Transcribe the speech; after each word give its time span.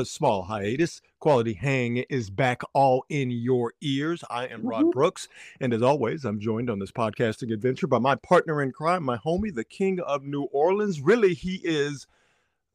a 0.00 0.04
small 0.04 0.42
hiatus. 0.44 1.02
Quality 1.20 1.52
Hang 1.52 1.98
is 2.08 2.30
back 2.30 2.62
all 2.72 3.04
in 3.10 3.30
your 3.30 3.74
ears. 3.82 4.24
I 4.30 4.46
am 4.46 4.64
Rod 4.64 4.86
Mhm. 4.86 4.92
Brooks, 4.92 5.28
and 5.60 5.74
as 5.74 5.82
always, 5.82 6.24
I'm 6.24 6.40
joined 6.40 6.70
on 6.70 6.78
this 6.78 6.90
podcasting 6.90 7.52
adventure 7.52 7.86
by 7.86 7.98
my 7.98 8.14
partner 8.14 8.62
in 8.62 8.72
crime, 8.72 9.04
my 9.04 9.18
homie, 9.18 9.54
the 9.54 9.62
King 9.64 10.00
of 10.00 10.24
New 10.24 10.44
Orleans. 10.44 11.02
Really, 11.02 11.34
he 11.34 11.56
is, 11.62 12.06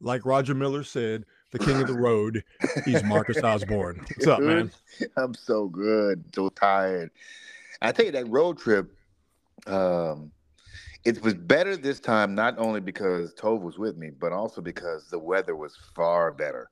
like 0.00 0.24
Roger 0.24 0.54
Miller 0.54 0.84
said, 0.84 1.24
the 1.50 1.58
King 1.58 1.80
of 1.80 1.88
the 1.88 1.94
Road. 1.94 2.44
He's 2.84 3.02
Marcus 3.02 3.38
Osborne. 3.42 3.98
What's 4.14 4.28
up, 4.28 4.42
man? 4.42 4.70
I'm 5.16 5.34
so 5.34 5.66
good, 5.66 6.24
so 6.32 6.48
tired. 6.50 7.10
I 7.82 7.90
tell 7.90 8.06
you 8.06 8.12
that 8.12 8.28
road 8.28 8.58
trip, 8.58 8.92
um, 9.66 10.30
it 11.04 11.20
was 11.22 11.34
better 11.34 11.76
this 11.76 11.98
time 11.98 12.34
not 12.36 12.58
only 12.58 12.80
because 12.80 13.34
Tove 13.34 13.62
was 13.62 13.78
with 13.78 13.96
me, 13.96 14.10
but 14.10 14.32
also 14.32 14.60
because 14.60 15.08
the 15.10 15.18
weather 15.18 15.56
was 15.56 15.76
far 15.94 16.30
better. 16.30 16.70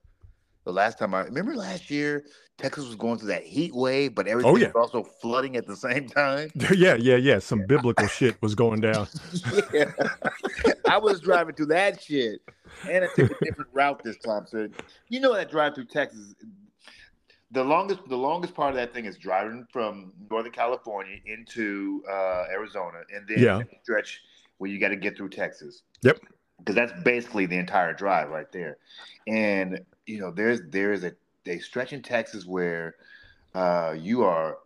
The 0.64 0.72
last 0.72 0.98
time 0.98 1.14
I 1.14 1.20
remember 1.24 1.54
last 1.54 1.90
year, 1.90 2.24
Texas 2.56 2.86
was 2.86 2.94
going 2.94 3.18
through 3.18 3.28
that 3.28 3.42
heat 3.42 3.74
wave, 3.74 4.14
but 4.14 4.26
everything 4.26 4.52
Oh, 4.52 4.56
yeah. 4.56 4.68
was 4.74 4.74
also 4.92 5.02
flooding 5.20 5.56
at 5.56 5.66
the 5.66 5.76
same 5.76 6.08
time. 6.08 6.50
Yeah, 6.74 6.94
yeah, 6.94 7.16
yeah. 7.16 7.38
Some 7.38 7.66
biblical 7.66 8.06
shit 8.06 8.40
was 8.40 8.54
going 8.54 8.80
down. 8.90 9.06
yeah. 9.72 9.90
I 10.88 10.98
was 10.98 11.20
driving 11.20 11.54
through 11.54 11.66
that 11.66 12.02
shit, 12.02 12.40
and 12.90 13.04
I 13.04 13.08
took 13.14 13.30
a 13.40 13.44
different 13.44 13.70
route 13.72 14.02
this 14.04 14.16
time. 14.18 14.46
So 14.46 14.68
you 15.08 15.20
know 15.20 15.34
that 15.34 15.50
drive 15.50 15.74
through 15.74 15.86
Texas, 15.86 16.34
the 17.50 17.62
longest 17.64 18.00
the 18.08 18.16
longest 18.16 18.54
part 18.54 18.70
of 18.70 18.76
that 18.76 18.94
thing 18.94 19.04
is 19.04 19.18
driving 19.18 19.66
from 19.72 20.12
Northern 20.30 20.52
California 20.52 21.18
into 21.26 22.02
uh, 22.10 22.44
Arizona, 22.50 23.00
and 23.14 23.26
then 23.28 23.38
Yeah. 23.38 23.58
the 23.58 23.66
stretch 23.82 24.20
where 24.58 24.70
you 24.70 24.78
got 24.78 24.88
to 24.88 24.96
get 24.96 25.16
through 25.16 25.30
Texas. 25.30 25.82
Yep. 26.02 26.20
Because 26.58 26.74
that's 26.76 26.92
basically 27.02 27.46
the 27.46 27.58
entire 27.58 27.92
drive 27.92 28.30
right 28.30 28.50
there, 28.52 28.78
and 29.26 29.80
you 30.06 30.20
know 30.20 30.30
there's 30.30 30.60
there's 30.68 31.04
a 31.04 31.12
a 31.46 31.58
stretch 31.58 31.92
in 31.92 32.02
Texas 32.02 32.46
where 32.46 32.94
uh, 33.54 33.94
you 33.98 34.22
are 34.24 34.58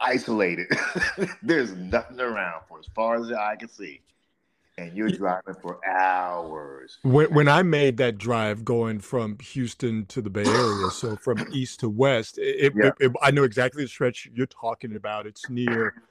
isolated. 0.00 0.66
There's 1.42 1.72
nothing 1.74 2.20
around 2.20 2.62
for 2.68 2.78
as 2.80 2.86
far 2.94 3.16
as 3.20 3.28
the 3.28 3.40
eye 3.40 3.56
can 3.58 3.68
see. 3.68 4.00
And 4.76 4.96
you're 4.96 5.08
driving 5.08 5.54
for 5.62 5.78
hours. 5.86 6.98
When, 7.04 7.32
when 7.32 7.48
I 7.48 7.62
made 7.62 7.96
that 7.98 8.18
drive 8.18 8.64
going 8.64 8.98
from 8.98 9.38
Houston 9.38 10.04
to 10.06 10.20
the 10.20 10.28
Bay 10.30 10.44
Area, 10.44 10.90
so 10.90 11.14
from 11.14 11.46
east 11.52 11.78
to 11.80 11.88
west, 11.88 12.38
it, 12.38 12.72
Yeah. 12.76 12.88
it- 12.88 12.94
it- 12.98 13.12
I 13.22 13.30
know 13.30 13.44
exactly 13.44 13.84
the 13.84 13.88
stretch 13.88 14.28
you're 14.34 14.46
talking 14.46 14.96
about. 14.96 15.28
It's 15.28 15.48
near, 15.48 16.02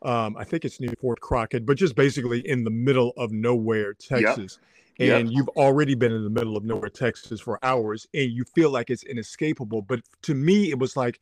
um, 0.00 0.34
I 0.38 0.44
think 0.44 0.64
it's 0.64 0.80
near 0.80 0.94
Fort 0.98 1.20
Crockett, 1.20 1.66
but 1.66 1.76
just 1.76 1.94
basically 1.94 2.40
in 2.48 2.64
the 2.64 2.70
middle 2.70 3.12
of 3.18 3.30
nowhere, 3.32 3.92
Texas. 3.92 4.58
Yep. 4.58 4.66
And 4.98 5.30
you've 5.30 5.48
already 5.50 5.94
been 5.94 6.12
in 6.12 6.24
the 6.24 6.30
middle 6.30 6.56
of 6.56 6.64
nowhere, 6.64 6.88
Texas 6.88 7.40
for 7.40 7.58
hours, 7.62 8.06
and 8.14 8.30
you 8.30 8.44
feel 8.54 8.70
like 8.70 8.90
it's 8.90 9.02
inescapable. 9.02 9.82
But 9.82 10.00
to 10.22 10.34
me, 10.34 10.70
it 10.70 10.78
was 10.78 10.96
like 10.96 11.20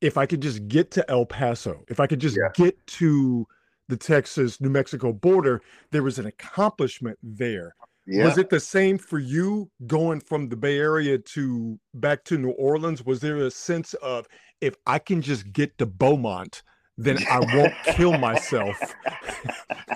if 0.00 0.16
I 0.16 0.26
could 0.26 0.40
just 0.40 0.66
get 0.68 0.90
to 0.92 1.10
El 1.10 1.26
Paso, 1.26 1.84
if 1.88 2.00
I 2.00 2.06
could 2.06 2.20
just 2.20 2.36
Yeah. 2.36 2.50
get 2.54 2.86
to 2.98 3.46
the 3.88 3.96
Texas 3.96 4.60
New 4.60 4.70
Mexico 4.70 5.12
border, 5.12 5.60
there 5.90 6.02
was 6.02 6.18
an 6.18 6.26
accomplishment 6.26 7.18
there. 7.22 7.74
Yeah. 8.06 8.24
Was 8.24 8.38
it 8.38 8.48
the 8.48 8.60
same 8.60 8.96
for 8.98 9.18
you 9.18 9.70
going 9.86 10.20
from 10.20 10.48
the 10.48 10.56
Bay 10.56 10.78
Area 10.78 11.18
to 11.18 11.78
back 11.94 12.24
to 12.24 12.38
New 12.38 12.50
Orleans? 12.50 13.04
Was 13.04 13.20
there 13.20 13.36
a 13.38 13.50
sense 13.50 13.94
of 13.94 14.26
if 14.60 14.74
I 14.86 14.98
can 14.98 15.20
just 15.20 15.52
get 15.52 15.76
to 15.78 15.86
Beaumont, 15.86 16.62
then 16.96 17.18
I 17.30 17.40
won't 17.40 17.74
kill 17.96 18.12
myself. 18.18 18.78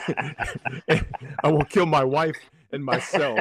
I 0.89 1.49
won't 1.49 1.71
kill 1.71 1.87
my 1.87 2.05
wife 2.05 2.37
and 2.75 2.85
myself, 2.85 3.39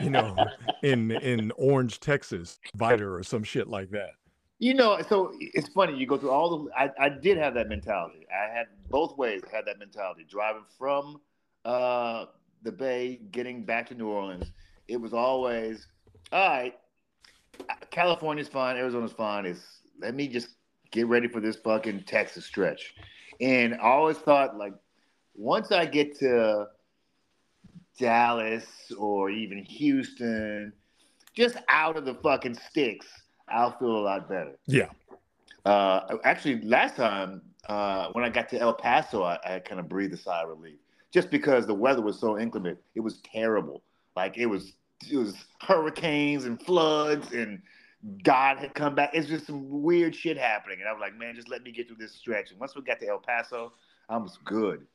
you 0.00 0.10
know, 0.10 0.34
in 0.82 1.10
in 1.12 1.52
Orange, 1.56 2.00
Texas, 2.00 2.58
Vidor 2.76 3.18
or 3.18 3.22
some 3.22 3.44
shit 3.44 3.68
like 3.68 3.90
that. 3.90 4.10
You 4.58 4.72
know, 4.74 4.98
so 5.06 5.34
it's 5.38 5.68
funny. 5.68 5.96
You 5.96 6.06
go 6.06 6.16
through 6.16 6.30
all 6.30 6.64
the. 6.64 6.72
I, 6.74 6.90
I 6.98 7.08
did 7.10 7.36
have 7.36 7.54
that 7.54 7.68
mentality. 7.68 8.26
I 8.32 8.52
had 8.52 8.66
both 8.90 9.16
ways. 9.18 9.42
Had 9.52 9.66
that 9.66 9.78
mentality. 9.78 10.26
Driving 10.28 10.64
from 10.78 11.20
uh, 11.64 12.26
the 12.62 12.72
Bay, 12.72 13.20
getting 13.30 13.64
back 13.64 13.86
to 13.88 13.94
New 13.94 14.08
Orleans, 14.08 14.50
it 14.88 14.96
was 14.96 15.12
always 15.12 15.86
all 16.32 16.48
right. 16.48 16.74
California's 17.90 18.48
fine. 18.48 18.76
Arizona's 18.76 19.12
fine. 19.12 19.44
It's 19.44 19.82
let 20.00 20.14
me 20.14 20.26
just 20.26 20.48
get 20.90 21.06
ready 21.06 21.28
for 21.28 21.40
this 21.40 21.56
fucking 21.56 22.04
Texas 22.04 22.46
stretch. 22.46 22.94
And 23.40 23.74
I 23.74 23.78
always 23.78 24.16
thought 24.16 24.56
like 24.56 24.72
once 25.34 25.70
I 25.70 25.84
get 25.84 26.18
to 26.20 26.68
Dallas 27.98 28.66
or 28.98 29.30
even 29.30 29.58
Houston, 29.64 30.72
just 31.34 31.56
out 31.68 31.96
of 31.96 32.04
the 32.04 32.14
fucking 32.14 32.54
sticks, 32.54 33.06
I'll 33.48 33.76
feel 33.78 33.96
a 33.96 33.98
lot 33.98 34.28
better. 34.28 34.56
Yeah. 34.66 34.88
Uh, 35.64 36.16
actually, 36.24 36.62
last 36.62 36.96
time 36.96 37.42
uh, 37.68 38.08
when 38.12 38.24
I 38.24 38.28
got 38.28 38.48
to 38.50 38.58
El 38.58 38.74
Paso, 38.74 39.22
I, 39.22 39.38
I 39.44 39.58
kind 39.58 39.80
of 39.80 39.88
breathed 39.88 40.14
a 40.14 40.16
sigh 40.16 40.42
of 40.42 40.48
relief, 40.48 40.78
just 41.12 41.30
because 41.30 41.66
the 41.66 41.74
weather 41.74 42.02
was 42.02 42.18
so 42.18 42.38
inclement. 42.38 42.78
It 42.94 43.00
was 43.00 43.18
terrible. 43.18 43.82
Like 44.14 44.38
it 44.38 44.46
was, 44.46 44.74
it 45.10 45.16
was 45.16 45.34
hurricanes 45.60 46.44
and 46.44 46.60
floods, 46.62 47.32
and 47.32 47.60
God 48.22 48.58
had 48.58 48.74
come 48.74 48.94
back. 48.94 49.10
It's 49.12 49.28
just 49.28 49.46
some 49.46 49.82
weird 49.82 50.14
shit 50.14 50.38
happening, 50.38 50.78
and 50.80 50.88
I 50.88 50.92
was 50.92 51.00
like, 51.00 51.16
man, 51.18 51.34
just 51.34 51.48
let 51.48 51.62
me 51.62 51.72
get 51.72 51.88
through 51.88 51.96
this 51.98 52.12
stretch. 52.12 52.50
And 52.50 52.60
once 52.60 52.74
we 52.76 52.82
got 52.82 53.00
to 53.00 53.08
El 53.08 53.18
Paso, 53.18 53.72
I 54.08 54.16
was 54.16 54.38
good. 54.44 54.86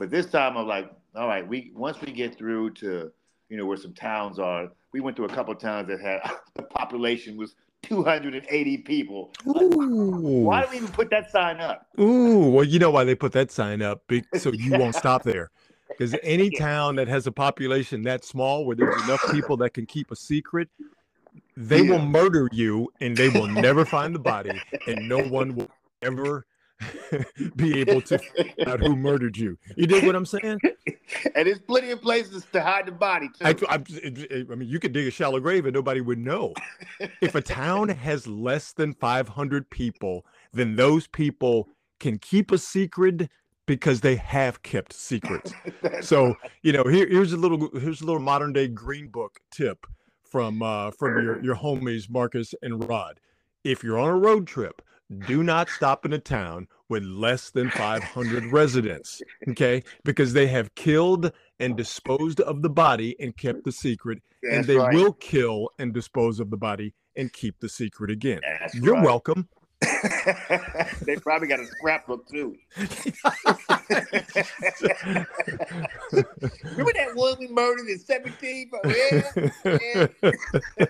But 0.00 0.10
this 0.10 0.24
time, 0.24 0.56
I'm 0.56 0.66
like, 0.66 0.90
all 1.14 1.28
right, 1.28 1.46
we 1.46 1.72
once 1.76 2.00
we 2.00 2.10
get 2.10 2.38
through 2.38 2.70
to 2.70 3.12
you 3.50 3.56
know 3.58 3.66
where 3.66 3.76
some 3.76 3.92
towns 3.92 4.38
are, 4.38 4.70
we 4.92 5.00
went 5.00 5.14
to 5.18 5.24
a 5.24 5.28
couple 5.28 5.52
of 5.52 5.60
towns 5.60 5.88
that 5.88 6.00
had 6.00 6.20
the 6.54 6.62
population 6.62 7.36
was 7.36 7.54
280 7.82 8.78
people. 8.78 9.30
Like, 9.44 9.66
why 9.74 10.62
do 10.62 10.70
we 10.70 10.76
even 10.78 10.88
put 10.88 11.10
that 11.10 11.30
sign 11.30 11.60
up? 11.60 11.86
Ooh, 12.00 12.48
well, 12.48 12.64
you 12.64 12.78
know 12.78 12.90
why 12.90 13.04
they 13.04 13.14
put 13.14 13.32
that 13.32 13.50
sign 13.50 13.82
up, 13.82 14.02
so 14.38 14.52
you 14.54 14.72
won't 14.78 14.94
stop 14.94 15.22
there. 15.22 15.50
Because 15.90 16.16
any 16.22 16.48
town 16.48 16.96
that 16.96 17.08
has 17.08 17.26
a 17.26 17.32
population 17.32 18.00
that 18.04 18.24
small, 18.24 18.64
where 18.64 18.74
there's 18.74 19.04
enough 19.04 19.22
people 19.30 19.58
that 19.58 19.74
can 19.74 19.84
keep 19.84 20.10
a 20.10 20.16
secret, 20.16 20.70
they 21.58 21.82
will 21.82 21.98
murder 21.98 22.48
you, 22.52 22.90
and 23.02 23.14
they 23.14 23.28
will 23.28 23.48
never 23.48 23.84
find 23.84 24.14
the 24.14 24.18
body, 24.18 24.62
and 24.86 25.06
no 25.10 25.18
one 25.18 25.54
will 25.56 25.68
ever 26.00 26.46
be 27.56 27.80
able 27.80 28.00
to 28.02 28.18
find 28.18 28.68
out 28.68 28.80
who 28.80 28.96
murdered 28.96 29.36
you. 29.36 29.58
You 29.76 29.86
dig 29.86 30.04
what 30.04 30.14
I'm 30.14 30.26
saying? 30.26 30.60
and 31.34 31.46
there's 31.46 31.60
plenty 31.60 31.90
of 31.90 32.00
places 32.00 32.46
to 32.52 32.62
hide 32.62 32.86
the 32.86 32.92
body 32.92 33.28
too. 33.28 33.44
I, 33.44 33.54
I, 33.68 33.82
I 34.50 34.54
mean, 34.54 34.68
you 34.68 34.78
could 34.78 34.92
dig 34.92 35.06
a 35.06 35.10
shallow 35.10 35.40
grave 35.40 35.66
and 35.66 35.74
nobody 35.74 36.00
would 36.00 36.18
know. 36.18 36.54
If 37.20 37.34
a 37.34 37.42
town 37.42 37.88
has 37.88 38.26
less 38.26 38.72
than 38.72 38.94
500 38.94 39.70
people, 39.70 40.24
then 40.52 40.76
those 40.76 41.06
people 41.06 41.68
can 41.98 42.18
keep 42.18 42.50
a 42.50 42.58
secret 42.58 43.28
because 43.66 44.00
they 44.00 44.16
have 44.16 44.62
kept 44.62 44.92
secrets. 44.92 45.52
So, 46.00 46.34
you 46.62 46.72
know, 46.72 46.84
here, 46.84 47.06
here's 47.08 47.32
a 47.32 47.36
little 47.36 47.68
here's 47.78 48.00
a 48.00 48.04
little 48.04 48.20
modern 48.20 48.52
day 48.52 48.66
green 48.66 49.08
book 49.08 49.38
tip 49.52 49.86
from 50.24 50.62
uh, 50.62 50.90
from 50.92 51.22
your 51.22 51.44
your 51.44 51.54
homies 51.54 52.10
Marcus 52.10 52.54
and 52.62 52.88
Rod. 52.88 53.20
If 53.62 53.84
you're 53.84 53.98
on 53.98 54.08
a 54.08 54.16
road 54.16 54.46
trip, 54.46 54.82
do 55.26 55.42
not 55.42 55.68
stop 55.68 56.04
in 56.06 56.12
a 56.12 56.18
town 56.18 56.68
with 56.88 57.04
less 57.04 57.50
than 57.50 57.70
500 57.70 58.46
residents, 58.52 59.20
okay? 59.48 59.82
Because 60.04 60.32
they 60.32 60.46
have 60.48 60.74
killed 60.74 61.32
and 61.58 61.76
disposed 61.76 62.40
of 62.40 62.62
the 62.62 62.70
body 62.70 63.16
and 63.20 63.36
kept 63.36 63.64
the 63.64 63.72
secret, 63.72 64.22
and 64.42 64.64
they 64.64 64.76
right. 64.76 64.94
will 64.94 65.12
kill 65.14 65.70
and 65.78 65.92
dispose 65.92 66.40
of 66.40 66.50
the 66.50 66.56
body 66.56 66.94
and 67.16 67.32
keep 67.32 67.58
the 67.60 67.68
secret 67.68 68.10
again. 68.10 68.40
That's 68.60 68.74
You're 68.74 68.94
right. 68.94 69.04
welcome. 69.04 69.48
they 71.06 71.16
probably 71.16 71.48
got 71.48 71.58
a 71.58 71.66
scrapbook 71.66 72.28
too. 72.28 72.54
Remember 72.76 72.96
that 76.92 77.12
one 77.14 77.36
we 77.38 77.48
murdered 77.48 77.88
in 77.88 77.98
17? 77.98 78.70
Bro? 78.70 78.80
Yeah. 79.64 80.06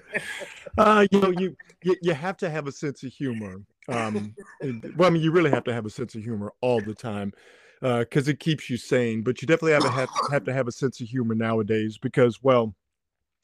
uh, 0.79 1.07
you 1.11 1.21
know, 1.21 1.31
you, 1.31 1.57
you 1.83 1.97
you 2.03 2.15
have 2.15 2.37
to 2.39 2.51
have 2.51 2.67
a 2.67 2.73
sense 2.73 3.03
of 3.03 3.13
humor. 3.13 3.63
Um, 3.89 4.35
and- 4.61 4.93
well, 4.97 5.09
I 5.09 5.11
mean, 5.13 5.23
you 5.23 5.33
really 5.33 5.51
have 5.51 5.65
to 5.65 5.73
have 5.75 5.87
a 5.87 5.91
sense 5.91 6.15
of 6.15 6.23
humor 6.23 6.53
all 6.61 6.81
the 6.81 6.95
time 6.95 7.33
because 7.81 8.29
it 8.29 8.41
keeps 8.41 8.69
you 8.71 8.77
sane. 8.77 9.23
But 9.23 9.41
you 9.41 9.47
definitely 9.47 9.73
have 9.73 9.83
to 9.85 9.91
have, 9.91 10.11
have 10.31 10.45
to 10.45 10.53
have 10.53 10.69
a 10.69 10.73
sense 10.73 11.01
of 11.01 11.09
humor 11.09 11.35
nowadays 11.35 11.99
because, 11.99 12.43
well, 12.43 12.75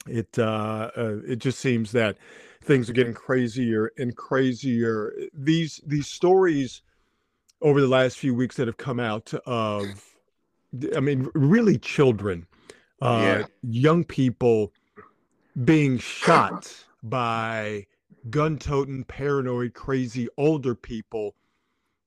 it 0.07 0.37
uh, 0.39 0.91
uh, 0.95 1.17
it 1.27 1.37
just 1.39 1.59
seems 1.59 1.91
that 1.91 2.17
things 2.63 2.89
are 2.89 2.93
getting 2.93 3.13
crazier 3.13 3.91
and 3.97 4.15
crazier. 4.15 5.13
These 5.33 5.81
these 5.85 6.07
stories 6.07 6.81
over 7.61 7.81
the 7.81 7.87
last 7.87 8.17
few 8.19 8.35
weeks 8.35 8.55
that 8.57 8.67
have 8.67 8.77
come 8.77 8.99
out 8.99 9.33
of, 9.47 10.05
I 10.95 10.99
mean, 10.99 11.29
really 11.33 11.79
children, 11.79 12.45
uh, 13.01 13.21
Yeah. 13.21 13.43
young 13.63 14.03
people 14.03 14.71
being 15.65 15.97
shot 15.97 16.85
by 17.09 17.85
gun 18.29 18.57
toting, 18.57 19.03
paranoid, 19.03 19.73
crazy 19.73 20.27
older 20.37 20.75
people 20.75 21.35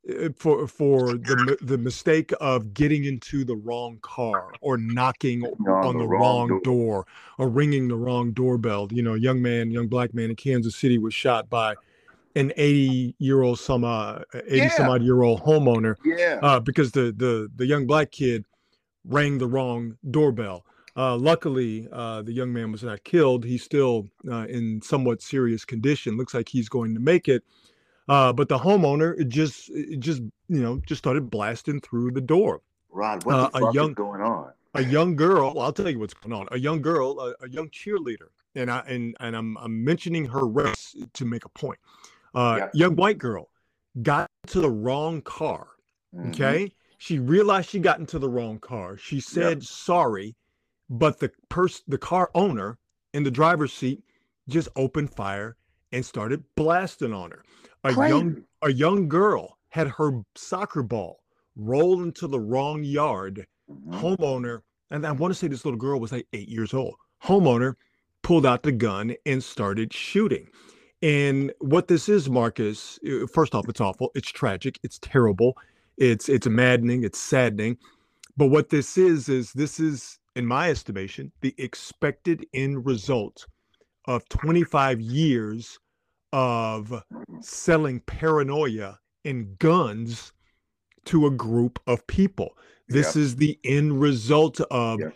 uh, 0.09 0.31
for 0.37 0.67
for 0.67 1.17
the 1.19 1.59
the 1.61 1.79
mistake 1.79 2.33
of 2.41 2.73
getting 2.75 3.05
into 3.05 3.45
the 3.45 3.57
wrong 3.57 3.99
car 4.03 4.57
or 4.61 4.77
knocking 4.79 5.43
On 5.43 5.67
on 5.83 5.99
the 5.99 5.99
the 5.99 6.07
wrong 6.07 6.21
wrong 6.21 6.49
door. 6.49 6.61
door 6.63 7.07
or 7.39 7.49
ringing 7.49 7.89
the 7.89 7.97
wrong 7.97 8.33
doorbell. 8.33 8.89
You 8.91 9.03
know, 9.03 9.15
young 9.15 9.43
man, 9.43 9.71
young 9.71 9.89
black 9.89 10.15
man 10.15 10.31
in 10.31 10.37
Kansas 10.37 10.77
City 10.77 10.99
was 10.99 11.15
shot 11.15 11.49
by 11.51 11.77
an 12.37 12.53
80 12.57 13.15
year 13.19 13.43
old 13.43 13.59
some 13.59 13.85
uh, 13.85 14.21
80 14.35 14.69
some 14.71 14.89
Yeah. 14.89 14.93
odd 14.95 15.03
year 15.03 15.23
old 15.23 15.43
homeowner 15.43 15.97
Yeah. 16.05 16.39
uh, 16.43 16.61
because 16.61 16.93
the 16.93 17.13
the 17.17 17.51
the 17.57 17.67
young 17.67 17.87
black 17.87 18.11
kid 18.11 18.45
rang 19.05 19.39
the 19.39 19.47
wrong 19.47 19.97
doorbell. 20.11 20.65
Uh, 20.97 21.17
luckily, 21.17 21.89
uh, 21.93 22.23
the 22.23 22.33
young 22.33 22.53
man 22.53 22.73
was 22.73 22.83
not 22.83 23.03
killed. 23.05 23.45
He's 23.45 23.63
still 23.63 24.09
uh, 24.31 24.47
in 24.49 24.83
somewhat 24.83 25.23
serious 25.23 25.65
condition. 25.65 26.17
Looks 26.17 26.35
like 26.35 26.49
he's 26.49 26.69
going 26.69 26.95
to 26.95 27.01
make 27.01 27.29
it. 27.29 27.43
Uh, 28.09 28.33
but 28.33 28.49
the 28.49 28.59
homeowner 28.59 29.19
it 29.21 29.29
just 29.29 29.71
it 29.71 30.01
just 30.01 30.21
you 30.49 30.61
know 30.63 30.81
just 30.87 30.99
started 30.99 31.31
blasting 31.31 31.81
through 31.81 32.11
the 32.11 32.21
door. 32.21 32.61
Rod, 32.91 33.25
what 33.25 33.35
Uh, 33.37 33.43
the 33.53 33.59
a 33.59 33.61
fuck 33.61 33.75
young 33.75 33.89
is 33.91 33.95
going 33.95 34.21
on? 34.21 34.53
a 34.75 34.83
young 34.83 35.15
girl. 35.17 35.59
I'll 35.61 35.73
tell 35.73 35.89
you 35.89 35.99
what's 36.01 36.15
going 36.15 36.33
on. 36.33 36.49
A 36.51 36.59
young 36.59 36.83
girl, 36.83 37.21
a, 37.21 37.45
a 37.45 37.49
young 37.49 37.69
cheerleader, 37.71 38.31
and 38.57 38.69
I 38.71 38.81
and 38.89 39.17
and 39.21 39.37
I'm 39.37 39.57
I'm 39.59 39.85
mentioning 39.85 40.25
her 40.27 40.47
race 40.47 40.97
to 41.13 41.25
make 41.25 41.45
a 41.45 41.49
point. 41.51 41.79
Uh, 42.35 42.57
Yeah. 42.59 42.69
Young 42.75 42.97
white 42.97 43.19
girl 43.19 43.51
got 44.03 44.29
to 44.49 44.61
the 44.61 44.71
wrong 44.71 45.23
car. 45.23 45.69
Mhm. 46.15 46.31
Okay. 46.31 46.73
She 46.99 47.19
realized 47.21 47.71
she 47.71 47.79
got 47.79 47.99
into 48.01 48.19
the 48.19 48.29
wrong 48.29 48.59
car. 48.59 48.97
She 48.97 49.21
said 49.21 49.63
sorry, 49.63 50.35
but 50.91 51.21
the 51.21 51.31
person, 51.49 51.85
the 51.89 51.99
car 51.99 52.31
owner 52.35 52.79
in 53.15 53.23
the 53.23 53.31
driver's 53.31 53.73
seat 53.73 54.03
just 54.49 54.69
opened 54.77 55.15
fire 55.15 55.57
and 55.93 56.05
started 56.05 56.45
blasting 56.57 57.13
on 57.15 57.31
her. 57.31 57.43
A 57.85 57.93
young 58.11 58.45
a 58.63 58.73
young 58.73 59.09
girl 59.09 59.57
had 59.71 59.89
her 59.89 60.23
soccer 60.35 60.83
ball 60.83 61.23
roll 61.57 62.03
into 62.03 62.27
the 62.27 62.41
wrong 62.41 62.83
yard. 62.83 63.47
Mhm. 63.71 64.01
Homeowner, 64.01 64.63
and 64.91 65.07
I 65.07 65.13
want 65.13 65.33
to 65.33 65.39
say 65.39 65.47
this 65.49 65.65
little 65.65 65.79
girl 65.79 66.01
was 66.01 66.13
like 66.13 66.27
eight 66.33 66.49
years 66.49 66.75
old. 66.75 66.97
Homeowner 67.25 67.77
pulled 68.23 68.45
out 68.45 68.63
the 68.65 68.73
gun 68.73 69.15
and 69.25 69.43
started 69.43 69.93
shooting. 69.93 70.49
And 71.03 71.53
what 71.61 71.89
this 71.89 72.09
is, 72.09 72.29
Marcus, 72.29 72.99
uh, 73.09 73.27
first 73.27 73.55
off, 73.55 73.69
it's 73.69 73.81
awful. 73.81 74.11
It's 74.15 74.29
tragic. 74.31 74.79
It's 74.83 74.99
terrible. 74.99 75.57
It's 75.97 76.29
it's 76.29 76.47
maddening. 76.47 77.05
It's 77.05 77.19
saddening. 77.19 77.79
But 78.37 78.47
what 78.49 78.69
this 78.69 78.99
is 78.99 79.29
is 79.29 79.53
this 79.53 79.81
is, 79.81 80.19
in 80.37 80.47
my 80.47 80.71
estimation, 80.71 81.33
the 81.41 81.55
expected 81.59 82.47
end 82.55 82.87
result 82.87 83.47
of 84.07 84.29
25 84.29 85.01
years 85.01 85.79
of 86.33 87.03
selling 87.41 88.01
paranoia 88.01 88.99
and 89.25 89.59
guns 89.59 90.33
to 91.07 91.27
a 91.27 91.31
group 91.31 91.79
of 91.87 92.07
people. 92.07 92.57
This 92.89 93.17
is 93.17 93.37
the 93.37 93.59
end 93.65 94.01
result 94.01 94.61
of 94.71 95.01
Yeah. 95.01 95.11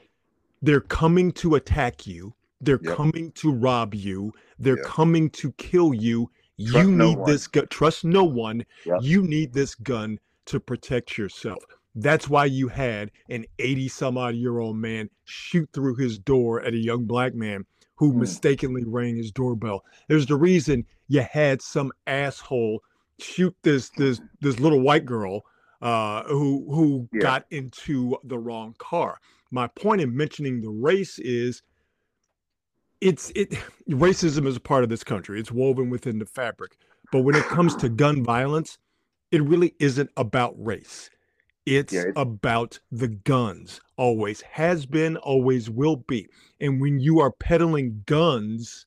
they're 0.62 0.80
coming 0.80 1.32
to 1.32 1.54
attack 1.54 2.06
you. 2.06 2.34
They're 2.60 2.80
Yep. 2.82 2.96
coming 2.96 3.32
to 3.32 3.52
rob 3.52 3.94
you. 3.94 4.32
They're 4.58 4.82
coming 4.82 5.30
to 5.30 5.52
kill 5.52 5.92
you. 5.94 6.30
Trust 6.58 6.88
you 6.88 6.96
need 6.96 7.18
one. 7.18 7.30
this 7.30 7.46
gun. 7.48 7.66
Trust 7.68 8.04
no 8.04 8.24
one. 8.24 8.64
You 9.00 9.22
need 9.22 9.52
this 9.52 9.74
gun 9.74 10.18
to 10.46 10.60
protect 10.60 11.18
yourself. 11.18 11.62
That's 11.94 12.28
why 12.28 12.46
you 12.46 12.68
had 12.68 13.10
an 13.28 13.44
80 13.58 13.88
some 13.88 14.18
odd 14.18 14.34
year 14.34 14.58
old 14.58 14.76
man 14.76 15.08
shoot 15.24 15.68
through 15.72 15.96
his 15.96 16.18
door 16.18 16.60
at 16.62 16.74
a 16.74 16.78
young 16.78 17.04
black 17.04 17.34
man 17.34 17.64
who 17.96 18.12
Hmm. 18.12 18.20
mistakenly 18.20 18.84
rang 18.84 19.16
his 19.16 19.30
doorbell. 19.30 19.84
There's 20.08 20.26
the 20.26 20.36
reason 20.36 20.84
you 21.08 21.20
had 21.22 21.62
some 21.62 21.92
asshole 22.06 22.82
shoot 23.20 23.54
this 23.62 23.90
this 23.90 24.20
this 24.40 24.58
little 24.58 24.80
white 24.80 25.04
girl 25.06 25.42
uh, 25.82 26.24
who 26.24 26.66
who 26.74 27.08
Yeah. 27.12 27.20
got 27.20 27.46
into 27.50 28.16
the 28.24 28.38
wrong 28.38 28.74
car. 28.78 29.18
My 29.50 29.68
point 29.68 30.00
in 30.00 30.16
mentioning 30.16 30.60
the 30.62 30.70
race 30.70 31.18
is 31.20 31.62
it's 33.00 33.30
it 33.36 33.50
racism 33.88 34.46
is 34.46 34.56
a 34.56 34.60
part 34.60 34.82
of 34.82 34.90
this 34.90 35.04
country. 35.04 35.38
It's 35.38 35.52
woven 35.52 35.90
within 35.90 36.18
the 36.18 36.26
fabric. 36.26 36.76
But 37.12 37.20
when 37.20 37.36
it 37.36 37.44
comes 37.44 37.76
to 37.76 37.88
gun 37.88 38.24
violence, 38.24 38.78
it 39.30 39.42
really 39.42 39.74
isn't 39.78 40.10
about 40.16 40.54
race. 40.58 41.10
It's 41.66 41.92
Yeah, 41.92 42.00
it's- 42.00 42.14
about 42.16 42.78
the 42.90 43.08
guns. 43.08 43.80
Always 43.96 44.40
has 44.42 44.86
been, 44.86 45.16
always 45.16 45.70
will 45.70 45.96
be. 45.96 46.28
And 46.60 46.80
when 46.80 46.98
you 46.98 47.20
are 47.20 47.30
peddling 47.32 48.02
guns 48.06 48.86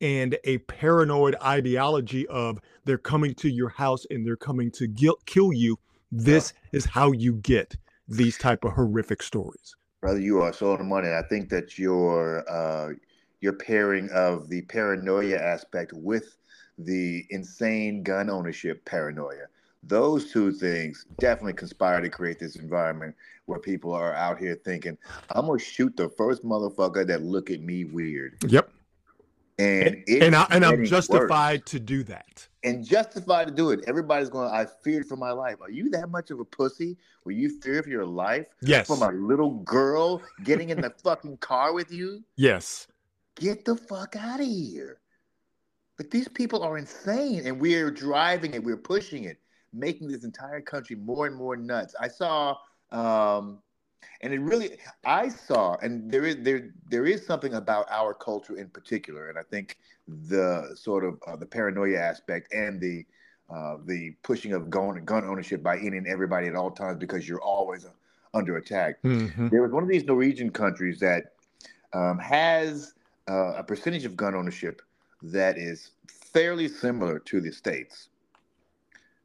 and 0.00 0.36
a 0.44 0.58
paranoid 0.58 1.36
ideology 1.42 2.26
of 2.28 2.60
they're 2.84 2.98
coming 2.98 3.34
to 3.36 3.48
your 3.48 3.68
house 3.68 4.06
and 4.10 4.26
they're 4.26 4.36
coming 4.36 4.70
to 4.72 4.86
gil- 4.86 5.18
kill 5.26 5.52
you, 5.52 5.78
this 6.10 6.52
is 6.72 6.84
how 6.84 7.12
you 7.12 7.34
get 7.34 7.76
these 8.08 8.38
type 8.38 8.64
of 8.64 8.72
horrific 8.72 9.22
stories. 9.22 9.74
brother, 10.00 10.20
you 10.20 10.40
are 10.42 10.52
so 10.52 10.72
on 10.72 10.78
the 10.78 10.84
money. 10.84 11.08
I 11.08 11.22
think 11.22 11.48
that 11.48 11.78
your 11.78 12.44
uh, 12.50 12.92
your 13.40 13.54
pairing 13.54 14.10
of 14.10 14.48
the 14.48 14.62
paranoia 14.62 15.36
aspect 15.38 15.92
with 15.94 16.36
the 16.78 17.24
insane 17.30 18.02
gun 18.02 18.28
ownership 18.28 18.84
paranoia, 18.84 19.46
those 19.88 20.30
two 20.32 20.52
things 20.52 21.06
definitely 21.18 21.52
conspire 21.54 22.00
to 22.00 22.08
create 22.08 22.38
this 22.38 22.56
environment 22.56 23.14
where 23.46 23.58
people 23.58 23.92
are 23.92 24.14
out 24.14 24.38
here 24.38 24.54
thinking, 24.64 24.96
"I'm 25.30 25.46
gonna 25.46 25.58
shoot 25.58 25.96
the 25.96 26.08
first 26.08 26.42
motherfucker 26.44 27.06
that 27.06 27.22
look 27.22 27.50
at 27.50 27.60
me 27.60 27.84
weird," 27.84 28.36
Yep. 28.46 28.70
and 29.58 30.02
it's 30.06 30.24
And 30.24 30.34
I 30.34 30.44
and 30.50 30.64
I'm 30.64 30.72
getting 30.72 30.80
worse. 30.80 30.90
justified 30.90 31.66
to 31.66 31.78
do 31.80 32.02
that. 32.04 32.48
and 32.62 32.82
justified 32.82 33.46
to 33.46 33.52
do 33.52 33.70
it. 33.72 33.84
Everybody's 33.86 34.30
going, 34.30 34.48
I 34.50 34.64
feared 34.64 35.04
for 35.04 35.16
my 35.16 35.32
life. 35.32 35.60
Are 35.60 35.70
you 35.70 35.90
that 35.90 36.08
much 36.08 36.30
of 36.30 36.40
a 36.40 36.46
pussy 36.46 36.96
where 37.24 37.34
you 37.34 37.60
fear 37.60 37.82
for 37.82 37.90
your 37.90 38.06
life 38.06 38.46
Yes. 38.62 38.86
from 38.86 39.02
a 39.02 39.12
little 39.12 39.50
girl 39.64 40.22
getting 40.44 40.70
in 40.70 40.80
the 40.80 40.88
fucking 41.04 41.36
car 41.38 41.74
with 41.74 41.92
you? 41.92 42.24
Yes. 42.36 42.86
Get 43.34 43.66
the 43.66 43.76
fuck 43.76 44.16
out 44.16 44.40
of 44.40 44.46
here. 44.46 44.98
But 45.98 46.10
these 46.10 46.26
people 46.26 46.62
are 46.62 46.78
insane 46.78 47.46
and 47.46 47.60
we're 47.60 47.90
driving 47.90 48.54
it, 48.54 48.64
we're 48.64 48.78
pushing 48.78 49.24
it, 49.24 49.38
making 49.74 50.08
this 50.08 50.24
entire 50.24 50.60
country 50.60 50.96
more 50.96 51.26
and 51.26 51.36
more 51.36 51.56
nuts. 51.56 51.94
I 52.00 52.08
saw 52.08 52.56
um 52.92 53.58
and 54.20 54.32
it 54.32 54.40
really 54.40 54.78
I 55.04 55.28
saw 55.28 55.76
and 55.82 56.10
there 56.10 56.24
is 56.24 56.36
there 56.40 56.70
there 56.88 57.06
is 57.06 57.26
something 57.26 57.54
about 57.54 57.86
our 57.90 58.14
culture 58.14 58.56
in 58.56 58.68
particular 58.68 59.28
and 59.28 59.38
I 59.38 59.42
think 59.42 59.78
the 60.28 60.74
sort 60.74 61.04
of 61.04 61.18
uh, 61.26 61.36
the 61.36 61.46
paranoia 61.46 61.98
aspect 61.98 62.52
and 62.52 62.80
the 62.80 63.04
uh, 63.50 63.76
the 63.84 64.14
pushing 64.22 64.52
of 64.52 64.70
gun 64.70 65.04
gun 65.04 65.24
ownership 65.24 65.62
by 65.62 65.78
any 65.78 65.98
and 65.98 66.06
everybody 66.06 66.48
at 66.48 66.54
all 66.54 66.70
times 66.70 66.98
because 66.98 67.28
you're 67.28 67.42
always 67.42 67.84
uh, 67.84 67.90
under 68.32 68.56
attack. 68.56 69.02
Mhm. 69.02 69.50
There 69.50 69.62
was 69.62 69.70
one 69.72 69.82
of 69.82 69.88
these 69.88 70.04
Norwegian 70.04 70.50
countries 70.50 70.98
that 71.00 71.32
um, 71.92 72.18
has 72.18 72.94
uh, 73.28 73.54
a 73.56 73.62
percentage 73.62 74.04
of 74.04 74.16
gun 74.16 74.34
ownership 74.34 74.82
that 75.22 75.56
is 75.56 75.90
fairly 76.06 76.68
similar 76.68 77.18
to 77.20 77.40
the 77.40 77.50
states. 77.52 78.08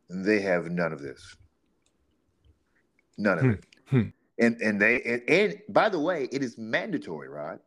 They 0.09 0.39
have 0.41 0.69
none 0.71 0.91
of 0.91 1.01
this. 1.01 1.35
None 3.17 3.37
of 3.37 3.43
Hmm. 3.45 3.51
it. 3.51 3.65
Hmm. 3.87 4.01
And 4.39 4.61
and 4.61 4.81
they 4.81 5.01
and, 5.03 5.21
and 5.29 5.61
by 5.69 5.89
the 5.89 5.99
way, 5.99 6.29
it 6.31 6.41
is 6.41 6.57
mandatory, 6.57 7.27
Rod, 7.27 7.59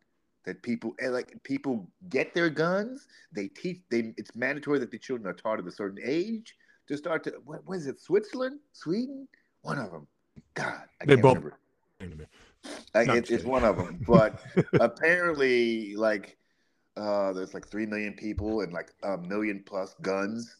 that 0.44 0.62
people 0.62 0.94
like 1.06 1.40
people 1.44 1.86
get 2.08 2.32
their 2.34 2.48
guns. 2.48 3.06
They 3.32 3.48
teach 3.48 3.80
they. 3.90 4.14
It's 4.16 4.34
mandatory 4.34 4.78
that 4.78 4.90
the 4.90 4.98
children 4.98 5.28
are 5.28 5.34
taught 5.36 5.58
at 5.58 5.66
a 5.66 5.70
certain 5.70 5.98
age 6.02 6.56
to 6.88 6.96
start 6.96 7.24
to. 7.24 7.34
What 7.44 7.66
was 7.66 7.86
it? 7.86 8.00
Switzerland, 8.00 8.60
Sweden, 8.72 9.28
one 9.60 9.78
of 9.78 9.90
them. 9.92 10.06
God, 10.54 10.84
I 11.00 11.04
They 11.04 11.16
can't 11.16 11.22
both- 11.22 11.36
remember. 12.00 12.28
Like, 12.94 13.08
it, 13.08 13.30
it's 13.30 13.44
one 13.44 13.64
of 13.64 13.76
them, 13.76 14.02
but 14.06 14.40
apparently, 14.80 15.94
like, 15.96 16.36
uh, 16.96 17.32
there's 17.32 17.54
like 17.54 17.66
three 17.66 17.86
million 17.86 18.12
people 18.14 18.60
and 18.62 18.72
like 18.72 18.92
a 19.02 19.18
million 19.18 19.62
plus 19.66 19.94
guns, 20.00 20.56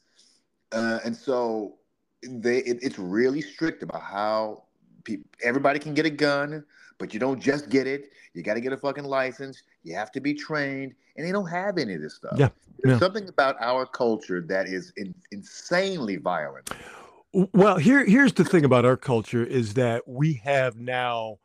uh, 0.73 0.99
and 1.05 1.17
so 1.17 1.75
they 2.23 2.59
it, 2.59 2.79
it's 2.83 2.99
really 2.99 3.41
strict 3.41 3.83
about 3.83 4.02
how 4.02 4.64
people 5.05 5.29
everybody 5.43 5.79
can 5.79 5.95
get 5.95 6.07
a 6.07 6.11
gun, 6.11 6.64
but 6.99 7.12
you 7.12 7.21
don't 7.21 7.41
just 7.41 7.69
get 7.69 7.87
it. 7.87 8.11
You 8.35 8.43
got 8.43 8.55
to 8.55 8.61
get 8.61 8.73
a 8.73 8.76
fucking 8.76 9.05
license. 9.05 9.62
You 9.83 9.95
have 9.95 10.11
to 10.12 10.21
be 10.21 10.35
trained, 10.35 10.95
and 11.17 11.26
they 11.26 11.33
don't 11.33 11.49
have 11.49 11.79
any 11.79 11.95
of 11.95 12.00
this 12.00 12.14
stuff. 12.14 12.38
Yeah, 12.38 12.49
There's 12.83 12.95
yeah. 12.95 12.99
something 12.99 13.29
about 13.29 13.57
our 13.61 13.87
culture 13.87 14.41
that 14.49 14.67
is 14.67 14.93
in, 14.97 15.14
insanely 15.31 16.17
violent. 16.17 16.71
Well, 17.33 17.79
here 17.79 18.05
here's 18.05 18.35
the 18.35 18.45
thing 18.45 18.64
about 18.64 18.85
our 18.85 18.97
culture 18.97 19.45
is 19.45 19.75
that 19.75 20.07
we 20.07 20.35
have 20.45 20.76
now 20.76 21.38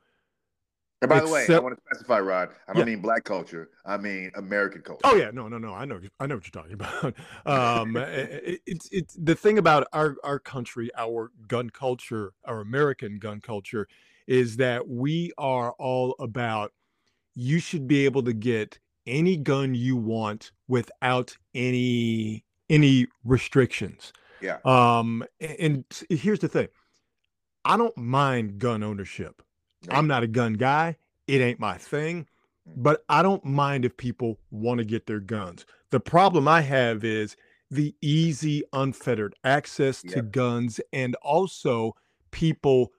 And 1.01 1.09
by 1.09 1.19
the 1.19 1.29
way, 1.29 1.45
I 1.47 1.59
want 1.59 1.75
to 1.75 1.81
specify, 1.91 2.19
Rod. 2.19 2.49
I 2.67 2.73
don't 2.73 2.79
Yeah. 2.79 2.95
mean 2.95 3.01
black 3.01 3.23
culture. 3.23 3.69
I 3.85 3.97
mean 3.97 4.31
American 4.35 4.81
culture. 4.81 5.01
Oh 5.03 5.15
yeah, 5.15 5.29
no, 5.31 5.47
no, 5.47 5.59
no. 5.59 5.73
I 5.73 5.85
know, 5.85 5.99
I 6.19 6.25
know 6.25 6.35
what 6.35 6.45
you're 6.45 6.63
talking 6.63 6.73
about. 6.73 7.13
Um, 7.45 7.95
it, 7.97 8.61
it's 8.65 8.89
it's 8.91 9.13
the 9.13 9.35
thing 9.35 9.57
about 9.59 9.87
our 9.93 10.15
our 10.23 10.39
country, 10.39 10.89
our 10.97 11.31
gun 11.47 11.69
culture, 11.69 12.33
our 12.45 12.61
American 12.61 13.19
gun 13.19 13.41
culture, 13.41 13.87
is 14.25 14.57
that 14.57 14.87
we 14.87 15.31
are 15.37 15.73
all 15.73 16.15
about. 16.19 16.73
You 17.35 17.59
should 17.59 17.87
be 17.87 18.05
able 18.05 18.23
to 18.23 18.33
get 18.33 18.79
any 19.05 19.37
gun 19.37 19.75
you 19.75 19.95
want 19.95 20.51
without 20.67 21.37
any 21.53 22.43
any 22.71 23.07
restrictions. 23.23 24.11
Yeah. 24.41 24.57
Um, 24.65 25.23
and, 25.39 25.85
and 26.09 26.19
here's 26.19 26.39
the 26.39 26.47
thing 26.47 26.69
I 27.65 27.77
don't 27.77 27.95
mind 27.97 28.57
gun 28.57 28.81
ownership. 28.81 29.43
Right. 29.85 29.97
I'm 29.97 30.07
not 30.07 30.23
a 30.23 30.27
gun 30.27 30.53
guy, 30.53 30.97
it 31.27 31.41
ain't 31.41 31.59
my 31.59 31.77
thing, 31.77 32.27
Mm. 32.67 32.73
but 32.83 33.03
I 33.09 33.21
don't 33.21 33.45
mind 33.45 33.85
if 33.85 33.95
people 33.97 34.39
want 34.51 34.79
to 34.79 34.85
get 34.85 35.05
their 35.05 35.19
guns. 35.19 35.65
The 35.91 35.99
problem 35.99 36.47
I 36.47 36.61
have 36.61 37.03
is 37.03 37.35
the 37.69 37.95
easy, 38.01 38.63
unfettered 38.73 39.35
access 39.43 40.01
to 40.01 40.15
Yep. 40.17 40.31
guns 40.31 40.79
and 40.93 41.15
also 41.15 41.95
people 42.31 42.91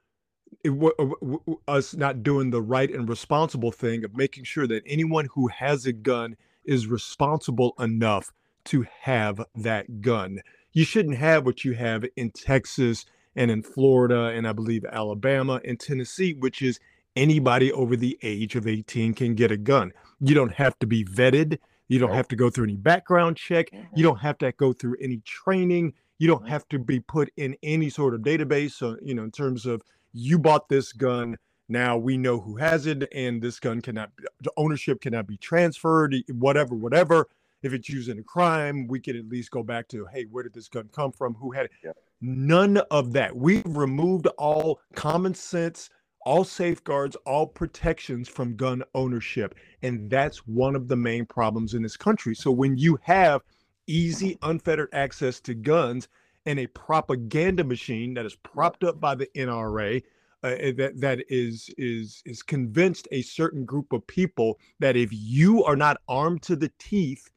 it 0.65 0.71
wa- 0.71 0.91
uh, 0.99 1.05
w- 1.05 1.41
w- 1.47 1.61
us 1.69 1.95
not 1.95 2.23
doing 2.23 2.51
the 2.51 2.63
right 2.63 2.91
and 2.91 3.09
responsible 3.09 3.71
thing 3.71 4.03
of 4.03 4.17
making 4.17 4.45
sure 4.45 4.67
that 4.67 4.83
anyone 4.87 5.27
who 5.35 5.47
has 5.49 5.85
a 5.87 5.93
gun 5.93 6.37
is 6.65 6.87
responsible 6.87 7.75
enough 7.79 8.33
to 8.65 8.85
have 9.03 9.45
that 9.55 10.01
gun. 10.01 10.41
You 10.73 10.85
shouldn't 10.85 11.17
have 11.17 11.45
what 11.47 11.65
you 11.65 11.75
have 11.75 12.05
in 12.17 12.31
Texas 12.31 13.05
and 13.39 13.53
in 13.53 13.63
Florida 13.63 14.27
and 14.35 14.49
I 14.49 14.53
believe 14.53 14.85
Alabama 14.85 15.61
and 15.65 15.79
Tennessee, 15.79 16.35
which 16.35 16.61
is 16.61 16.81
anybody 17.15 17.73
over 17.73 17.97
the 17.97 18.19
age 18.23 18.57
of 18.57 18.67
18 18.67 19.15
can 19.15 19.37
get 19.37 19.53
a 19.53 19.57
gun. 19.57 19.93
You 20.21 20.35
don't 20.35 20.53
have 20.55 20.77
to 20.81 20.87
be 20.87 21.05
vetted. 21.05 21.59
You 21.87 22.01
don't 22.01 22.13
have 22.13 22.27
to 22.29 22.37
go 22.37 22.51
through 22.51 22.65
any 22.65 22.77
background 22.77 23.37
check. 23.37 23.73
You 23.73 23.79
mm-hmm. 23.79 24.03
don't 24.03 24.19
have 24.19 24.39
to 24.39 24.51
go 24.53 24.73
through 24.73 24.97
any 25.01 25.19
training. 25.19 25.95
You 26.19 26.27
don't 26.27 26.49
have 26.49 26.69
to 26.71 26.81
be 26.81 26.99
put 26.99 27.31
in 27.37 27.57
any 27.63 27.89
sort 27.91 28.15
of 28.15 28.23
database. 28.23 28.73
So, 28.73 28.97
you 29.01 29.15
know, 29.15 29.23
in 29.23 29.31
terms 29.31 29.67
of 29.67 29.83
you 30.13 30.37
bought 30.41 30.69
this 30.69 30.93
gun, 30.93 31.39
now 31.69 31.97
we 31.97 32.19
know 32.19 32.41
who 32.41 32.57
has 32.57 32.87
it, 32.87 33.07
and 33.15 33.41
this 33.41 33.61
gun 33.61 33.81
cannot, 33.81 34.11
the 34.43 34.51
ownership 34.57 35.01
cannot 35.01 35.29
be 35.29 35.37
transferred, 35.37 36.17
whatever, 36.33 36.75
whatever. 36.75 37.29
If 37.63 37.73
it's 37.73 37.89
used 37.89 38.09
in 38.09 38.19
a 38.19 38.23
crime, 38.23 38.89
we 38.89 38.99
could 39.01 39.17
at 39.17 39.29
least 39.29 39.53
go 39.53 39.63
back 39.63 39.87
to, 39.89 40.07
hey, 40.13 40.25
where 40.25 40.43
did 40.43 40.55
this 40.55 40.69
gun 40.69 40.89
come 40.93 41.13
from? 41.13 41.35
Who 41.35 41.53
had 41.53 41.67
it? 41.67 41.73
Yep. 41.85 41.97
None 42.21 42.79
of 42.91 43.13
that. 43.13 43.37
We've 43.37 43.65
removed 43.65 44.27
all 44.39 44.81
common 44.95 45.35
sense, 45.35 45.89
all 46.27 46.45
safeguards, 46.45 47.17
all 47.25 47.47
protections 47.47 48.29
from 48.29 48.57
gun 48.57 48.83
ownership. 48.95 49.55
And 49.83 50.11
that's 50.11 50.47
one 50.47 50.75
of 50.75 50.89
the 50.89 50.97
main 50.97 51.27
problems 51.27 51.75
in 51.75 51.83
this 51.83 51.97
country. 51.97 52.35
So 52.35 52.51
when 52.51 52.77
you 52.77 52.99
have 53.03 53.43
easy, 53.87 54.37
unfettered 54.43 54.89
access 54.93 55.41
to 55.41 55.55
guns 55.55 56.09
and 56.47 56.59
a 56.59 56.67
propaganda 56.69 57.65
machine 57.65 58.15
that 58.15 58.27
is 58.27 58.35
propped 58.37 58.85
up 58.85 59.01
by 59.01 59.15
the 59.15 59.29
NRA, 59.37 60.03
uh, 60.45 60.51
that 60.77 60.93
that 60.97 61.25
is 61.29 61.69
is 61.79 62.23
is 62.25 62.45
convinced 62.45 63.09
a 63.11 63.23
certain 63.23 63.65
group 63.65 63.93
of 63.93 64.07
people 64.07 64.59
that 64.79 64.97
if 64.97 65.09
you 65.13 65.65
are 65.65 65.75
not 65.75 66.01
armed 66.09 66.43
to 66.43 66.55
the 66.55 66.71
teeth, 66.79 67.29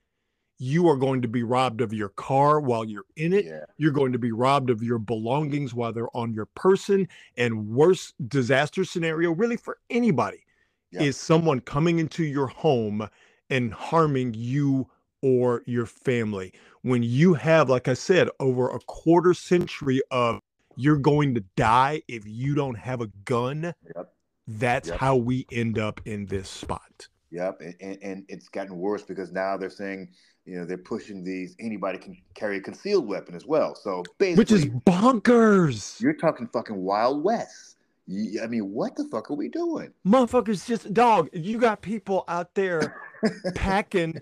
you 0.62 0.88
are 0.88 0.96
going 0.96 1.24
to 1.24 1.28
be 1.28 1.42
robbed 1.42 1.82
of 1.82 1.92
your 1.92 2.10
car 2.10 2.60
while 2.60 2.86
you're 2.86 3.08
in 3.16 3.34
it. 3.34 3.46
Yeah. 3.46 3.66
You're 3.78 3.92
going 3.92 4.12
to 4.12 4.20
be 4.20 4.32
robbed 4.32 4.70
of 4.70 4.84
your 4.84 5.00
belongings 5.00 5.74
while 5.74 5.92
they're 5.92 6.16
on 6.16 6.36
your 6.36 6.46
person. 6.46 7.08
And 7.36 7.68
worst 7.70 8.14
disaster 8.30 8.86
scenario, 8.86 9.32
really 9.32 9.58
for 9.58 9.80
anybody, 9.90 10.46
Yeah. 10.92 11.02
is 11.02 11.18
someone 11.18 11.62
coming 11.62 11.98
into 11.98 12.24
your 12.24 12.46
home 12.46 13.10
and 13.50 13.74
harming 13.74 14.36
you 14.36 14.88
or 15.24 15.64
your 15.66 15.88
family. 15.88 16.54
When 16.84 17.02
you 17.02 17.34
have, 17.34 17.68
like 17.68 17.88
I 17.88 17.96
said, 17.96 18.30
over 18.40 18.70
a 18.70 18.80
quarter 18.82 19.34
century 19.34 20.00
of 20.12 20.42
you're 20.76 20.98
going 20.98 21.34
to 21.34 21.44
die 21.56 22.04
if 22.08 22.28
you 22.28 22.54
don't 22.54 22.78
have 22.78 23.02
a 23.02 23.08
gun, 23.26 23.74
Yep. 23.96 24.14
that's 24.48 24.90
Yep. 24.90 25.00
how 25.00 25.16
we 25.16 25.48
end 25.52 25.80
up 25.80 26.02
in 26.06 26.28
this 26.28 26.50
spot. 26.50 27.08
Yep, 27.32 27.62
and, 27.62 27.76
and, 27.80 27.98
and 28.04 28.26
it's 28.28 28.50
gotten 28.50 28.78
worse 28.78 29.04
because 29.04 29.32
now 29.32 29.58
they're 29.58 29.70
saying, 29.70 30.10
you 30.46 30.58
know, 30.58 30.66
they're 30.66 30.78
pushing 30.78 31.24
these 31.24 31.56
anybody 31.60 31.98
can 31.98 32.18
carry 32.34 32.58
a 32.58 32.62
concealed 32.62 33.08
weapon 33.08 33.36
as 33.36 33.46
well. 33.46 33.76
So 33.76 34.04
basically, 34.18 34.42
Which 34.42 34.52
is 34.52 34.66
bonkers. 34.66 36.00
you're 36.02 36.14
talking 36.14 36.48
fucking 36.48 36.78
Wild 36.78 37.24
West. 37.24 37.78
You, 38.08 38.42
I 38.42 38.48
mean, 38.48 38.72
what 38.72 38.96
the 38.96 39.06
fuck 39.06 39.30
are 39.30 39.36
we 39.36 39.48
doing? 39.48 39.94
Motherfuckers 40.06 40.66
just 40.68 40.94
dog. 40.94 41.30
You 41.34 41.58
got 41.60 41.82
people 41.82 42.24
out 42.28 42.56
there 42.56 43.00
packing 43.56 44.20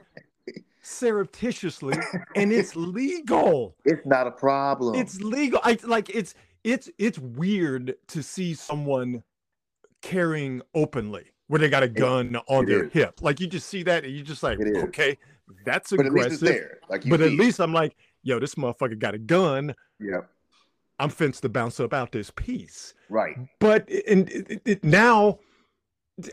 surreptitiously 0.81 1.95
and 2.35 2.51
it's 2.51 2.75
legal. 2.75 3.75
It's 3.85 4.05
not 4.05 4.27
a 4.27 4.31
problem. 4.31 4.95
It's 4.95 5.21
legal. 5.21 5.59
I 5.63 5.77
like 5.83 6.09
it's 6.09 6.35
it's 6.63 6.89
it's 6.97 7.17
weird 7.17 7.95
to 8.09 8.21
see 8.21 8.53
someone 8.53 9.23
carrying 10.01 10.61
openly 10.73 11.31
where 11.49 11.59
they 11.59 11.67
got 11.69 11.83
a 11.83 11.87
gun 11.87 12.37
on 12.47 12.63
it 12.63 12.67
their 12.67 12.85
is. 12.85 12.93
hip. 12.93 13.21
Like 13.21 13.39
you 13.41 13.47
just 13.47 13.67
see 13.67 13.83
that 13.83 14.05
and 14.05 14.13
you 14.15 14.23
just 14.23 14.41
like, 14.43 14.57
okay, 14.59 15.17
that's 15.65 15.89
but 15.91 16.01
at 16.01 16.05
aggressive. 16.05 16.39
there. 16.39 16.79
Like 16.89 17.03
But 17.09 17.19
at 17.21 17.27
see 17.29 17.33
it. 17.33 17.39
least 17.39 17.59
I'm 17.59 17.73
like, 17.73 17.95
yo, 18.23 18.39
this 18.39 18.55
motherfucker 18.55 18.97
got 18.97 19.15
a 19.15 19.17
gun. 19.17 19.75
Yep. 19.99 20.29
I'm 20.99 21.09
fenced 21.09 21.41
to 21.41 21.49
bounce 21.49 21.79
up 21.79 21.93
out 21.93 22.11
this 22.11 22.31
piece. 22.31 22.93
Right. 23.09 23.35
But 23.59 23.89
and 24.07 24.29
it, 24.29 24.47
it, 24.51 24.61
it- 24.65 24.83
now, 24.83 25.39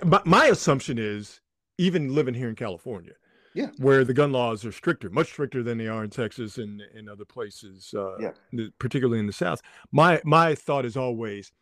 my, 0.04 0.20
my 0.24 0.46
assumption 0.46 0.98
is, 0.98 1.40
even 1.78 2.14
living 2.14 2.34
here 2.34 2.48
in 2.48 2.54
California, 2.56 3.12
Yeah. 3.54 3.68
where 3.78 4.04
the 4.04 4.14
gun 4.14 4.32
laws 4.32 4.64
are 4.64 4.72
stricter, 4.72 5.08
much 5.10 5.28
stricter 5.28 5.62
than 5.62 5.78
they 5.78 5.88
are 5.88 6.04
in 6.04 6.10
Texas 6.10 6.58
and 6.58 6.82
in 6.94 7.08
other 7.08 7.24
places, 7.24 7.94
uh, 7.96 8.16
Yeah. 8.18 8.66
particularly 8.78 9.18
in 9.20 9.26
the 9.26 9.32
South. 9.32 9.60
My 9.92 10.20
my 10.24 10.54
thought 10.54 10.84
is 10.84 10.96
always, 10.96 11.52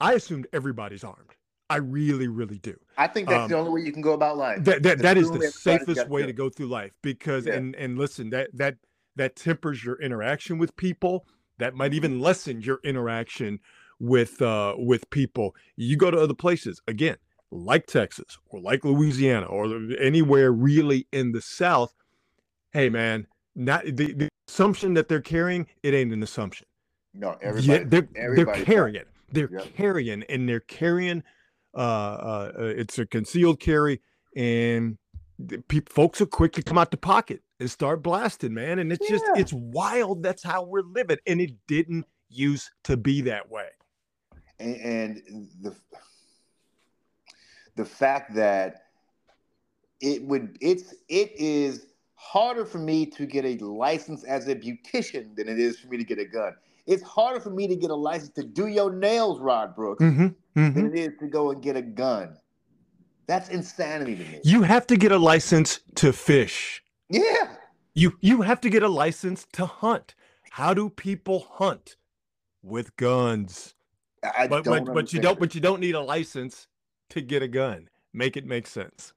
I 0.00 0.14
assumed 0.14 0.46
everybody's 0.52 1.04
armed. 1.04 1.30
I 1.72 1.76
really, 1.76 2.28
really 2.28 2.58
do. 2.58 2.78
I 2.98 3.06
think 3.06 3.28
that's 3.28 3.44
Um, 3.44 3.48
the 3.48 3.56
only 3.56 3.70
way 3.70 3.80
you 3.86 3.92
can 3.92 4.02
go 4.02 4.12
about 4.12 4.36
life. 4.36 4.62
That 4.64 4.82
that, 4.82 4.98
that 4.98 5.16
is 5.16 5.30
the 5.30 5.40
safest 5.40 6.06
way 6.08 6.26
to 6.26 6.32
go 6.34 6.50
through 6.50 6.66
life 6.66 6.92
because 7.02 7.46
Yeah. 7.46 7.54
and 7.54 7.74
and 7.76 7.98
listen 7.98 8.28
that 8.30 8.50
that 8.52 8.76
that 9.16 9.36
tempers 9.36 9.82
your 9.82 10.00
interaction 10.02 10.58
with 10.58 10.76
people. 10.76 11.26
That 11.58 11.74
might 11.74 11.94
even 11.94 12.20
lessen 12.20 12.60
your 12.60 12.80
interaction 12.84 13.60
with 13.98 14.42
uh 14.42 14.74
with 14.76 15.08
people. 15.08 15.54
You 15.76 15.96
go 15.96 16.10
to 16.10 16.18
other 16.20 16.34
places 16.34 16.82
again, 16.86 17.16
like 17.50 17.86
Texas 17.86 18.36
or 18.50 18.60
like 18.60 18.84
Louisiana 18.84 19.46
or 19.46 19.64
anywhere 19.98 20.52
really 20.52 21.06
in 21.10 21.32
the 21.32 21.40
South. 21.40 21.94
Hey 22.72 22.90
man, 22.90 23.26
not 23.54 23.84
the, 23.86 24.12
the 24.12 24.28
assumption 24.46 24.92
that 24.94 25.08
they're 25.08 25.20
carrying 25.22 25.66
it 25.82 25.94
ain't 25.94 26.12
an 26.12 26.22
assumption. 26.22 26.66
No, 27.14 27.30
Yeah, 27.40 27.48
everybody. 27.48 27.84
they're 27.84 28.34
they're 28.34 28.64
carrying. 28.64 28.96
It. 28.96 29.08
They're 29.30 29.48
Yep. 29.50 29.74
carrying, 29.74 30.22
and 30.24 30.46
they're 30.46 30.60
carrying. 30.60 31.22
Uh, 31.74 31.78
uh, 31.78 32.52
uh, 32.58 32.62
it's 32.64 32.98
a 32.98 33.06
concealed 33.06 33.60
carry, 33.60 34.00
and 34.36 34.98
peop 35.68 35.88
folks 35.88 36.20
are 36.20 36.26
quick 36.26 36.52
to 36.52 36.62
come 36.62 36.78
out 36.78 36.90
the 36.90 36.96
pocket 36.96 37.40
and 37.60 37.70
start 37.70 38.02
blasting, 38.02 38.54
man. 38.54 38.78
And 38.78 38.92
it's 38.92 39.08
just 39.08 39.24
it's 39.36 39.52
wild. 39.52 40.22
That's 40.22 40.42
how 40.42 40.64
we're 40.64 40.82
living, 40.82 41.18
and 41.26 41.40
it 41.40 41.52
didn't 41.66 42.06
used 42.28 42.70
to 42.84 42.96
be 42.96 43.22
that 43.22 43.50
way. 43.50 43.68
and, 44.58 44.76
and 44.76 45.48
the 45.60 45.74
the 47.76 47.84
fact 47.84 48.34
that 48.34 48.86
it 50.00 50.22
would 50.22 50.56
it's 50.60 50.94
it 51.08 51.32
is 51.36 51.86
harder 52.14 52.64
for 52.64 52.78
me 52.78 53.06
to 53.06 53.26
get 53.26 53.44
a 53.44 53.56
license 53.64 54.24
as 54.24 54.48
a 54.48 54.54
beautician 54.54 55.34
than 55.36 55.48
it 55.48 55.58
is 55.58 55.78
for 55.78 55.88
me 55.88 55.96
to 55.96 56.04
get 56.04 56.18
a 56.18 56.24
gun. 56.24 56.54
It's 56.86 57.02
harder 57.02 57.40
for 57.40 57.50
me 57.50 57.68
to 57.68 57.76
get 57.76 57.90
a 57.90 57.94
license 57.94 58.30
to 58.30 58.42
do 58.44 58.66
your 58.66 58.92
nails, 58.92 59.40
Rod 59.40 59.74
Brooks, 59.76 60.02
Mm-hmm, 60.02 60.28
than 60.74 60.86
it 60.86 60.98
is 60.98 61.12
to 61.20 61.28
go 61.28 61.50
and 61.50 61.62
get 61.62 61.76
a 61.76 61.82
gun. 61.82 62.36
That's 63.26 63.48
insanity 63.50 64.16
to 64.16 64.22
me. 64.24 64.40
You 64.44 64.62
have 64.62 64.86
to 64.88 64.96
get 64.96 65.12
a 65.12 65.16
license 65.18 65.80
to 65.96 66.12
fish. 66.12 66.82
yeah. 67.08 67.56
You 67.94 68.16
you 68.20 68.40
have 68.42 68.60
to 68.62 68.70
get 68.70 68.82
a 68.82 68.88
license 68.88 69.46
to 69.52 69.66
hunt. 69.66 70.14
How 70.50 70.72
do 70.72 70.88
people 70.88 71.46
hunt? 71.50 71.96
With 72.62 72.96
guns. 72.96 73.74
I 74.24 74.46
but 74.48 74.64
don't 74.64 74.84
but, 74.86 74.94
but 74.94 75.12
you 75.12 75.20
don't 75.20 75.38
but 75.38 75.54
you 75.54 75.60
don't 75.60 75.80
need 75.80 75.94
a 75.94 76.00
license 76.00 76.68
to 77.10 77.20
get 77.20 77.42
a 77.42 77.48
gun. 77.48 77.88
Make 78.14 78.36
it 78.38 78.46
make 78.46 78.66
sense. 78.66 79.12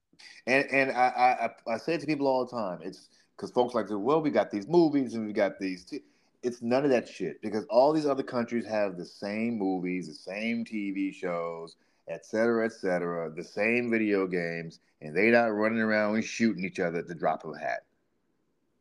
And 0.46 0.66
and 0.72 0.92
I 0.92 1.08
I, 1.08 1.46
I- 1.46 1.74
I 1.76 1.78
say 1.78 1.94
it 1.96 2.02
to 2.02 2.08
people 2.08 2.28
all 2.28 2.46
the 2.46 2.52
time. 2.52 2.80
It's 2.84 3.08
because 3.38 3.52
folks 3.52 3.74
like 3.76 3.88
to 3.88 3.98
well, 3.98 4.22
we 4.22 4.30
got 4.30 4.52
these 4.52 4.68
movies 4.68 5.14
and 5.14 5.26
we 5.26 5.32
got 5.34 5.58
these. 5.60 5.86
T-. 5.86 6.02
It's 6.46 6.62
none 6.62 6.84
of 6.84 6.92
that 6.92 7.10
shit 7.10 7.42
because 7.42 7.66
all 7.72 7.92
these 7.92 8.06
other 8.06 8.22
countries 8.22 8.66
have 8.68 8.98
the 8.98 9.06
same 9.06 9.58
movies, 9.58 10.08
the 10.08 10.14
same 10.14 10.64
TV 10.64 11.14
shows, 11.14 11.76
et 12.08 12.24
cetera, 12.24 12.66
et 12.66 12.72
cetera, 12.72 13.32
the 13.32 13.44
same 13.44 13.90
video 13.90 14.28
games, 14.28 14.80
and 15.02 15.18
they 15.18 15.32
not 15.32 15.48
running 15.48 15.80
around 15.80 16.16
and 16.16 16.24
shooting 16.24 16.64
each 16.64 16.80
other 16.80 17.00
at 17.00 17.08
the 17.08 17.16
drop 17.16 17.44
of 17.46 17.56
a 17.56 17.60
hat. 17.60 17.80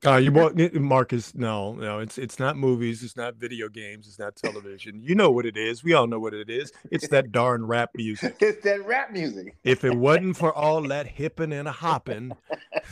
Uh, 0.06 0.16
you 0.16 0.30
want 0.30 0.74
Marcus? 0.74 1.34
No, 1.34 1.72
no, 1.72 1.98
it's 2.00 2.18
it's 2.18 2.38
not 2.38 2.58
movies, 2.58 3.02
it's 3.02 3.16
not 3.16 3.36
video 3.36 3.70
games, 3.70 4.06
it's 4.06 4.18
not 4.18 4.36
television. 4.36 5.00
You 5.02 5.14
know 5.14 5.30
what 5.30 5.46
it 5.46 5.56
is. 5.56 5.82
We 5.82 5.94
all 5.94 6.06
know 6.06 6.20
what 6.20 6.34
it 6.34 6.50
is. 6.50 6.70
It's 6.90 7.08
that 7.08 7.32
darn 7.32 7.66
rap 7.66 7.90
music. 7.94 8.36
It's 8.40 8.62
that 8.64 8.84
rap 8.84 9.12
music. 9.12 9.56
If 9.64 9.82
it 9.82 9.94
wasn't 9.94 10.36
for 10.36 10.52
all 10.52 10.82
that 10.82 11.06
hipping 11.06 11.54
and 11.54 11.66
a 11.66 11.72
hopping, 11.72 12.32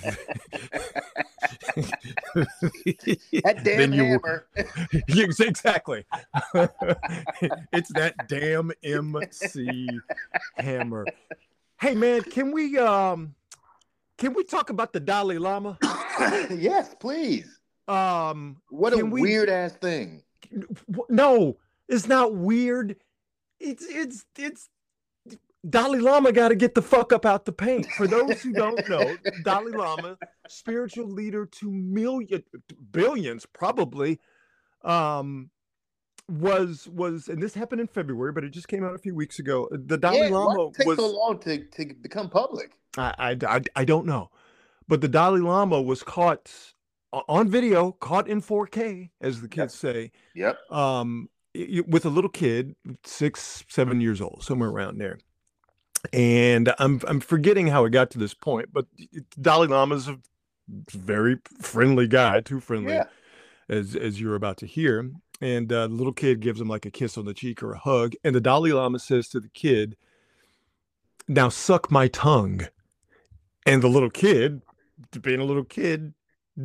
That 2.35 3.61
damn 3.65 3.93
you 3.93 4.05
hammer. 4.05 4.47
Exactly. 5.41 6.05
it's 7.73 7.93
that 7.95 8.15
damn 8.29 8.73
MC 8.83 9.89
hammer. 10.57 11.07
Hey 11.81 11.95
man, 11.95 12.23
can 12.23 12.53
we 12.53 12.79
um 12.79 13.35
can 14.19 14.35
we 14.35 14.45
talk 14.45 14.71
about 14.71 14.93
the 14.93 15.01
Dalai 15.01 15.39
Lama? 15.39 15.79
yes, 16.51 16.95
please. 17.01 17.59
Um, 17.89 18.59
What 18.71 18.93
a 18.93 19.05
we- 19.05 19.21
weird 19.23 19.49
ass 19.49 19.73
thing. 19.73 20.23
no, 21.09 21.57
it's 21.89 22.07
not 22.07 22.35
weird. 22.35 22.97
It's 23.59 23.85
it's 23.85 24.25
it's 24.39 24.69
Dalai 25.69 26.01
Lama 26.01 26.33
got 26.33 26.49
to 26.49 26.57
get 26.57 26.75
the 26.75 26.83
fuck 26.83 27.13
up 27.13 27.25
out 27.25 27.45
the 27.45 27.53
paint. 27.53 27.87
For 27.93 28.07
those 28.07 28.43
who 28.43 28.53
don't 28.53 28.89
know, 28.89 29.17
Dalai 29.45 29.73
Lama, 29.73 30.19
spiritual 30.49 31.09
leader 31.09 31.47
to 31.47 31.71
million 31.71 32.43
billions 32.91 32.91
billions, 32.91 33.47
probably, 33.47 34.19
um, 34.83 35.51
was 36.29 36.89
was 36.89 37.29
and 37.29 37.43
this 37.43 37.55
happened 37.55 37.81
in 37.81 37.87
February, 37.87 38.33
but 38.33 38.43
it 38.45 38.51
just 38.51 38.69
came 38.69 38.85
out 38.85 38.95
a 38.95 38.99
few 38.99 39.15
weeks 39.15 39.39
ago. 39.39 39.69
The 39.71 39.99
Dalai 39.99 40.29
yeah, 40.29 40.29
Lama 40.29 40.67
why 40.67 40.73
it 40.79 40.87
was 40.87 40.99
so 40.99 41.11
long 41.11 41.39
to, 41.41 41.65
to 41.65 41.95
become 42.01 42.29
public? 42.29 42.73
I, 42.97 43.37
I, 43.43 43.57
I, 43.57 43.61
I 43.77 43.85
don't 43.85 44.07
know. 44.07 44.31
But 44.89 45.01
the 45.01 45.09
Dalai 45.09 45.41
Lama 45.41 45.81
was 45.81 46.03
caught 46.03 46.51
on 47.13 47.49
video, 47.49 47.93
caught 47.93 48.29
in 48.29 48.43
4K, 48.43 49.11
as 49.21 49.41
the 49.41 49.49
kids 49.49 49.75
say, 49.75 50.11
Yep. 50.35 50.59
um, 50.71 51.29
with 51.87 52.05
a 52.05 52.09
little 52.09 52.31
kid, 52.31 52.75
six, 53.05 53.65
seven 53.69 54.01
years 54.01 54.21
old, 54.21 54.43
somewhere 54.43 54.71
around 54.71 54.99
there. 54.99 55.19
And 56.13 56.73
I'm 56.79 57.01
I'm 57.07 57.21
forgetting 57.21 57.69
how 57.69 57.85
it 57.85 57.91
got 57.91 58.11
to 58.13 58.19
this 58.19 58.35
point, 58.35 58.71
but 58.73 58.87
Dalai 59.41 59.69
Lama's 59.69 60.09
a 60.09 60.19
very 60.91 61.39
friendly 61.61 62.07
guy, 62.09 62.41
too 62.41 62.61
friendly, 62.61 62.95
Yeah. 62.95 63.05
as 63.69 63.95
as 63.95 64.21
you're 64.21 64.35
about 64.35 64.57
to 64.59 64.67
hear. 64.67 65.11
And 65.41 65.73
uh, 65.73 65.89
the 65.89 65.95
little 65.95 66.13
kid 66.13 66.41
gives 66.41 66.61
him 66.61 66.69
like 66.69 66.87
a 66.87 66.91
kiss 66.91 67.17
on 67.19 67.25
the 67.25 67.35
cheek 67.35 67.63
or 67.63 67.73
a 67.73 67.79
hug, 67.79 68.15
and 68.25 68.35
the 68.35 68.41
Dalai 68.41 68.73
Lama 68.73 68.99
says 68.99 69.29
to 69.29 69.41
the 69.41 69.49
kid, 69.49 69.97
"Now 71.29 71.49
suck 71.49 71.91
my 71.91 72.09
tongue." 72.09 72.67
And 73.65 73.81
the 73.83 73.89
little 73.89 74.11
kid, 74.11 74.63
being 75.21 75.39
a 75.41 75.45
little 75.45 75.65
kid, 75.65 76.15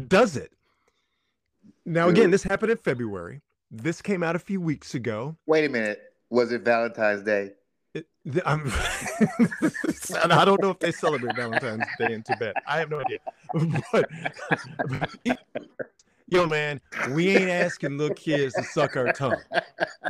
does 0.08 0.36
it. 0.36 0.52
Now 1.86 2.10
again, 2.10 2.32
this 2.32 2.44
happened 2.44 2.72
in 2.72 2.78
February. 2.78 3.42
This 3.70 4.02
came 4.02 4.24
out 4.24 4.36
a 4.36 4.40
few 4.40 4.60
weeks 4.60 4.96
ago. 4.96 5.38
Wait 5.46 5.66
a 5.66 5.70
minute. 5.70 6.02
Was 6.30 6.52
it 6.52 6.62
Valentine's 6.64 7.22
Day? 7.24 7.52
I'm, 8.46 8.62
and 10.24 10.34
I 10.34 10.44
don't 10.46 10.62
know 10.62 10.70
if 10.72 10.80
they 10.80 10.92
celebrate 10.92 11.36
Valentine's 11.36 11.86
Day 11.98 12.14
in 12.14 12.24
Tibet. 12.24 12.56
I 12.66 12.80
have 12.80 12.90
no 12.90 13.00
idea. 13.00 13.20
But, 13.94 14.10
but- 15.24 15.38
yo, 16.28 16.46
man, 16.46 16.82
we 17.14 17.30
ain't 17.30 17.50
asking 17.50 17.98
little 17.98 18.16
kids 18.16 18.56
to 18.56 18.64
suck 18.64 18.98
our 18.98 19.10
tongue. 19.10 19.42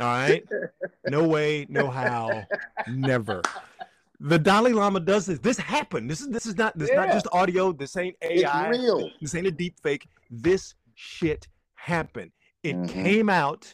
right? 0.00 0.44
No 1.06 1.26
way, 1.28 1.66
no 1.68 1.88
how, 1.88 2.46
never. 2.88 3.42
The 4.20 4.38
Dalai 4.38 4.72
Lama 4.72 4.98
does 5.00 5.26
this. 5.26 5.38
This 5.38 5.56
happened. 5.58 6.10
This 6.10 6.20
is 6.20 6.28
this 6.30 6.44
is 6.46 6.56
not 6.56 6.76
this 6.76 6.90
is 6.90 6.96
not 6.96 7.12
just 7.12 7.28
audio. 7.32 7.70
This 7.72 7.96
ain't 7.96 8.16
AI. 8.20 8.70
It's 8.70 8.78
real. 8.78 9.10
This 9.20 9.34
ain't 9.36 9.46
a 9.46 9.52
deep 9.52 9.76
fake. 9.80 10.08
This 10.28 10.74
shit 10.96 11.46
happened. 11.76 12.32
It 12.64 12.74
Mhm. 12.76 12.88
came 12.88 13.30
out, 13.30 13.72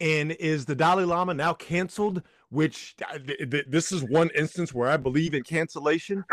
and 0.00 0.32
is 0.32 0.64
the 0.64 0.74
Dalai 0.74 1.04
Lama 1.04 1.34
now 1.34 1.52
canceled? 1.52 2.22
Which 2.50 2.96
uh, 3.08 3.18
th- 3.18 3.50
th- 3.50 3.66
this 3.68 3.92
is 3.92 4.02
one 4.02 4.28
instance 4.34 4.74
where 4.74 4.88
I 4.88 4.96
believe 4.96 5.34
in 5.34 5.44
cancellation. 5.44 6.24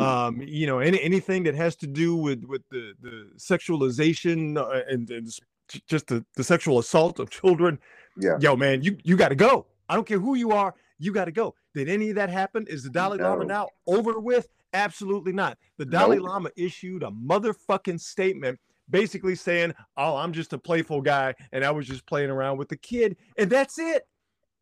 Um, 0.00 0.40
you 0.42 0.66
know, 0.66 0.78
any 0.78 1.00
anything 1.02 1.42
that 1.44 1.54
has 1.54 1.76
to 1.76 1.86
do 1.86 2.16
with 2.16 2.44
with 2.44 2.62
the 2.70 2.94
the 3.00 3.30
sexualization 3.36 4.56
uh, 4.56 4.82
and, 4.88 5.10
and 5.10 5.28
just 5.86 6.06
the, 6.06 6.24
the 6.34 6.44
sexual 6.44 6.78
assault 6.78 7.18
of 7.18 7.30
children. 7.30 7.78
Yeah. 8.18 8.38
Yo, 8.40 8.56
man, 8.56 8.82
you 8.82 8.96
you 9.04 9.16
got 9.16 9.28
to 9.28 9.34
go. 9.34 9.66
I 9.88 9.94
don't 9.94 10.06
care 10.06 10.18
who 10.18 10.34
you 10.34 10.52
are. 10.52 10.74
You 10.98 11.12
got 11.12 11.26
to 11.26 11.32
go. 11.32 11.54
Did 11.74 11.88
any 11.88 12.08
of 12.10 12.16
that 12.16 12.30
happen? 12.30 12.66
Is 12.68 12.82
the 12.82 12.90
Dalai 12.90 13.18
Lama 13.18 13.44
now 13.44 13.68
over 13.86 14.18
with? 14.18 14.48
Absolutely 14.72 15.32
not. 15.32 15.58
The 15.76 15.84
Dalai 15.84 16.16
Nope. 16.16 16.28
Lama 16.28 16.50
issued 16.56 17.02
a 17.02 17.10
motherfucking 17.10 18.00
statement 18.00 18.58
basically 18.90 19.34
saying, 19.34 19.74
Oh, 19.96 20.16
I'm 20.16 20.32
just 20.32 20.52
a 20.52 20.58
playful 20.58 21.02
guy 21.02 21.34
and 21.52 21.64
I 21.64 21.70
was 21.70 21.86
just 21.86 22.06
playing 22.06 22.30
around 22.30 22.58
with 22.58 22.68
the 22.68 22.76
kid. 22.76 23.16
And 23.38 23.50
that's 23.50 23.78
it. 23.78 24.06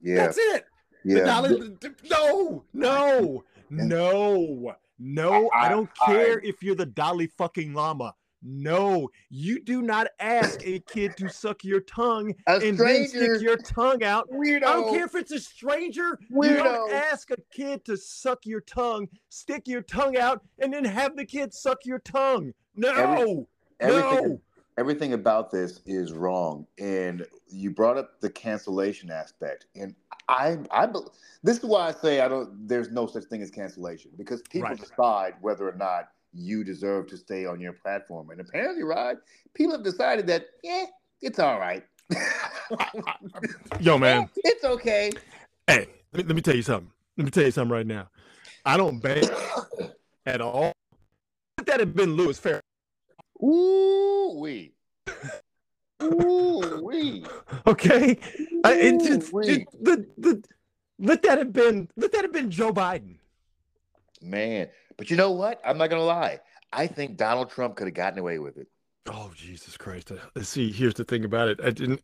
Yeah. 0.00 0.16
That's 0.16 0.38
it. 0.38 0.64
The 1.04 1.18
Yeah. 1.18 1.24
Dalai, 1.24 1.70
no, 2.10 2.64
no, 2.72 3.44
no, 3.70 4.74
no. 4.98 5.48
I, 5.50 5.66
I- 5.66 5.68
don't 5.68 5.90
I- 6.02 6.06
care 6.06 6.38
if 6.40 6.62
you're 6.62 6.74
the 6.74 6.86
Dalai 6.86 7.26
fucking 7.26 7.74
Lama. 7.74 8.14
No, 8.46 9.08
you 9.30 9.58
do 9.64 9.80
not 9.80 10.08
ask 10.20 10.60
a 10.66 10.78
kid 10.80 11.16
to 11.16 11.30
suck 11.30 11.64
your 11.64 11.80
tongue 11.80 12.34
and 12.46 12.76
then 12.76 13.08
stick 13.08 13.40
your 13.40 13.56
tongue 13.56 14.04
out 14.04 14.28
Weirdo. 14.30 14.56
I 14.56 14.72
don't 14.74 14.94
care 14.94 15.06
if 15.06 15.14
it's 15.14 15.32
a 15.32 15.40
stranger. 15.40 16.18
You 16.28 16.36
Weirdo. 16.36 16.62
don't 16.62 16.92
ask 16.92 17.30
a 17.30 17.36
kid 17.54 17.86
to 17.86 17.96
suck 17.96 18.44
your 18.44 18.60
tongue, 18.60 19.08
stick 19.30 19.66
your 19.66 19.80
tongue 19.80 20.18
out, 20.18 20.42
and 20.58 20.74
then 20.74 20.84
have 20.84 21.16
the 21.16 21.24
kid 21.24 21.54
suck 21.54 21.86
your 21.86 22.00
tongue. 22.00 22.52
No, 22.76 23.46
Every- 23.80 24.00
no. 24.02 24.40
Everything 24.78 25.12
about 25.12 25.50
this 25.50 25.80
is 25.86 26.12
wrong. 26.12 26.66
And 26.78 27.26
you 27.48 27.70
brought 27.70 27.96
up 27.96 28.20
the 28.20 28.30
cancellation 28.30 29.10
aspect. 29.10 29.66
And 29.76 29.94
I, 30.28 30.58
I, 30.70 30.88
this 31.42 31.58
is 31.58 31.64
why 31.64 31.88
I 31.88 31.92
say 31.92 32.20
I 32.20 32.28
don't. 32.28 32.66
There's 32.68 32.90
no 32.90 33.06
such 33.06 33.24
thing 33.24 33.42
as 33.42 33.50
cancellation 33.50 34.10
because 34.16 34.42
people 34.42 34.68
Right. 34.68 34.78
decide 34.78 35.34
whether 35.40 35.68
or 35.68 35.74
not 35.76 36.08
you 36.32 36.64
deserve 36.64 37.06
to 37.08 37.16
stay 37.16 37.46
on 37.46 37.60
your 37.60 37.72
platform. 37.72 38.30
And 38.30 38.40
apparently, 38.40 38.82
right, 38.82 39.16
people 39.54 39.72
have 39.72 39.84
decided 39.84 40.26
that, 40.28 40.46
yeah, 40.62 40.86
it's 41.20 41.38
all 41.38 41.60
right. 41.60 41.84
Yo, 43.80 43.98
man. 43.98 44.28
it's 44.36 44.64
okay. 44.64 45.12
Hey, 45.66 45.88
let 46.12 46.24
me, 46.24 46.24
let 46.24 46.36
me 46.36 46.42
tell 46.42 46.56
you 46.56 46.62
something. 46.62 46.90
Let 47.16 47.24
me 47.24 47.30
tell 47.30 47.44
you 47.44 47.50
something 47.50 47.72
right 47.72 47.86
now. 47.86 48.08
I 48.64 48.76
don't 48.76 48.98
bang 49.00 49.28
at 50.26 50.40
all. 50.40 50.72
If 51.58 51.66
that 51.66 51.80
had 51.80 51.94
been 51.94 52.14
Lewis 52.14 52.38
Fair, 52.38 52.60
Ooh 53.42 54.38
wee. 54.40 54.74
Ooh 56.02 56.80
wee. 56.82 57.24
okay? 57.66 58.18
I, 58.64 58.74
it, 58.74 58.94
Ooh-wee. 58.94 59.48
it, 59.48 59.68
the, 59.80 60.06
the, 60.18 60.44
let 60.98 61.22
that 61.22 61.38
have 61.38 61.52
been 61.52 61.88
let 61.96 62.12
that 62.12 62.22
have 62.22 62.32
been 62.32 62.50
Joe 62.50 62.72
Biden. 62.72 63.16
Man, 64.22 64.68
but 64.96 65.10
you 65.10 65.16
know 65.16 65.32
what? 65.32 65.60
I'm 65.64 65.78
not 65.78 65.90
gonna 65.90 66.04
lie. 66.04 66.40
I 66.72 66.86
think 66.86 67.16
Donald 67.16 67.50
Trump 67.50 67.76
could 67.76 67.86
have 67.86 67.94
gotten 67.94 68.18
away 68.18 68.38
with 68.38 68.56
it. 68.56 68.68
Oh 69.06 69.32
Jesus 69.36 69.76
Christ! 69.76 70.12
Uh, 70.12 70.42
See, 70.42 70.70
here's 70.72 70.94
the 70.94 71.04
thing 71.04 71.24
about 71.24 71.48
it. 71.48 71.60
I 71.62 71.70
didn't. 71.70 72.00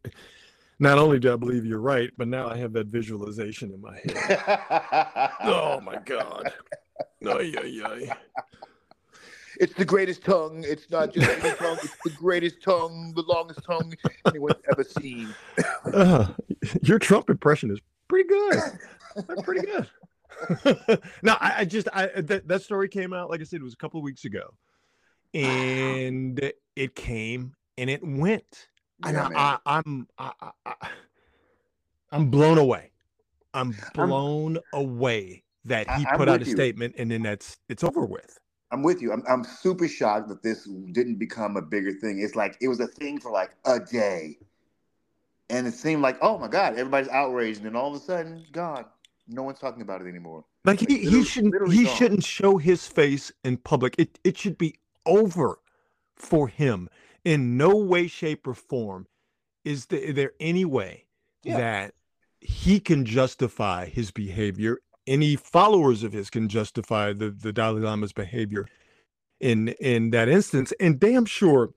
Not 0.79 0.99
only 0.99 1.19
do 1.19 1.33
I 1.33 1.37
believe 1.37 1.67
you're 1.67 1.79
right, 1.79 2.11
but 2.17 2.27
now 2.27 2.49
I 2.49 2.57
have 2.57 2.73
that 2.73 2.87
visualization 2.87 3.73
in 3.73 3.81
my 3.81 3.97
head. 3.97 5.33
Oh 5.43 5.81
my 5.81 5.97
God! 6.05 6.53
Ay, 7.27 7.55
ay, 7.59 7.83
ay. 7.85 8.13
It's 9.61 9.75
the 9.75 9.85
greatest 9.85 10.25
tongue. 10.25 10.65
It's 10.67 10.91
not 10.91 11.13
just 11.13 11.29
any 11.29 11.55
tongue. 11.57 11.77
It's 11.83 11.95
the 12.03 12.11
greatest 12.11 12.63
tongue, 12.63 13.13
the 13.15 13.23
longest 13.23 13.63
tongue 13.63 13.93
anyone's 14.27 14.55
ever 14.73 14.83
seen. 14.83 15.35
Uh, 15.85 16.29
your 16.83 16.99
Trump 16.99 17.29
impression 17.29 17.71
is 17.71 17.79
pretty 18.09 18.27
good. 18.27 18.59
Pretty 19.45 19.67
good. 19.67 19.87
no, 21.23 21.37
I, 21.41 21.55
I 21.59 21.65
just 21.67 21.89
I 21.93 22.07
that, 22.07 22.49
that 22.49 22.63
story 22.63 22.89
came 22.89 23.13
out, 23.13 23.29
like 23.29 23.43
I 23.43 23.45
said, 23.45 23.61
it 23.61 23.63
was 23.63 23.75
a 23.75 23.77
couple 23.77 24.01
of 24.01 24.05
weeks 24.05 24.25
ago, 24.25 24.55
and 25.35 26.53
it 26.75 26.95
came 26.95 27.53
and 27.77 27.91
it 27.91 28.03
went, 28.03 28.69
and 29.05 29.15
Yeah, 29.17 29.29
I, 29.35 29.59
I, 29.67 29.79
I'm 29.79 30.07
I, 30.17 30.33
I, 30.41 30.51
I, 30.65 30.75
I'm 32.13 32.31
blown 32.31 32.57
away. 32.57 32.93
I'm 33.53 33.77
blown 33.95 34.59
away 34.73 35.43
that 35.67 35.91
he 35.91 36.07
put 36.15 36.29
out 36.29 36.41
a 36.41 36.47
you. 36.47 36.53
statement 36.53 36.95
and 36.97 37.11
then 37.11 37.23
that's 37.23 37.59
it's 37.69 37.85
over 37.85 38.07
with. 38.07 38.39
I'm 38.73 38.83
with 38.83 39.03
you. 39.03 39.13
I'm, 39.13 39.23
I'm 39.29 39.45
super 39.45 39.89
shocked 39.89 40.29
that 40.29 40.43
this 40.43 40.69
didn't 40.93 41.17
become 41.17 41.57
a 41.57 41.63
bigger 41.63 41.93
thing. 41.93 42.21
It's 42.21 42.37
like 42.37 42.57
it 42.61 42.69
was 42.69 42.81
a 42.81 42.87
thing 42.87 43.19
for 43.19 43.31
like 43.33 43.51
a 43.65 43.81
day. 43.81 44.39
And 45.49 45.67
it 45.67 45.75
seemed 45.75 46.03
like, 46.03 46.17
oh 46.23 46.39
my 46.39 46.47
God, 46.47 46.75
everybody's 46.75 47.09
outraged. 47.09 47.59
And 47.59 47.67
then 47.67 47.77
all 47.77 47.95
of 47.95 48.01
a 48.01 48.05
sudden, 48.05 48.47
gone. 48.53 48.85
No 49.27 49.43
one's 49.43 49.59
talking 49.59 49.83
about 49.83 50.01
it 50.01 50.07
anymore. 50.09 50.45
Like 50.65 50.81
he, 50.81 50.99
he 50.99 51.25
shouldn't 51.25 51.73
he 51.73 51.85
gone. 51.85 51.97
shouldn't 51.97 52.25
show 52.25 52.59
his 52.59 52.87
face 52.87 53.33
in 53.45 53.57
public. 53.57 53.95
It 53.99 54.19
it 54.23 54.39
should 54.39 54.59
be 54.59 54.77
over 55.07 55.59
for 56.17 56.49
him 56.49 56.89
in 57.25 57.57
no 57.57 57.75
way, 57.77 58.07
shape, 58.07 58.47
or 58.47 58.55
form. 58.55 59.07
Is 59.65 59.87
there, 59.87 60.13
there 60.13 60.33
any 60.41 60.65
way 60.65 61.07
Yeah. 61.43 61.57
that 61.59 61.95
he 62.41 62.81
can 62.81 63.05
justify 63.05 63.87
his 63.87 64.11
behavior? 64.11 64.79
Any 65.11 65.35
followers 65.37 66.03
of 66.05 66.13
his 66.13 66.31
can 66.31 66.49
justify 66.49 67.13
the, 67.13 67.31
the 67.31 67.53
Dalai 67.53 67.81
Lama's 67.81 68.13
behavior 68.13 68.67
in 69.41 69.69
in 69.81 70.11
that 70.11 70.29
instance. 70.29 70.73
And 70.79 71.01
damn 71.01 71.25
sure 71.25 71.75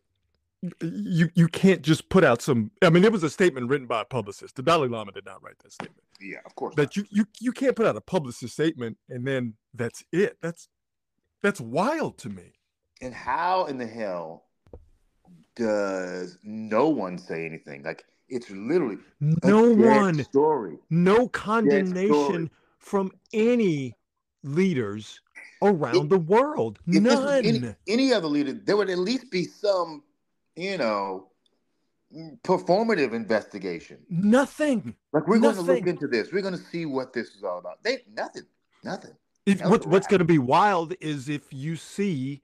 you 0.81 1.29
you 1.35 1.47
can't 1.47 1.81
just 1.81 2.07
put 2.09 2.23
out 2.23 2.41
some 2.41 2.71
I 2.81 2.89
mean, 2.89 3.03
it 3.03 3.11
was 3.11 3.23
a 3.23 3.29
statement 3.29 3.69
written 3.69 3.87
by 3.87 4.01
a 4.01 4.05
publicist. 4.05 4.55
The 4.55 4.61
Dalai 4.63 4.87
Lama 4.87 5.11
did 5.11 5.25
not 5.25 5.41
write 5.43 5.57
that 5.63 5.73
statement 5.73 6.03
Yeah, 6.21 6.37
of 6.45 6.55
course. 6.55 6.75
that 6.75 6.95
you 6.95 7.05
you 7.09 7.25
you 7.39 7.51
can't 7.51 7.75
put 7.75 7.85
out 7.87 7.95
a 7.97 8.01
publicist 8.01 8.53
statement 8.53 8.97
and 9.09 9.25
then 9.27 9.55
that's 9.73 10.03
it. 10.11 10.37
That's 10.41 10.69
that's 11.41 11.59
wild 11.59 12.17
to 12.19 12.29
me. 12.29 12.53
And 13.01 13.13
how 13.13 13.65
in 13.65 13.77
the 13.77 13.87
hell 13.87 14.45
does 15.55 16.37
no 16.43 16.89
one 16.89 17.17
say 17.17 17.45
anything? 17.45 17.83
Like 17.83 18.05
it's 18.29 18.49
literally 18.49 18.97
No 19.19 19.69
one, 19.71 20.23
story. 20.23 20.77
no 20.89 21.27
condemnation 21.27 22.07
story. 22.07 22.49
From 22.83 23.11
any 23.33 23.95
leaders 24.43 25.21
around 25.61 26.09
the 26.09 26.19
world. 26.19 26.79
If 26.87 27.03
this 27.03 27.15
was 27.15 27.25
None. 27.25 27.45
any, 27.45 27.75
any 27.87 28.13
other 28.13 28.27
leader, 28.27 28.53
there 28.53 28.77
would 28.77 28.89
at 28.89 28.99
least 28.99 29.31
be 29.31 29.45
some 29.45 30.03
you 30.55 30.77
know, 30.77 31.27
performative 32.43 33.13
investigation. 33.13 33.99
Nothing. 34.09 34.95
Like 35.11 35.27
we're 35.27 35.39
going 35.39 35.55
to 35.55 35.61
look 35.61 35.87
into 35.87 36.07
this. 36.07 36.31
We're 36.31 36.41
going 36.41 36.57
to 36.57 36.63
see 36.63 36.85
what 36.85 37.13
this 37.13 37.35
is 37.35 37.43
all 37.43 37.57
about. 37.57 37.83
They 37.83 37.99
nothing, 38.13 38.43
nothing. 38.83 39.11
If, 39.45 39.61
what, 39.65 39.85
what's 39.85 40.07
going 40.07 40.19
to 40.19 40.25
be 40.25 40.39
wild 40.39 40.93
is 41.01 41.27
if 41.27 41.51
you 41.51 41.75
see 41.75 42.41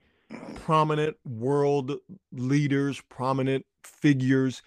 prominent 0.55 1.17
world 1.25 1.93
leaders, 2.31 3.01
prominent 3.01 3.65
figures, 3.83 4.61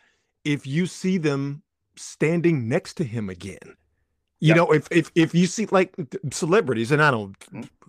if 0.45 0.67
you 0.67 0.87
see 0.87 1.19
them 1.19 1.63
standing 1.97 2.69
next 2.69 2.95
to 2.95 3.05
him 3.05 3.29
again. 3.29 3.77
You 4.43 4.49
Yeah. 4.49 4.55
know, 4.57 4.73
if 4.73 4.89
if 4.91 5.13
if 5.15 5.37
you 5.37 5.47
see 5.47 5.67
like 5.67 5.95
celebrities, 6.33 6.91
and 6.91 7.01
I 7.01 7.13
don't, 7.13 7.37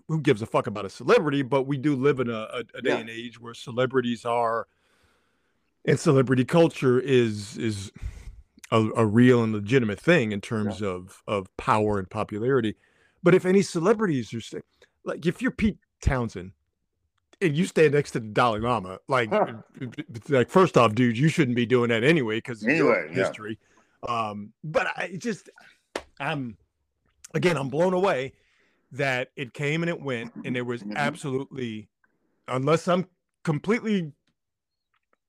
who 0.07 0.21
gives 0.21 0.43
a 0.43 0.45
fuck 0.45 0.67
about 0.67 0.85
a 0.85 0.89
celebrity, 0.89 1.41
but 1.41 1.63
we 1.63 1.77
do 1.77 1.95
live 1.95 2.19
in 2.19 2.29
a, 2.29 2.47
a, 2.53 2.59
a 2.75 2.81
day 2.83 2.89
Yeah. 2.91 2.97
and 2.99 3.09
age 3.09 3.39
where 3.41 3.55
celebrities 3.55 4.23
are, 4.23 4.67
and 5.83 5.99
celebrity 5.99 6.45
culture 6.45 6.99
is 6.99 7.57
is 7.57 7.91
a, 8.69 8.87
a 8.95 9.03
real 9.03 9.43
and 9.43 9.51
legitimate 9.51 9.99
thing 9.99 10.31
in 10.31 10.41
terms 10.41 10.83
of 10.83 11.23
of 11.25 11.47
power 11.57 11.97
and 11.97 12.07
popularity. 12.07 12.75
But 13.23 13.33
if 13.33 13.47
any 13.47 13.63
celebrities 13.63 14.31
are 14.53 14.61
like, 15.05 15.25
if 15.25 15.41
you're 15.41 15.49
Pete 15.49 15.79
Townshend 16.03 16.51
and 17.41 17.57
you 17.57 17.65
stand 17.65 17.95
next 17.95 18.11
to 18.11 18.19
the 18.19 18.27
Dalai 18.27 18.59
Lama, 18.59 18.99
like, 19.07 19.31
Huh. 19.31 19.55
like 20.29 20.49
first 20.51 20.77
off, 20.77 20.93
dude, 20.93 21.17
you 21.17 21.29
shouldn't 21.29 21.55
be 21.55 21.65
doing 21.65 21.89
that 21.89 22.03
anyway 22.03 22.37
because 22.37 22.63
Anyway, 22.63 23.07
yeah. 23.09 23.15
history. 23.15 23.57
Um, 24.07 24.51
but 24.63 24.87
I 24.97 25.15
just, 25.17 25.49
I'm 26.23 26.57
again, 27.33 27.57
I'm 27.57 27.69
blown 27.69 27.93
away 27.93 28.33
that 28.91 29.29
it 29.35 29.53
came 29.53 29.81
and 29.83 29.89
it 29.89 30.01
went, 30.01 30.31
and 30.45 30.55
there 30.55 30.63
was 30.65 30.83
Mhm. 30.83 30.95
absolutely, 30.95 31.89
unless 32.47 32.87
I'm 32.87 33.07
completely 33.43 34.13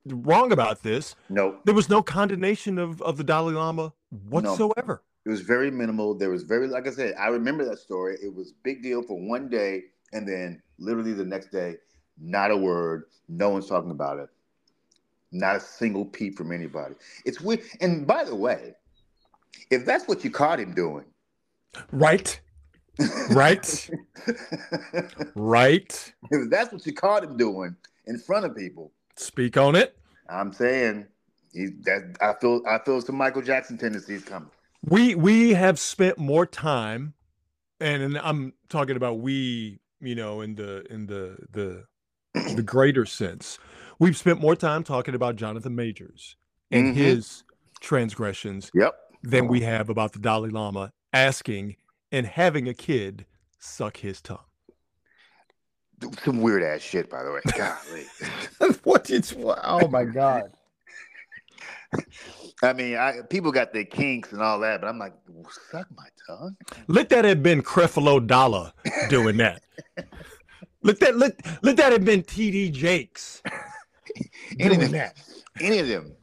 wrong 0.07 0.53
about 0.53 0.83
this, 0.83 1.17
No, 1.31 1.59
there 1.65 1.75
was 1.75 1.89
no 1.89 2.03
condemnation 2.03 2.79
of 2.79 3.01
of 3.03 3.17
the 3.17 3.25
Dalai 3.25 3.55
Lama 3.55 3.93
whatsoever. 4.29 5.03
it 5.25 5.31
was 5.31 5.41
very 5.41 5.71
minimal. 5.71 6.15
There 6.15 6.31
was 6.31 6.43
very, 6.43 6.69
like 6.69 6.87
I 6.87 6.91
said, 6.91 7.15
I 7.19 7.29
remember 7.29 7.65
that 7.65 7.79
story. 7.79 8.17
It 8.23 8.35
was 8.35 8.53
big 8.63 8.83
deal 8.83 9.03
for 9.03 9.19
one 9.19 9.49
day, 9.49 9.85
and 10.13 10.29
then 10.29 10.63
literally 10.79 11.15
the 11.15 11.25
next 11.25 11.51
day, 11.51 11.77
not 12.19 12.51
a 12.51 12.57
word. 12.57 13.05
No 13.29 13.49
one's 13.49 13.67
talking 13.67 13.91
about 13.91 14.19
it. 14.19 14.29
Not 15.33 15.57
a 15.57 15.61
single 15.61 16.05
peep 16.05 16.37
from 16.37 16.53
anybody. 16.53 16.95
It's 17.25 17.41
weird. 17.41 17.63
And 17.81 18.07
by 18.07 18.25
the 18.25 18.35
way, 18.35 18.75
if 19.71 19.85
that's 19.85 20.07
what 20.09 20.25
you 20.25 20.31
caught 20.31 20.59
him 20.61 20.75
doing, 20.75 21.05
Right, 21.91 22.41
right, 23.31 23.91
right. 25.35 26.15
if 26.31 26.51
that's 26.51 26.73
what 26.73 26.87
you 26.87 26.93
caught 26.93 27.25
him 27.25 27.37
doing 27.37 27.77
in 28.07 28.19
front 28.19 28.47
of 28.47 28.57
people, 28.57 28.93
Speak 29.17 29.57
on 29.57 29.77
it. 29.77 29.97
I'm 30.29 30.53
saying 30.53 31.07
he 31.53 31.67
that 31.83 32.17
I 32.21 32.35
feel 32.41 32.63
I 32.69 32.79
feel 32.85 33.01
some 33.01 33.17
Michael 33.17 33.43
Jackson 33.43 33.79
tendencies 33.79 34.25
coming. 34.25 34.51
We 34.85 35.15
we 35.15 35.55
have 35.55 35.79
spent 35.79 36.19
more 36.19 36.47
time, 36.47 37.15
and, 37.81 38.03
and 38.03 38.19
I'm 38.19 38.55
talking 38.69 38.97
about 38.97 39.21
we, 39.21 39.79
you 40.01 40.15
know, 40.15 40.41
in 40.41 40.57
the 40.57 40.85
in 40.93 41.07
the 41.07 41.37
the 41.53 41.85
the 42.55 42.63
greater 42.67 43.07
sense. 43.07 43.59
We've 44.01 44.17
spent 44.17 44.41
more 44.41 44.57
time 44.57 44.83
talking 44.83 45.15
about 45.15 45.37
Jonathan 45.37 45.75
Majors 45.77 46.37
and 46.73 46.95
Mhm. 46.95 46.97
his 46.97 47.45
transgressions 47.81 48.71
Yep. 48.75 48.95
Than 49.25 49.49
we 49.49 49.61
have 49.63 49.89
about 49.89 50.13
the 50.13 50.19
Dalai 50.19 50.51
Lama 50.51 50.93
asking 51.13 51.77
and 52.13 52.27
having 52.27 52.69
a 52.69 52.75
kid 52.75 53.27
suck 53.59 53.97
his 53.99 54.21
tongue. 54.21 54.39
Some 56.23 56.41
weird 56.41 56.63
ass 56.63 56.81
shit, 56.83 57.09
by 57.09 57.23
the 57.23 57.33
way. 57.33 57.41
Golly. 57.57 58.75
what 58.85 59.09
is 59.11 59.35
oh 59.39 59.89
my 59.89 60.05
god. 60.05 60.53
I 62.63 62.73
mean, 62.73 62.97
I, 62.97 63.21
people 63.31 63.53
got 63.53 63.73
their 63.73 63.85
kinks 63.85 64.33
and 64.33 64.43
all 64.43 64.59
that, 64.61 64.81
but 64.81 64.89
I'm 64.89 64.99
like, 64.99 65.15
suck 65.71 65.87
my 65.97 66.07
tongue. 66.27 66.57
Let 66.89 67.09
that 67.11 67.25
have 67.25 67.43
been 67.43 67.63
Creflo 67.63 68.25
Dollar 68.27 68.73
doing 69.09 69.37
that. 69.39 69.63
let 70.83 71.01
that 71.01 71.17
let, 71.17 71.41
let 71.63 71.77
that 71.77 71.93
have 71.93 72.05
been 72.05 72.23
TD 72.23 72.73
Jakes 72.73 73.43
Any 74.59 74.75
of 74.75 74.81
doing 74.81 74.81
them. 74.81 74.93
that. 74.93 75.17
Any 75.61 75.79
of 75.79 75.89
them. 75.89 76.17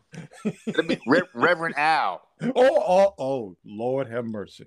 That'd 0.43 0.87
be 0.87 0.99
Re- 1.07 1.21
Reverend 1.33 1.77
Al. 1.77 2.21
Oh, 2.43 2.53
oh, 2.55 3.13
oh, 3.19 3.57
Lord 3.63 4.09
have 4.09 4.25
mercy. 4.25 4.65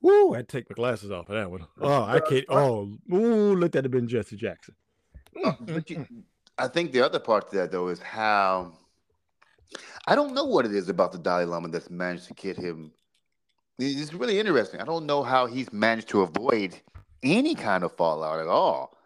Woo, 0.00 0.34
I'd 0.34 0.48
take 0.48 0.70
my 0.70 0.74
glasses 0.74 1.10
off 1.10 1.28
of 1.28 1.34
that 1.34 1.50
one. 1.50 1.66
Oh, 1.80 2.04
I 2.04 2.20
can't. 2.20 2.44
Oh, 2.48 2.98
ooh, 3.12 3.56
let 3.56 3.72
that 3.72 3.84
have 3.84 3.90
been 3.90 4.06
Jesse 4.06 4.36
Jackson. 4.36 4.76
Uh, 5.44 5.54
but 5.60 5.90
you, 5.90 6.06
I 6.56 6.68
think 6.68 6.92
the 6.92 7.04
other 7.04 7.18
part 7.18 7.50
to 7.50 7.56
that 7.56 7.72
though 7.72 7.88
is 7.88 8.00
how 8.00 8.74
I 10.06 10.14
don't 10.14 10.34
know 10.34 10.44
what 10.44 10.66
it 10.66 10.74
is 10.74 10.88
about 10.88 11.12
the 11.12 11.18
Dalai 11.18 11.44
Lama 11.44 11.68
that's 11.68 11.90
managed 11.90 12.28
to 12.28 12.34
get 12.34 12.56
him. 12.56 12.92
It's 13.78 14.12
really 14.12 14.38
interesting. 14.38 14.80
I 14.80 14.84
don't 14.84 15.06
know 15.06 15.22
how 15.22 15.46
he's 15.46 15.72
managed 15.72 16.08
to 16.10 16.22
avoid 16.22 16.80
any 17.22 17.54
kind 17.54 17.82
of 17.82 17.96
fallout 17.96 18.40
at 18.40 18.46
all. 18.46 18.96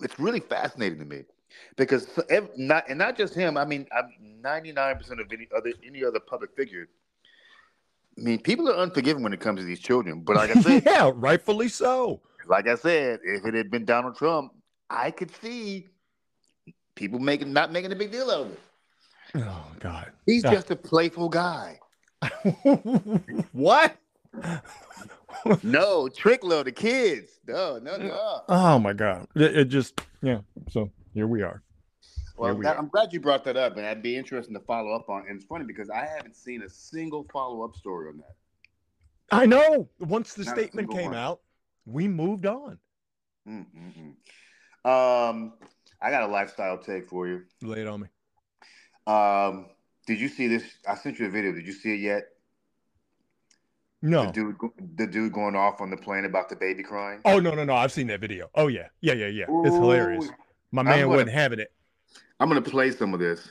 It's 0.00 0.18
really 0.18 0.40
fascinating 0.40 0.98
to 0.98 1.04
me 1.04 1.24
because 1.76 2.06
not 2.56 2.88
and 2.88 2.98
not 2.98 3.16
just 3.16 3.34
him. 3.34 3.56
I 3.56 3.64
mean, 3.64 3.86
ninety 4.42 4.72
nine 4.72 4.96
percent 4.96 5.20
of 5.20 5.32
any 5.32 5.48
other 5.56 5.72
any 5.86 6.04
other 6.04 6.20
public 6.20 6.54
figure. 6.56 6.88
I 8.16 8.20
mean, 8.20 8.38
people 8.40 8.68
are 8.70 8.82
unforgiving 8.82 9.22
when 9.22 9.32
it 9.32 9.40
comes 9.40 9.58
to 9.60 9.64
these 9.64 9.80
children. 9.80 10.20
But 10.20 10.36
like 10.36 10.50
I 10.56 10.60
said, 10.60 10.82
yeah, 10.86 11.10
rightfully 11.14 11.68
so. 11.68 12.20
like 12.46 12.68
I 12.68 12.76
said, 12.76 13.18
if 13.24 13.44
it 13.44 13.54
had 13.54 13.70
been 13.70 13.84
Donald 13.84 14.16
Trump, 14.16 14.52
I 14.88 15.10
could 15.10 15.34
see 15.42 15.88
people 16.94 17.18
making 17.18 17.52
not 17.52 17.72
making 17.72 17.90
a 17.90 17.96
big 17.96 18.12
deal 18.12 18.30
out 18.30 18.40
of 18.42 18.52
it. 18.52 18.60
Oh 19.36 19.66
God. 19.80 20.12
He's 20.26 20.44
Yeah. 20.44 20.52
just 20.54 20.70
a 20.70 20.76
playful 20.76 21.28
guy. 21.28 21.80
what? 23.52 23.96
No, 25.62 26.08
Trickler, 26.08 26.64
the 26.64 26.72
kids. 26.72 27.32
No, 27.46 27.78
no, 27.78 27.96
no. 27.96 28.40
Oh 28.48 28.78
my 28.78 28.92
God. 28.92 29.26
It, 29.34 29.56
it 29.58 29.64
just 29.66 30.00
yeah. 30.22 30.38
So 30.70 30.90
here 31.14 31.26
we 31.26 31.42
are. 31.42 31.62
Well, 32.36 32.54
we 32.56 32.64
that- 32.64 32.76
are. 32.76 32.78
I'm 32.80 32.88
glad 32.88 33.12
you 33.12 33.20
brought 33.20 33.44
that 33.44 33.56
up, 33.56 33.76
and 33.76 33.84
that'd 33.84 34.02
be 34.02 34.16
interesting 34.16 34.54
to 34.54 34.60
follow 34.60 34.92
up 34.94 35.08
on. 35.08 35.26
And 35.28 35.36
it's 35.36 35.44
funny 35.46 35.64
because 35.64 35.88
I 35.88 36.04
haven't 36.04 36.36
seen 36.36 36.62
a 36.62 36.68
single 36.68 37.24
follow 37.32 37.64
up 37.64 37.76
story 37.76 38.08
on 38.08 38.18
that. 38.18 38.34
I 39.30 39.46
know. 39.46 39.88
Once 40.00 40.34
the 40.34 40.44
Not 40.44 40.54
statement 40.54 40.90
came 40.90 41.06
one. 41.06 41.14
out, 41.14 41.40
we 41.86 42.08
moved 42.08 42.44
on. 42.44 42.78
Mm-mm-mm. 43.48 44.14
Um, 44.84 45.54
I 46.02 46.10
got 46.10 46.24
a 46.24 46.26
lifestyle 46.26 46.76
take 46.78 47.08
for 47.08 47.26
you. 47.28 47.42
Lay 47.62 47.80
it 47.80 47.86
on 47.86 48.00
me. 48.00 48.08
Um, 49.06 49.70
did 50.06 50.20
you 50.20 50.28
see 50.28 50.48
this? 50.48 50.64
I 50.88 50.96
sent 50.96 51.18
you 51.18 51.26
a 51.26 51.30
video. 51.30 51.52
Did 51.52 51.66
you 51.66 51.72
see 51.72 51.94
it 51.94 52.00
yet? 52.00 52.24
The 54.02 54.08
No. 54.10 54.30
dude, 54.32 54.56
the 54.96 55.06
dude 55.06 55.32
going 55.32 55.56
off 55.56 55.80
on 55.80 55.88
the 55.88 55.96
plane 55.96 56.26
about 56.26 56.50
the 56.50 56.56
baby 56.56 56.82
crying. 56.82 57.20
Oh 57.24 57.38
no 57.38 57.54
no 57.54 57.64
no! 57.64 57.74
I've 57.74 57.92
seen 57.92 58.06
that 58.08 58.20
video. 58.20 58.50
Oh 58.54 58.66
yeah 58.68 58.88
yeah 59.00 59.14
yeah 59.14 59.28
yeah. 59.28 59.46
It's 59.48 59.74
hilarious. 59.76 60.28
Ooh, 60.74 60.76
My 60.76 60.82
man 60.82 60.94
gonna- 61.02 61.08
wasn't 61.08 61.30
having 61.30 61.60
it. 61.60 61.72
I'm 62.40 62.48
gonna 62.48 62.60
play 62.60 62.90
some 62.90 63.14
of 63.14 63.20
this. 63.20 63.48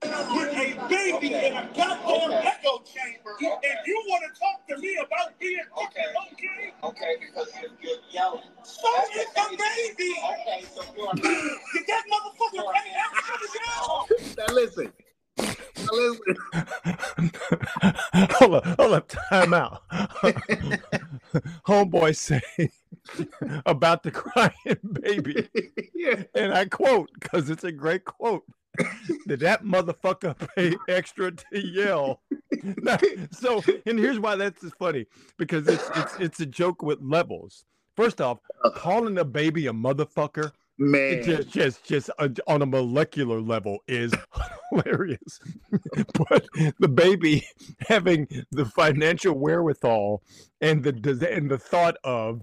Put 0.00 0.48
a 0.52 0.86
baby 0.88 1.34
in 1.34 1.56
a 1.56 1.70
goddamn 1.74 2.32
echo 2.32 2.78
chamber. 2.80 3.36
If 3.40 3.86
you 3.86 4.02
want 4.08 4.24
to 4.34 4.40
talk 4.40 4.66
to 4.68 4.76
me 4.78 4.96
about 4.96 5.38
being 5.38 5.60
okay, 5.76 6.04
okay, 6.32 6.72
Okay, 6.82 7.16
because 7.20 7.48
you're, 7.60 7.70
young. 7.70 7.78
So 7.82 7.88
you're 7.88 8.00
yelling. 8.10 8.42
so 8.62 8.88
is 9.16 9.26
the 9.34 9.56
baby. 9.96 10.14
Okay, 10.24 10.64
so 10.74 10.82
you're 10.96 11.12
Did 11.14 11.86
that 11.86 12.04
motherfucker 12.12 12.64
pay 12.74 12.90
extra 13.06 13.34
to 13.38 13.48
yell? 13.64 14.08
Now 14.36 14.54
listen. 14.54 14.92
Now 15.78 15.92
listen. 15.92 16.36
hold 18.38 18.54
up, 18.54 18.64
hold 18.80 18.92
up, 18.94 19.08
time 19.30 19.54
out. 19.54 19.82
Homeboy 21.66 22.14
say 22.16 22.40
about 23.66 24.02
the 24.02 24.10
crying 24.10 24.52
baby, 25.02 25.48
yeah. 25.94 26.22
and 26.34 26.52
I 26.52 26.66
quote 26.66 27.10
because 27.18 27.50
it's 27.50 27.64
a 27.64 27.72
great 27.72 28.04
quote. 28.04 28.44
Did 29.26 29.40
that 29.40 29.64
motherfucker 29.64 30.36
pay 30.54 30.76
extra 30.88 31.32
to 31.32 31.66
yell? 31.66 32.20
So, 33.32 33.62
and 33.86 33.98
here's 33.98 34.20
why 34.20 34.36
that's 34.36 34.62
funny 34.78 35.06
because 35.36 35.66
it's 35.66 35.90
it's 35.96 36.16
it's 36.20 36.40
a 36.40 36.46
joke 36.46 36.82
with 36.82 37.00
levels. 37.02 37.64
First 37.96 38.20
off, 38.20 38.38
calling 38.76 39.18
a 39.18 39.24
baby 39.24 39.66
a 39.66 39.72
motherfucker 39.72 40.52
Man. 40.78 41.24
just 41.24 41.50
just 41.50 41.84
just 41.84 42.10
uh, 42.20 42.28
on 42.46 42.62
a 42.62 42.66
molecular 42.66 43.40
level 43.40 43.78
is 43.88 44.12
hilarious 44.70 45.40
but 46.30 46.46
the 46.78 46.88
baby 46.88 47.44
having 47.88 48.28
the 48.52 48.64
financial 48.64 49.34
wherewithal 49.34 50.22
and 50.60 50.84
the 50.84 51.28
and 51.32 51.50
the 51.50 51.58
thought 51.58 51.96
of 52.04 52.42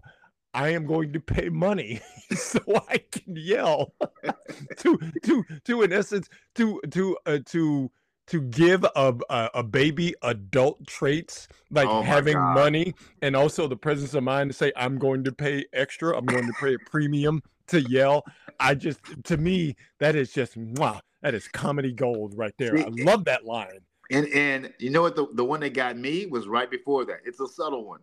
i 0.56 0.70
am 0.70 0.86
going 0.86 1.13
to 1.13 1.20
pay 1.20 1.50
money 1.50 2.02
so 2.36 2.60
i 2.89 2.98
can 2.98 3.36
yell 3.36 3.94
to 4.78 4.98
to 5.24 5.44
to 5.63 5.84
in 5.84 5.94
essence 5.94 6.30
to 6.56 6.82
to 6.89 7.18
uh, 7.26 7.39
to 7.46 7.91
to 8.28 8.41
give 8.41 8.84
a, 8.84 9.13
a 9.30 9.50
a 9.56 9.63
baby 9.63 10.13
adult 10.24 10.86
traits 10.88 11.48
like 11.70 11.88
Oh 11.88 12.02
having 12.02 12.34
God. 12.34 12.56
money 12.56 12.96
and 13.22 13.36
also 13.36 13.68
the 13.68 13.76
presence 13.76 14.13
of 14.13 14.24
mind 14.24 14.50
to 14.50 14.58
say 14.58 14.72
I'm 14.76 14.98
going 14.98 15.24
to 15.26 15.32
pay 15.32 15.65
extra, 15.74 16.18
I'm 16.18 16.26
going 16.26 16.48
to 16.48 16.54
pay 16.60 16.74
a 16.74 16.80
premium 16.80 17.41
to 17.68 17.82
yell. 17.82 18.24
I 18.60 18.76
just 18.76 19.00
to 19.26 19.38
me 19.38 19.76
that 20.00 20.15
is 20.15 20.32
just 20.32 20.58
wow, 20.58 21.02
that 21.22 21.34
is 21.34 21.48
comedy 21.48 21.91
gold 21.91 22.34
right 22.36 22.54
there. 22.58 22.78
I 22.78 22.88
love 22.89 23.26
that 23.26 23.46
line. 23.46 23.82
And 24.12 24.28
and 24.30 24.74
you 24.80 24.89
know 24.89 25.02
what? 25.02 25.15
The, 25.15 25.28
the 25.34 25.46
one 25.46 25.60
that 25.62 25.74
got 25.74 25.98
me 25.98 26.26
was 26.26 26.48
right 26.48 26.70
before 26.70 27.06
that. 27.06 27.20
It's 27.26 27.39
a 27.39 27.48
subtle 27.48 27.86
one. 27.86 28.02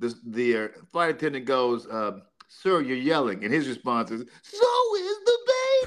The 0.00 0.14
the 0.26 0.56
uh, 0.56 0.68
flight 0.92 1.10
attendant 1.10 1.44
goes, 1.44 1.86
um, 1.90 2.22
"Sir, 2.46 2.80
you're 2.80 2.96
yelling," 2.96 3.44
and 3.44 3.52
his 3.52 3.68
response 3.68 4.10
is, 4.12 4.24
"So 4.42 4.94
is 4.96 5.18
the 5.24 5.38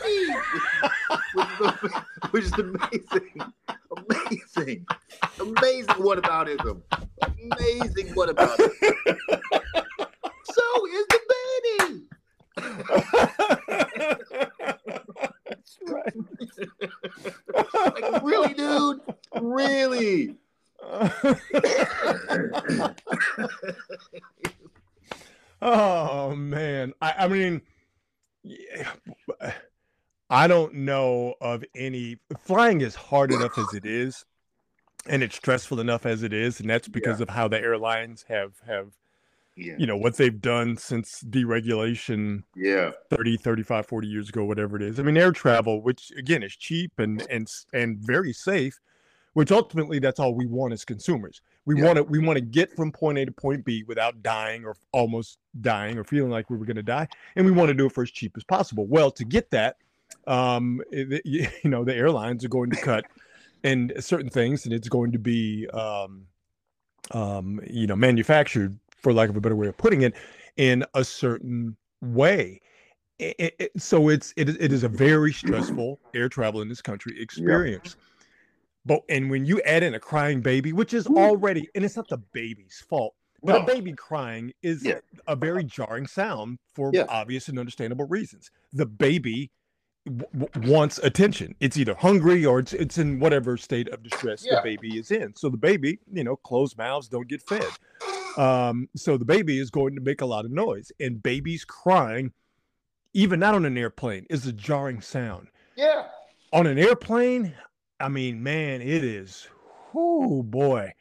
baby," 0.04 0.34
which, 1.34 1.84
is, 1.84 1.92
which 2.32 2.44
is 2.44 2.54
amazing, 2.54 3.42
amazing, 3.98 4.86
amazing. 5.40 5.96
What 6.04 6.22
aboutism? 6.22 6.82
Amazing. 7.22 8.14
What 8.14 8.30
about 8.30 8.60
it? 8.60 8.72
so 10.44 10.88
is 10.88 11.06
the 11.08 11.20
baby. 11.32 12.08
That's 15.48 15.80
right. 15.88 16.16
Like 18.02 18.24
really, 18.24 18.54
dude? 18.54 19.00
Really? 19.40 20.36
oh 25.62 26.36
man, 26.36 26.94
I, 27.02 27.14
I 27.20 27.28
mean, 27.28 27.62
yeah, 28.44 28.92
I 30.30 30.48
don't 30.48 30.74
know 30.74 31.36
of 31.42 31.64
any. 31.76 32.18
Flying 32.46 32.82
is 32.82 32.96
hard 32.96 33.32
enough 33.32 33.58
as 33.58 33.74
it 33.74 33.86
is, 33.86 34.26
and 35.08 35.24
it's 35.24 35.36
stressful 35.36 35.80
enough 35.80 36.06
as 36.06 36.24
it 36.24 36.34
is, 36.34 36.60
and 36.60 36.70
that's 36.70 36.88
because 36.88 37.22
of 37.22 37.30
how 37.30 37.48
the 37.48 37.60
airlines 37.60 38.26
have 38.28 38.54
have 38.66 38.94
Yeah. 39.56 39.76
you 39.78 39.86
know 39.86 39.98
what 39.98 40.18
they've 40.18 40.42
done 40.42 40.78
since 40.78 41.24
deregulation 41.24 42.44
Yeah. 42.56 42.92
30 43.10 43.38
35 43.38 43.86
40 43.86 44.08
years 44.08 44.30
ago 44.30 44.46
whatever 44.46 44.78
it 44.78 44.82
is 44.82 44.98
i 45.00 45.04
mean 45.04 45.18
air 45.18 45.34
travel 45.34 45.82
which 45.82 46.12
again 46.18 46.42
is 46.42 46.56
cheap 46.56 46.94
and 46.98 47.22
and 47.30 47.50
and 47.74 47.98
very 48.00 48.32
safe 48.32 48.80
which 49.34 49.52
ultimately 49.52 50.00
that's 50.00 50.20
all 50.20 50.34
we 50.36 50.46
want 50.46 50.74
as 50.74 50.84
consumers. 50.86 51.42
We 51.66 51.76
Yeah. 51.78 51.86
want 51.86 51.98
to 51.98 52.04
we 52.04 52.20
want 52.20 52.38
to 52.38 52.42
get 52.42 52.76
from 52.76 52.92
point 52.92 53.18
a 53.18 53.26
to 53.26 53.32
point 53.32 53.64
b 53.64 53.84
without 53.88 54.22
dying 54.24 54.66
or 54.66 54.76
almost 54.92 55.38
dying 55.62 55.98
or 55.98 56.04
feeling 56.04 56.32
like 56.32 56.50
we 56.50 56.58
were 56.58 56.66
going 56.66 56.76
to 56.78 56.84
die 56.84 57.08
and 57.36 57.46
we 57.46 57.52
want 57.52 57.70
to 57.70 57.74
do 57.74 57.86
it 57.86 57.92
for 57.92 58.04
as 58.04 58.12
cheap 58.12 58.34
as 58.36 58.44
possible. 58.44 58.88
Well 58.88 59.12
to 59.12 59.24
get 59.26 59.50
that 59.52 59.78
um 60.28 60.82
it- 60.92 61.22
you 61.26 61.70
know 61.70 61.84
the 61.84 61.96
airlines 61.96 62.44
are 62.44 62.50
going 62.50 62.70
to 62.72 62.78
cut 62.82 63.06
and 63.64 63.94
certain 64.00 64.30
things 64.30 64.66
and 64.66 64.74
it's 64.74 64.90
going 64.90 65.12
to 65.12 65.20
be 65.20 65.68
um 65.70 66.26
um 67.12 67.60
you 67.70 67.88
know 67.88 67.96
manufactured 67.96 68.78
for 68.90 69.14
lack 69.14 69.30
of 69.30 69.36
a 69.36 69.42
better 69.42 69.56
way 69.56 69.68
of 69.68 69.78
putting 69.78 70.02
it 70.04 70.14
in 70.58 70.84
a 70.96 71.04
certain 71.04 71.76
way. 72.02 72.60
It, 73.20 73.56
it- 73.60 73.72
so 73.78 74.10
it's 74.10 74.34
it, 74.36 74.50
it 74.50 74.72
is 74.74 74.84
a 74.84 74.90
very 74.90 75.32
stressful 75.32 76.00
air 76.14 76.28
travel 76.28 76.62
in 76.62 76.70
this 76.70 76.82
country 76.82 77.20
experience 77.22 77.96
but 78.86 79.02
and 79.10 79.30
when 79.30 79.46
you 79.46 79.62
add 79.62 79.84
in 79.84 79.94
a 79.94 80.00
crying 80.00 80.42
baby 80.42 80.74
which 80.74 80.94
is 80.94 81.08
already 81.08 81.68
and 81.76 81.84
it's 81.86 81.96
not 81.96 82.08
the 82.08 82.18
baby's 82.18 82.84
fault 82.90 83.14
but 83.44 83.54
No. 83.54 83.60
a 83.64 83.66
baby 83.66 83.94
crying 83.94 84.54
is 84.62 84.84
Yeah. 84.86 85.00
a 85.28 85.36
very 85.36 85.64
jarring 85.64 86.08
sound 86.08 86.60
for 86.74 86.92
Yeah. 86.94 87.06
obvious 87.10 87.48
and 87.48 87.58
understandable 87.60 88.06
reasons 88.06 88.52
the 88.74 88.86
baby 88.86 89.52
w- 90.06 90.26
w- 90.48 90.72
wants 90.72 90.98
attention 91.00 91.56
it's 91.60 91.78
either 91.78 91.94
hungry 91.96 92.46
or 92.46 92.60
it's 92.60 92.74
it's 92.74 92.98
in 92.98 93.20
whatever 93.20 93.56
state 93.58 93.88
of 93.90 94.02
distress 94.04 94.44
Yeah. 94.46 94.56
the 94.56 94.62
baby 94.64 94.98
is 94.98 95.12
in 95.12 95.36
so 95.36 95.50
the 95.50 95.58
baby 95.58 96.00
you 96.12 96.24
know 96.24 96.36
closed 96.36 96.78
mouths 96.78 97.08
don't 97.08 97.28
get 97.28 97.42
fed 97.48 97.66
um, 98.38 98.88
so 98.96 99.18
the 99.18 99.26
baby 99.26 99.60
is 99.60 99.70
going 99.70 99.94
to 99.96 100.02
make 100.02 100.22
a 100.22 100.26
lot 100.26 100.46
of 100.46 100.52
noise, 100.52 100.90
and 101.02 101.22
babies 101.22 101.66
crying, 101.66 102.32
even 103.14 103.42
not 103.42 103.56
on 103.56 103.66
an 103.66 103.78
airplane, 103.78 104.26
is 104.30 104.48
a 104.48 104.54
jarring 104.54 105.02
sound. 105.02 105.50
Yeah. 105.76 106.08
On 106.54 106.66
an 106.66 106.78
airplane, 106.80 107.54
I 108.02 108.10
mean, 108.10 108.42
man, 108.42 108.82
it 108.82 109.04
is. 109.04 109.48
Oh 109.94 110.44
boy. 110.44 110.94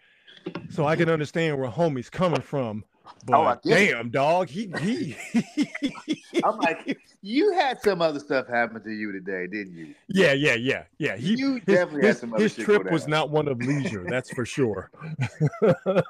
So 0.71 0.87
I 0.87 0.97
can 0.97 1.09
understand 1.09 1.59
where 1.59 1.71
homie's 1.71 2.11
coming 2.11 2.41
from. 2.41 2.85
But 3.27 3.37
Oh, 3.37 3.43
I 3.43 3.53
it. 3.53 3.61
damn, 3.65 4.11
dog, 4.11 4.49
he 4.49 4.73
he. 4.81 5.17
I'm 6.45 6.59
like, 6.59 6.99
you 7.23 7.53
had 7.53 7.81
some 7.83 8.01
other 8.01 8.19
stuff 8.19 8.49
happen 8.49 8.83
to 8.83 8.91
you 8.91 9.13
today, 9.13 9.47
didn't 9.47 9.77
you? 9.77 9.95
yeah, 10.09 10.33
yeah, 10.33 10.55
yeah, 10.55 10.85
yeah. 10.99 11.17
He 11.17 11.35
You 11.35 11.55
his, 11.55 11.65
definitely 11.67 12.07
had 12.07 12.19
some 12.19 12.33
other 12.33 12.43
his 12.43 12.55
trip 12.55 12.91
was 12.91 13.07
not 13.07 13.31
one 13.31 13.49
of 13.49 13.59
leisure, 13.59 14.05
that's 14.09 14.31
for 14.31 14.47
sure. 14.47 14.91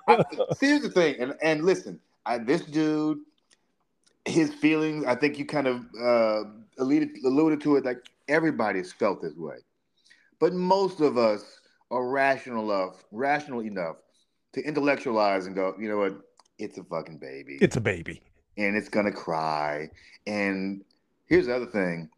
I, 0.07 0.22
here's 0.61 0.83
the 0.83 0.90
thing, 0.90 1.16
and 1.18 1.35
and 1.42 1.64
listen, 1.64 1.98
I, 2.26 2.38
this 2.38 2.62
dude, 2.62 3.18
his 4.24 4.55
feelings. 4.55 5.05
I 5.07 5.14
think 5.16 5.38
you 5.38 5.46
kind 5.46 5.66
of 5.66 5.81
uh, 6.00 6.44
alluded 6.79 7.11
alluded 7.24 7.61
to 7.62 7.76
it. 7.76 7.85
Like 7.85 8.05
everybody's 8.29 8.92
felt 8.92 9.20
this 9.22 9.35
way, 9.37 9.57
but 10.40 10.53
most 10.53 11.00
of 11.00 11.16
us 11.16 11.61
are 11.90 12.09
rational 12.09 12.70
enough, 12.72 13.05
rational 13.12 13.61
enough 13.62 13.96
to 14.55 14.62
intellectualize 14.62 15.46
and 15.46 15.55
go, 15.55 15.74
you 15.79 15.88
know 15.88 15.98
what? 15.98 16.14
It's 16.59 16.79
a 16.79 16.85
fucking 16.85 17.18
baby. 17.18 17.59
it's 17.61 17.76
a 17.76 17.81
baby. 17.81 18.22
and 18.59 18.76
it's 18.76 18.88
gonna 18.88 19.12
cry. 19.12 19.88
And 20.26 20.83
here's 21.26 21.46
the 21.46 21.55
other 21.57 21.66
thing: 21.66 22.11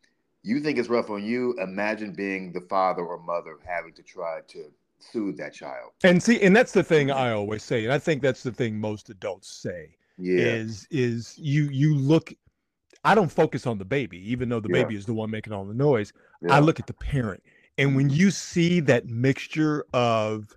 you 0.42 0.60
think 0.60 0.78
it's 0.78 0.88
rough 0.88 1.10
on 1.10 1.24
you. 1.24 1.54
Imagine 1.60 2.12
being 2.12 2.52
the 2.52 2.62
father 2.62 3.02
or 3.02 3.18
mother 3.22 3.58
having 3.64 3.92
to 3.94 4.02
try 4.02 4.40
to 4.48 4.64
soothe 4.98 5.36
that 5.38 5.52
child. 5.54 5.92
And 6.02 6.20
see, 6.22 6.40
and 6.40 6.54
that's 6.56 6.72
the 6.72 6.82
thing 6.82 7.10
I 7.10 7.32
always 7.32 7.62
say, 7.62 7.84
and 7.84 7.92
I 7.92 7.98
think 7.98 8.22
that's 8.22 8.42
the 8.42 8.50
thing 8.52 8.80
most 8.80 9.10
adults 9.10 9.48
say. 9.48 9.94
Yeah, 10.18 10.44
is 10.44 10.86
is 10.90 11.38
you 11.38 11.64
you 11.70 11.96
look 11.96 12.32
i 13.04 13.14
don't 13.14 13.32
focus 13.32 13.66
on 13.66 13.78
the 13.78 13.84
baby 13.84 14.18
even 14.30 14.48
though 14.48 14.60
the 14.60 14.68
Yeah. 14.68 14.82
baby 14.82 14.94
is 14.94 15.06
the 15.06 15.14
one 15.14 15.30
making 15.30 15.52
all 15.52 15.64
the 15.64 15.74
noise 15.74 16.12
yeah. 16.42 16.54
i 16.54 16.60
look 16.60 16.78
at 16.78 16.86
the 16.86 16.92
parent 16.92 17.42
and 17.78 17.96
when 17.96 18.10
you 18.10 18.30
see 18.30 18.80
that 18.80 19.06
mixture 19.06 19.84
of 19.92 20.56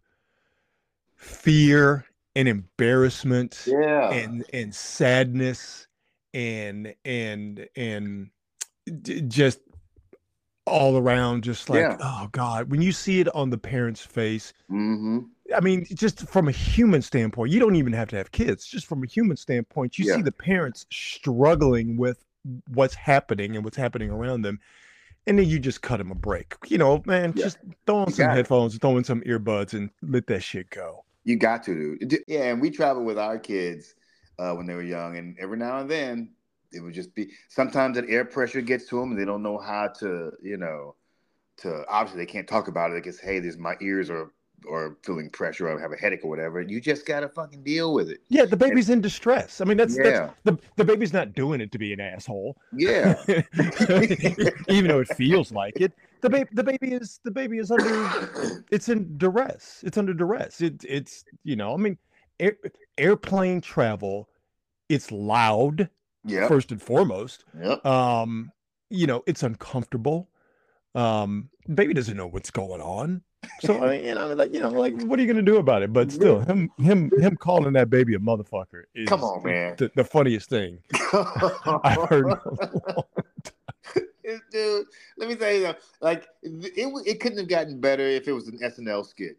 fear 1.16 2.06
and 2.36 2.48
embarrassment 2.48 3.64
yeah, 3.68 4.10
and 4.12 4.46
and 4.54 4.74
sadness 4.76 5.88
and 6.34 6.94
and 7.06 7.68
and 7.76 8.30
just 9.28 9.60
all 10.66 10.98
around 10.98 11.44
just 11.44 11.70
like 11.70 11.82
Yeah. 11.82 11.98
oh 12.00 12.28
god 12.32 12.70
when 12.72 12.82
you 12.82 12.92
see 12.92 13.20
it 13.20 13.34
on 13.36 13.50
the 13.50 13.58
parent's 13.58 14.02
face 14.06 14.52
hmm 14.68 15.20
I 15.56 15.60
mean, 15.60 15.86
just 15.94 16.28
from 16.28 16.48
a 16.48 16.52
human 16.52 17.04
standpoint, 17.04 17.52
you 17.52 17.60
don't 17.60 17.76
even 17.76 17.94
have 17.94 18.10
to 18.10 18.16
have 18.16 18.32
kids. 18.32 18.66
Just 18.66 18.88
from 18.88 19.04
a 19.04 19.06
human 19.08 19.38
standpoint, 19.38 20.00
you 20.00 20.06
Yeah. 20.06 20.16
see 20.16 20.22
the 20.24 20.32
parents 20.32 20.88
struggling 20.92 21.98
with 21.98 22.26
what's 22.74 22.96
happening 22.96 23.56
and 23.56 23.64
what's 23.64 23.78
happening 23.78 24.10
around 24.10 24.42
them. 24.42 24.60
And 25.28 25.40
then 25.40 25.48
you 25.48 25.60
just 25.60 25.82
cut 25.82 25.98
them 25.98 26.12
a 26.12 26.16
break. 26.16 26.56
You 26.68 26.78
know, 26.78 27.02
man, 27.06 27.34
Yeah. 27.36 27.46
just 27.46 27.58
throw 27.86 27.98
on 27.98 28.08
You 28.08 28.14
some 28.14 28.26
got 28.28 28.34
it. 28.34 28.36
headphones, 28.38 28.78
throw 28.78 28.98
in 28.98 29.04
some 29.04 29.22
earbuds, 29.22 29.74
and 29.74 29.90
let 30.02 30.28
that 30.28 30.42
shit 30.44 30.70
go. 30.70 31.04
You 31.24 31.38
got 31.38 31.64
to, 31.64 31.98
dude. 31.98 32.20
Yeah, 32.28 32.52
and 32.52 32.62
we 32.62 32.70
travel 32.70 33.04
with 33.04 33.18
our 33.18 33.40
kids 33.40 33.96
uh, 34.38 34.54
when 34.54 34.68
they 34.68 34.76
were 34.76 34.84
young, 34.84 35.18
and 35.18 35.36
every 35.40 35.58
now 35.58 35.80
and 35.80 35.90
then 35.90 36.34
it 36.72 36.82
would 36.82 36.94
just 36.94 37.16
be. 37.16 37.32
Sometimes 37.50 37.96
that 37.96 38.10
air 38.10 38.26
pressure 38.26 38.62
gets 38.62 38.88
to 38.90 39.00
them, 39.00 39.12
and 39.12 39.20
they 39.20 39.26
don't 39.26 39.42
know 39.42 39.58
how 39.58 39.88
to, 40.00 40.32
you 40.44 40.58
know, 40.58 40.96
to 41.58 41.84
obviously 41.90 42.20
they 42.24 42.32
can't 42.32 42.48
talk 42.48 42.68
about 42.68 42.92
it 42.92 43.04
because 43.04 43.20
hey, 43.20 43.40
there's 43.40 43.58
my 43.58 43.76
ears 43.82 44.10
are 44.10 44.32
or 44.68 44.98
feeling 45.04 45.30
pressure 45.30 45.70
or 45.70 45.80
have 45.80 45.92
a 45.92 45.96
headache 45.96 46.22
or 46.24 46.30
whatever. 46.30 46.62
You 46.62 46.80
just 46.82 47.06
gotta 47.06 47.30
fucking 47.30 47.64
deal 47.64 47.94
with 47.94 48.10
it. 48.10 48.22
Yeah, 48.30 48.46
the 48.46 48.58
baby's 48.58 48.90
in 48.90 49.02
distress. 49.02 49.62
I 49.62 49.66
mean, 49.66 49.78
that's, 49.78 49.96
Yeah. 49.98 50.04
that's 50.04 50.34
the, 50.44 50.58
the 50.78 50.84
baby's 50.86 51.14
not 51.14 51.34
doing 51.34 51.62
it 51.62 51.72
to 51.72 51.78
be 51.78 51.94
an 51.94 52.00
asshole. 52.00 52.58
Yeah, 52.74 53.16
even 54.70 54.88
though 54.88 55.00
it 55.02 55.08
feels 55.16 55.52
like 55.52 55.80
it. 55.80 55.94
The 56.22 56.30
baby, 56.30 56.50
the 56.54 56.64
baby 56.64 56.94
is 56.94 57.20
the 57.24 57.32
baby 57.32 57.60
is 57.60 57.70
under 57.72 58.64
it's 58.72 58.90
in 58.90 59.18
duress. 59.18 59.84
It's 59.86 59.98
under 59.98 60.14
duress. 60.14 60.62
It, 60.62 60.84
it's 60.88 61.24
you 61.44 61.56
know, 61.56 61.74
I 61.74 61.78
mean, 61.78 61.98
air, 62.40 62.58
airplane 62.98 63.62
travel, 63.62 64.30
it's 64.90 65.12
loud 65.12 65.90
yep, 66.26 66.48
first 66.48 66.72
and 66.72 66.82
foremost. 66.82 67.44
yep. 67.62 67.86
Um, 67.86 68.52
you 68.90 69.08
know, 69.08 69.24
it's 69.28 69.44
uncomfortable. 69.44 70.30
Um, 70.96 71.50
baby 71.74 71.94
doesn't 71.94 72.16
know 72.16 72.28
what's 72.28 72.52
going 72.52 72.82
on. 72.82 73.22
So 73.62 73.84
I 73.84 73.90
mean, 73.98 74.06
you 74.06 74.16
know, 74.16 74.34
like 74.34 74.54
you 74.54 74.60
know, 74.60 74.70
like 74.70 75.00
what 75.04 75.18
are 75.20 75.22
you 75.22 75.28
gonna 75.28 75.42
do 75.42 75.58
about 75.58 75.82
it? 75.84 75.92
But 75.94 76.12
still, 76.12 76.40
him 76.42 76.70
him 76.78 77.12
him 77.20 77.36
calling 77.38 77.74
that 77.74 77.90
baby 77.90 78.16
a 78.16 78.20
motherfucker 78.20 78.84
is 78.94 79.08
Come 79.08 79.24
on, 79.24 79.44
man. 79.44 79.76
the, 79.78 79.92
the 79.96 80.04
funniest 80.04 80.50
thing 80.50 80.80
I've 81.14 82.10
heard. 82.10 82.26
in 82.26 82.32
a 82.32 82.94
long 82.96 83.04
Dude, 84.52 84.86
let 85.18 85.30
me 85.30 85.36
tell 85.36 85.54
you, 85.54 85.64
something. 85.66 85.82
like 86.02 86.28
it, 86.42 86.92
it 87.06 87.20
couldn't 87.20 87.38
have 87.38 87.48
gotten 87.48 87.80
better 87.80 88.04
if 88.04 88.28
it 88.28 88.34
was 88.34 88.48
an 88.48 88.58
SNL 88.64 89.06
skit. 89.06 89.38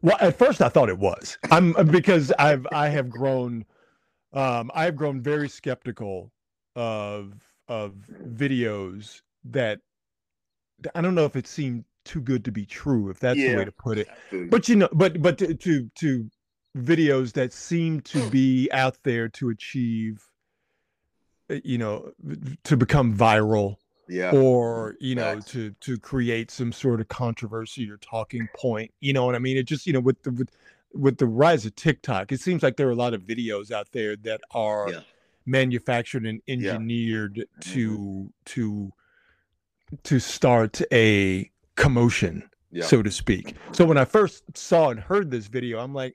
Well, 0.00 0.16
at 0.20 0.36
first 0.38 0.60
I 0.62 0.68
thought 0.68 0.88
it 0.88 0.98
was. 0.98 1.36
I'm 1.50 1.76
uh, 1.76 1.82
because 1.84 2.32
I've 2.38 2.66
I 2.72 2.88
have 2.88 3.10
grown 3.10 3.64
um 4.32 4.70
I 4.74 4.84
have 4.84 4.96
grown 4.96 5.20
very 5.20 5.48
skeptical 5.48 6.32
of 6.74 7.34
of 7.68 7.94
videos 8.26 9.20
that 9.44 9.80
I 10.94 11.00
don't 11.02 11.14
know 11.14 11.26
if 11.26 11.36
it 11.36 11.46
seemed 11.46 11.84
too 12.04 12.20
good 12.20 12.44
to 12.44 12.52
be 12.52 12.66
true, 12.66 13.10
if 13.10 13.18
that's 13.20 13.38
the 13.44 13.56
way 13.56 13.64
to 13.64 13.72
put 13.72 13.98
it. 13.98 14.08
But 14.50 14.68
you 14.68 14.76
know, 14.76 14.88
but 14.92 15.20
but 15.22 15.38
to 15.38 15.54
to, 15.54 15.90
to 15.96 16.30
videos 16.76 17.32
that 17.32 17.52
seem 17.52 18.00
to 18.00 18.30
be 18.30 18.68
out 18.72 18.96
there 19.02 19.28
to 19.28 19.50
achieve, 19.50 20.24
uh, 21.50 21.56
you 21.64 21.78
know, 21.78 22.12
to 22.64 22.76
become 22.76 23.16
viral 23.16 23.76
yeah, 24.08 24.32
or 24.32 24.96
you 25.00 25.14
know 25.14 25.36
Facts. 25.36 25.52
to 25.52 25.70
to 25.80 25.98
create 25.98 26.50
some 26.50 26.72
sort 26.72 27.00
of 27.00 27.08
controversy 27.08 27.88
or 27.90 27.96
talking 27.98 28.48
point 28.56 28.92
you 29.00 29.12
know 29.12 29.24
what 29.24 29.34
i 29.34 29.38
mean 29.38 29.56
it 29.56 29.62
just 29.62 29.86
you 29.86 29.92
know 29.92 30.00
with 30.00 30.22
the 30.24 30.32
with, 30.32 30.50
with 30.92 31.18
the 31.18 31.26
rise 31.26 31.64
of 31.64 31.74
tiktok 31.76 32.32
it 32.32 32.40
seems 32.40 32.62
like 32.62 32.76
there 32.76 32.88
are 32.88 32.92
a 32.92 32.96
lot 32.96 33.14
of 33.14 33.22
videos 33.22 33.70
out 33.70 33.88
there 33.92 34.16
that 34.16 34.40
are 34.50 34.90
Yeah. 34.90 35.00
manufactured 35.46 36.26
and 36.26 36.42
Yeah. 36.46 36.54
Mm-hmm. 36.56 36.62
engineered 36.74 37.46
to 37.60 38.32
to 38.46 38.92
to 40.02 40.18
start 40.18 40.80
a 40.92 41.50
commotion 41.76 42.48
yeah. 42.70 42.84
so 42.84 43.02
to 43.02 43.10
speak 43.10 43.54
so 43.72 43.84
when 43.84 43.96
i 43.96 44.04
first 44.04 44.44
saw 44.56 44.90
and 44.90 45.00
heard 45.00 45.30
this 45.30 45.46
video 45.46 45.78
i'm 45.78 45.94
like 45.94 46.14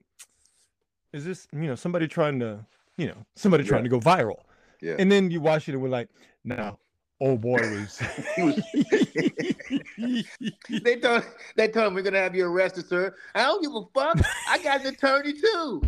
is 1.14 1.26
this 1.26 1.48
you 1.52 1.68
know 1.68 1.76
somebody 1.76 2.08
trying 2.08 2.40
to 2.40 2.60
you 2.98 3.08
know 3.08 3.26
somebody 3.36 3.64
trying 3.64 3.84
to 3.84 3.90
go 3.90 4.00
viral 4.00 4.42
Yeah. 4.82 4.96
and 5.00 5.12
then 5.12 5.32
you 5.32 5.42
watch 5.42 5.68
it 5.68 5.74
and 5.74 5.82
we're 5.82 5.90
like 5.90 6.10
no 6.44 6.78
old 7.20 7.42
boy 7.42 7.60
was 7.60 8.02
they 10.84 10.96
told 10.98 11.24
they 11.56 11.68
told 11.68 11.88
him 11.88 11.94
we're 11.94 12.02
gonna 12.02 12.20
have 12.20 12.36
you 12.36 12.46
arrested, 12.46 12.88
sir. 12.88 13.16
I 13.36 13.44
don't 13.44 13.62
give 13.62 13.74
a 13.74 13.82
fuck. 13.94 14.20
I 14.48 14.58
got 14.60 14.82
an 14.82 14.88
attorney 14.88 15.34
too. 15.34 15.82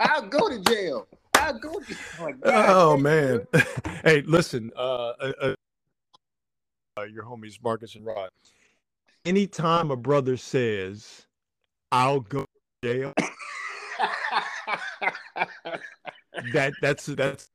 I'll 0.00 0.26
go 0.28 0.48
to 0.48 0.60
jail. 0.60 1.08
I'll 1.34 1.58
go. 1.58 1.78
To, 1.78 1.96
God 2.18 2.36
oh 2.44 2.96
man 2.96 3.46
hey 4.04 4.22
listen 4.22 4.70
uh 4.76 5.12
uh, 5.20 5.54
Uh, 6.98 7.04
your 7.04 7.22
homies 7.24 7.62
marcus 7.62 7.94
and 7.94 8.04
rod 8.04 8.30
anytime 9.24 9.90
a 9.90 9.96
brother 9.96 10.36
says 10.36 11.26
i'll 11.92 12.20
go 12.20 12.44
to 12.82 12.88
jail 12.88 13.12
that 16.52 16.72
that's 16.80 17.06
that's 17.06 17.50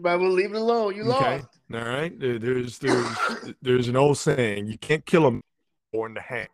might 0.00 0.16
well 0.16 0.30
leave 0.30 0.52
it 0.52 0.56
alone. 0.56 0.94
You 0.94 1.02
okay 1.12 1.38
lost. 1.38 1.46
all 1.74 1.80
right 1.84 2.18
there's 2.18 2.78
there's 2.78 3.06
there's 3.62 3.88
an 3.88 3.96
old 3.96 4.16
saying 4.18 4.66
you 4.66 4.78
can't 4.78 5.04
kill 5.06 5.26
a 5.26 5.40
born 5.92 6.14
to 6.14 6.20
hang 6.20 6.46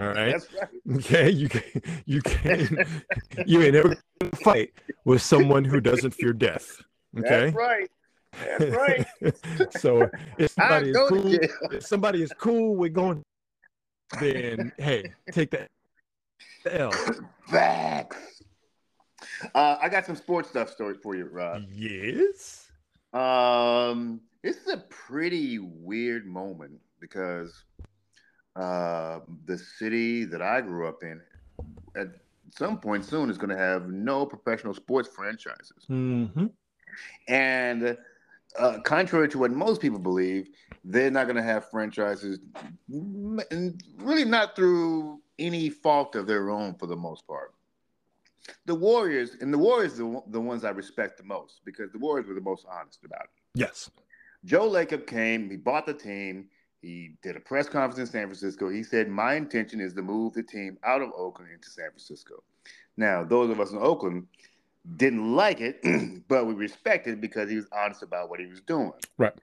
all 0.00 0.08
right 0.08 0.32
That's 0.32 0.48
right. 0.54 0.68
okay 0.96 1.30
you 1.30 1.48
can 1.48 1.62
you 2.06 2.20
can 2.22 2.84
you 3.46 3.62
ain't 3.62 3.76
ever 3.76 3.96
gonna 4.20 4.36
fight 4.44 4.72
with 5.04 5.22
someone 5.22 5.64
who 5.64 5.80
doesn't 5.80 6.12
fear 6.12 6.32
death 6.32 6.80
okay 7.18 7.28
That's 7.28 7.54
right. 7.54 7.90
That's 8.32 8.76
right. 8.76 9.06
so 9.80 10.08
if 10.38 10.50
somebody 10.58 10.90
is 10.90 10.96
cool, 11.08 11.38
if 11.72 11.86
somebody 11.86 12.22
is 12.22 12.32
cool 12.38 12.76
with 12.76 12.92
going, 12.92 13.22
then 14.20 14.72
hey, 14.78 15.12
take 15.32 15.50
that 15.50 15.70
L. 16.66 16.92
Facts. 17.48 18.42
Uh, 19.54 19.76
I 19.80 19.88
got 19.88 20.06
some 20.06 20.16
sports 20.16 20.48
stuff 20.48 20.70
stories 20.70 20.98
for 21.02 21.14
you, 21.14 21.26
Rob. 21.26 21.62
Yes. 21.70 22.70
Um, 23.12 24.20
this 24.42 24.56
is 24.56 24.68
a 24.68 24.78
pretty 24.88 25.58
weird 25.58 26.26
moment 26.26 26.80
because 27.00 27.64
uh, 28.56 29.20
the 29.46 29.58
city 29.58 30.24
that 30.24 30.42
I 30.42 30.60
grew 30.60 30.88
up 30.88 31.02
in, 31.02 31.20
at 31.96 32.08
some 32.50 32.78
point 32.78 33.04
soon, 33.04 33.30
is 33.30 33.38
going 33.38 33.50
to 33.50 33.56
have 33.56 33.88
no 33.88 34.26
professional 34.26 34.74
sports 34.74 35.08
franchises. 35.08 35.84
Mm-hmm. 35.88 36.46
And 37.28 37.96
uh, 38.58 38.78
contrary 38.80 39.28
to 39.28 39.38
what 39.38 39.50
most 39.50 39.80
people 39.80 39.98
believe, 39.98 40.48
they're 40.84 41.10
not 41.10 41.24
going 41.24 41.36
to 41.36 41.42
have 41.42 41.70
franchises, 41.70 42.38
and 42.88 43.82
really 43.98 44.24
not 44.24 44.56
through 44.56 45.20
any 45.38 45.70
fault 45.70 46.14
of 46.14 46.26
their 46.26 46.50
own 46.50 46.74
for 46.74 46.86
the 46.86 46.96
most 46.96 47.26
part. 47.26 47.54
The 48.66 48.74
Warriors, 48.74 49.36
and 49.40 49.52
the 49.52 49.58
Warriors 49.58 49.94
are 49.94 50.04
the, 50.04 50.22
the 50.28 50.40
ones 50.40 50.64
I 50.64 50.70
respect 50.70 51.18
the 51.18 51.24
most 51.24 51.60
because 51.64 51.92
the 51.92 51.98
Warriors 51.98 52.26
were 52.26 52.34
the 52.34 52.40
most 52.40 52.66
honest 52.70 53.04
about 53.04 53.24
it. 53.24 53.30
Yes. 53.54 53.90
Joe 54.44 54.68
Lacob 54.68 55.06
came, 55.06 55.50
he 55.50 55.56
bought 55.56 55.86
the 55.86 55.94
team, 55.94 56.48
he 56.80 57.12
did 57.22 57.36
a 57.36 57.40
press 57.40 57.68
conference 57.68 57.98
in 57.98 58.06
San 58.06 58.26
Francisco. 58.26 58.70
He 58.70 58.82
said, 58.82 59.08
My 59.08 59.34
intention 59.34 59.80
is 59.80 59.92
to 59.94 60.02
move 60.02 60.32
the 60.32 60.42
team 60.42 60.78
out 60.82 61.02
of 61.02 61.10
Oakland 61.16 61.52
into 61.52 61.68
San 61.68 61.90
Francisco. 61.90 62.42
Now, 62.96 63.22
those 63.22 63.50
of 63.50 63.60
us 63.60 63.72
in 63.72 63.78
Oakland 63.78 64.26
didn't 64.96 65.34
like 65.34 65.60
it, 65.60 65.80
but 66.28 66.46
we 66.46 66.54
respected 66.54 67.14
it 67.14 67.20
because 67.20 67.50
he 67.50 67.56
was 67.56 67.66
honest 67.72 68.02
about 68.02 68.30
what 68.30 68.40
he 68.40 68.46
was 68.46 68.60
doing. 68.60 68.92
Right. 69.18 69.34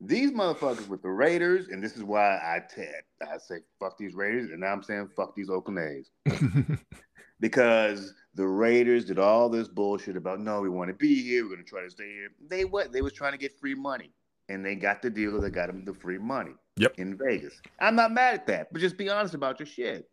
These 0.00 0.32
motherfuckers 0.32 0.88
with 0.88 1.02
the 1.02 1.08
Raiders, 1.08 1.68
and 1.68 1.82
this 1.82 1.96
is 1.96 2.02
why 2.02 2.36
I 2.36 2.60
ted 2.68 3.02
I 3.22 3.38
say 3.38 3.56
fuck 3.80 3.96
these 3.96 4.14
Raiders, 4.14 4.50
and 4.50 4.60
now 4.60 4.72
I'm 4.72 4.82
saying 4.82 5.08
fuck 5.16 5.34
these 5.34 5.48
Oakland 5.48 5.78
A's 5.78 6.10
because 7.40 8.12
the 8.34 8.46
Raiders 8.46 9.04
did 9.04 9.18
all 9.18 9.48
this 9.48 9.68
bullshit 9.68 10.16
about 10.16 10.40
no, 10.40 10.60
we 10.60 10.68
want 10.68 10.88
to 10.88 10.94
be 10.94 11.22
here, 11.22 11.44
we're 11.44 11.50
gonna 11.50 11.62
try 11.62 11.82
to 11.82 11.90
stay 11.90 12.08
here. 12.08 12.28
They 12.48 12.64
what? 12.64 12.92
They 12.92 13.02
was 13.02 13.12
trying 13.12 13.32
to 13.32 13.38
get 13.38 13.58
free 13.58 13.74
money, 13.74 14.10
and 14.48 14.64
they 14.64 14.74
got 14.74 15.00
the 15.00 15.10
deal 15.10 15.40
that 15.40 15.50
got 15.50 15.68
them 15.68 15.84
the 15.84 15.94
free 15.94 16.18
money. 16.18 16.52
Yep. 16.76 16.94
In 16.98 17.16
Vegas, 17.16 17.54
I'm 17.80 17.94
not 17.94 18.12
mad 18.12 18.34
at 18.34 18.46
that, 18.48 18.72
but 18.72 18.80
just 18.80 18.98
be 18.98 19.08
honest 19.08 19.34
about 19.34 19.60
your 19.60 19.66
shit. 19.66 20.10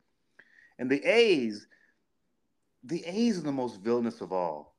And 0.78 0.90
the 0.90 1.04
A's, 1.04 1.68
the 2.84 3.04
A's 3.06 3.38
are 3.38 3.42
the 3.42 3.52
most 3.52 3.82
villainous 3.82 4.22
of 4.22 4.32
all 4.32 4.76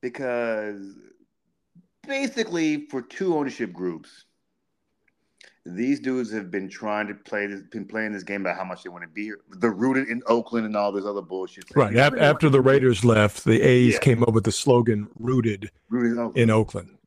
because 0.00 0.82
basically 2.06 2.86
for 2.88 3.00
two 3.02 3.36
ownership 3.36 3.72
groups 3.72 4.24
these 5.64 6.00
dudes 6.00 6.32
have 6.32 6.50
been 6.50 6.68
trying 6.68 7.06
to 7.06 7.14
play 7.14 7.46
this, 7.46 7.62
been 7.70 7.86
playing 7.86 8.12
this 8.12 8.24
game 8.24 8.40
about 8.40 8.56
how 8.56 8.64
much 8.64 8.82
they 8.82 8.90
want 8.90 9.04
to 9.04 9.08
be 9.08 9.24
here. 9.24 9.38
They're 9.60 9.70
rooted 9.70 10.08
in 10.08 10.20
Oakland 10.26 10.66
and 10.66 10.76
all 10.76 10.90
this 10.90 11.04
other 11.04 11.22
bullshit. 11.22 11.64
Right. 11.76 11.96
after 11.96 12.48
the 12.48 12.60
Raiders 12.60 13.04
left, 13.04 13.44
the 13.44 13.62
A's 13.62 13.94
Yeah. 13.94 13.98
came 14.00 14.22
up 14.24 14.32
with 14.34 14.42
the 14.42 14.50
slogan 14.50 15.08
"Rooted 15.20 15.70
rooted 15.88 16.12
in 16.12 16.18
Oakland. 16.18 16.36
in 16.42 16.50
Oakland." 16.50 16.98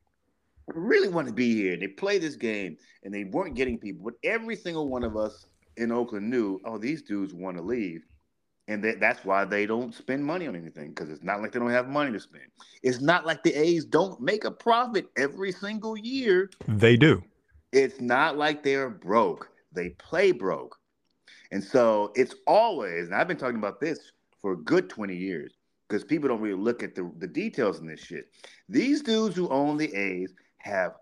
really 0.74 1.08
want 1.08 1.28
to 1.28 1.34
be 1.34 1.54
here. 1.54 1.76
They 1.76 1.86
play 1.88 2.18
this 2.18 2.36
game 2.36 2.76
and 3.04 3.12
they 3.14 3.24
weren't 3.24 3.54
getting 3.54 3.78
people, 3.78 4.04
but 4.04 4.14
every 4.24 4.56
single 4.56 4.88
one 4.88 5.04
of 5.04 5.16
us 5.16 5.46
in 5.76 5.92
Oakland 5.92 6.28
knew, 6.30 6.60
oh, 6.64 6.78
these 6.78 7.02
dudes 7.02 7.34
want 7.34 7.56
to 7.56 7.62
leave. 7.62 8.02
And 8.68 8.82
that, 8.82 8.98
that's 8.98 9.24
why 9.24 9.44
they 9.44 9.64
don't 9.64 9.94
spend 9.94 10.24
money 10.24 10.48
on 10.48 10.56
anything 10.56 10.88
because 10.88 11.08
it's 11.08 11.22
not 11.22 11.40
like 11.40 11.52
they 11.52 11.60
don't 11.60 11.70
have 11.70 11.88
money 11.88 12.10
to 12.12 12.20
spend. 12.20 12.46
It's 12.82 13.00
not 13.00 13.24
like 13.24 13.42
the 13.42 13.54
A's 13.54 13.84
don't 13.84 14.20
make 14.20 14.44
a 14.44 14.50
profit 14.50 15.06
every 15.16 15.52
single 15.52 15.96
year. 15.96 16.50
They 16.66 16.96
do. 16.96 17.22
It's 17.72 18.00
not 18.00 18.36
like 18.36 18.62
they're 18.62 18.90
broke. 18.90 19.50
They 19.72 19.90
play 19.90 20.32
broke. 20.32 20.76
And 21.52 21.62
so 21.62 22.12
it's 22.16 22.34
always, 22.46 23.06
and 23.06 23.14
I've 23.14 23.28
been 23.28 23.36
talking 23.36 23.58
about 23.58 23.80
this 23.80 24.12
for 24.42 24.52
a 24.52 24.56
good 24.56 24.90
20 24.90 25.14
years 25.14 25.54
because 25.88 26.04
people 26.04 26.28
don't 26.28 26.40
really 26.40 26.60
look 26.60 26.82
at 26.82 26.94
the, 26.94 27.10
the 27.18 27.26
details 27.26 27.78
in 27.78 27.86
this 27.86 28.00
shit. 28.00 28.26
These 28.68 29.02
dudes 29.02 29.36
who 29.36 29.48
own 29.48 29.76
the 29.76 29.94
A's 29.94 30.34
have 30.58 30.92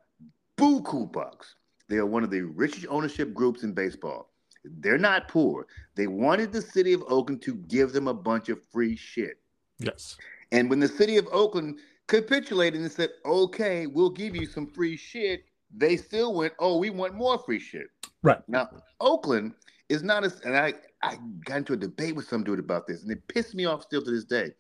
buku 0.58 1.10
bucks. 1.10 1.54
They 1.88 1.96
are 1.96 2.06
one 2.06 2.24
of 2.24 2.30
the 2.30 2.42
richest 2.42 2.86
ownership 2.88 3.32
groups 3.32 3.62
in 3.62 3.72
baseball. 3.72 4.33
They're 4.64 4.98
not 4.98 5.28
poor. 5.28 5.66
They 5.94 6.06
wanted 6.06 6.52
the 6.52 6.62
city 6.62 6.92
of 6.92 7.02
Oakland 7.08 7.42
to 7.42 7.54
give 7.54 7.92
them 7.92 8.08
a 8.08 8.14
bunch 8.14 8.48
of 8.48 8.62
free 8.72 8.96
shit. 8.96 9.38
Yes. 9.78 10.16
And 10.52 10.70
when 10.70 10.80
the 10.80 10.88
city 10.88 11.16
of 11.16 11.28
Oakland 11.32 11.78
capitulated 12.06 12.80
and 12.80 12.90
said, 12.90 13.10
okay, 13.24 13.86
we'll 13.86 14.10
give 14.10 14.36
you 14.36 14.46
some 14.46 14.66
free 14.66 14.96
shit, 14.96 15.44
they 15.74 15.96
still 15.96 16.34
went, 16.34 16.52
oh, 16.58 16.78
we 16.78 16.90
want 16.90 17.14
more 17.14 17.38
free 17.38 17.58
shit. 17.58 17.88
Right. 18.22 18.40
Now, 18.48 18.70
Oakland 19.00 19.54
is 19.88 20.02
not 20.02 20.24
as, 20.24 20.40
and 20.40 20.56
I, 20.56 20.74
I 21.02 21.16
got 21.44 21.58
into 21.58 21.72
a 21.74 21.76
debate 21.76 22.14
with 22.16 22.26
some 22.28 22.44
dude 22.44 22.58
about 22.58 22.86
this, 22.86 23.02
and 23.02 23.10
it 23.10 23.26
pissed 23.28 23.54
me 23.54 23.66
off 23.66 23.82
still 23.82 24.02
to 24.02 24.10
this 24.10 24.24
day. 24.24 24.50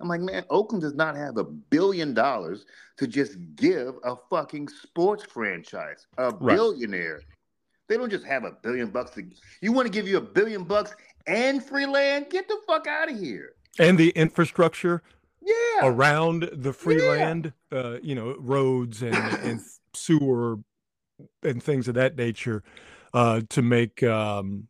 I'm 0.00 0.08
like, 0.08 0.20
man, 0.20 0.44
Oakland 0.50 0.82
does 0.82 0.94
not 0.94 1.16
have 1.16 1.36
a 1.36 1.44
billion 1.44 2.12
dollars 2.12 2.66
to 2.96 3.06
just 3.06 3.36
give 3.54 3.94
a 4.02 4.16
fucking 4.30 4.68
sports 4.68 5.24
franchise, 5.24 6.06
a 6.18 6.30
Right. 6.34 6.56
billionaire. 6.56 7.20
They 7.88 7.96
don't 7.96 8.10
just 8.10 8.24
have 8.24 8.44
a 8.44 8.52
billion 8.62 8.90
bucks 8.90 9.10
to. 9.12 9.22
You 9.60 9.72
want 9.72 9.86
to 9.86 9.92
give 9.92 10.08
you 10.08 10.16
a 10.16 10.20
billion 10.20 10.64
bucks 10.64 10.94
and 11.26 11.62
free 11.62 11.86
land? 11.86 12.26
Get 12.30 12.48
the 12.48 12.58
fuck 12.66 12.86
out 12.86 13.10
of 13.10 13.18
here. 13.18 13.54
And 13.78 13.98
the 13.98 14.10
infrastructure 14.10 15.02
Yeah. 15.40 15.54
around 15.82 16.48
the 16.52 16.72
free 16.72 17.02
Yeah. 17.02 17.08
land, 17.08 17.52
uh, 17.70 17.98
you 18.02 18.14
know, 18.14 18.36
roads 18.38 19.02
and, 19.02 19.14
and 19.42 19.60
sewer 19.94 20.58
and 21.42 21.62
things 21.62 21.88
of 21.88 21.94
that 21.94 22.16
nature, 22.16 22.62
uh, 23.14 23.42
to 23.50 23.62
make 23.62 24.02
um, 24.02 24.68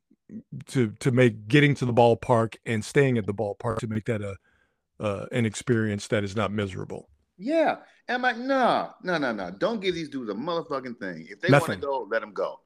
to 0.66 0.92
to 0.92 1.10
make 1.10 1.46
getting 1.46 1.74
to 1.74 1.84
the 1.84 1.92
ballpark 1.92 2.56
and 2.64 2.84
staying 2.84 3.18
at 3.18 3.26
the 3.26 3.34
ballpark 3.34 3.78
to 3.78 3.86
make 3.86 4.06
that 4.06 4.22
a 4.22 4.36
uh, 4.98 5.26
an 5.32 5.44
experience 5.44 6.06
that 6.08 6.24
is 6.24 6.34
not 6.34 6.52
miserable. 6.52 7.08
Yeah. 7.36 7.78
And 8.08 8.16
I'm 8.16 8.22
like, 8.22 8.38
nah, 8.38 8.90
no, 9.02 9.18
no, 9.18 9.32
no. 9.32 9.50
Don't 9.50 9.80
give 9.80 9.94
these 9.94 10.08
dudes 10.08 10.30
a 10.30 10.34
motherfucking 10.34 10.98
thing. 10.98 11.26
If 11.28 11.40
they 11.40 11.50
want 11.50 11.66
to 11.66 11.76
go, 11.76 12.06
let 12.10 12.20
them 12.20 12.32
go. 12.32 12.60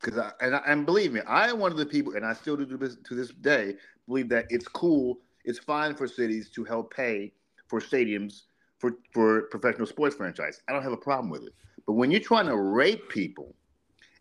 Because 0.00 0.18
I 0.18 0.30
and, 0.40 0.54
I 0.54 0.62
and 0.66 0.86
believe 0.86 1.12
me, 1.12 1.20
I 1.26 1.48
am 1.48 1.58
one 1.58 1.72
of 1.72 1.78
the 1.78 1.86
people, 1.86 2.14
and 2.14 2.24
I 2.24 2.32
still 2.32 2.56
do 2.56 2.64
this 2.64 2.96
to 3.04 3.14
this 3.14 3.30
day, 3.30 3.74
believe 4.06 4.28
that 4.28 4.46
it's 4.48 4.68
cool, 4.68 5.18
it's 5.44 5.58
fine 5.58 5.94
for 5.94 6.06
cities 6.06 6.50
to 6.50 6.64
help 6.64 6.94
pay 6.94 7.32
for 7.66 7.80
stadiums 7.80 8.42
for 8.78 8.92
for 9.12 9.42
professional 9.50 9.86
sports 9.86 10.16
franchise. 10.16 10.62
I 10.68 10.72
don't 10.72 10.82
have 10.82 10.92
a 10.92 10.96
problem 10.96 11.30
with 11.30 11.42
it. 11.44 11.54
But 11.86 11.94
when 11.94 12.10
you're 12.10 12.20
trying 12.20 12.46
to 12.46 12.56
rape 12.56 13.08
people 13.08 13.54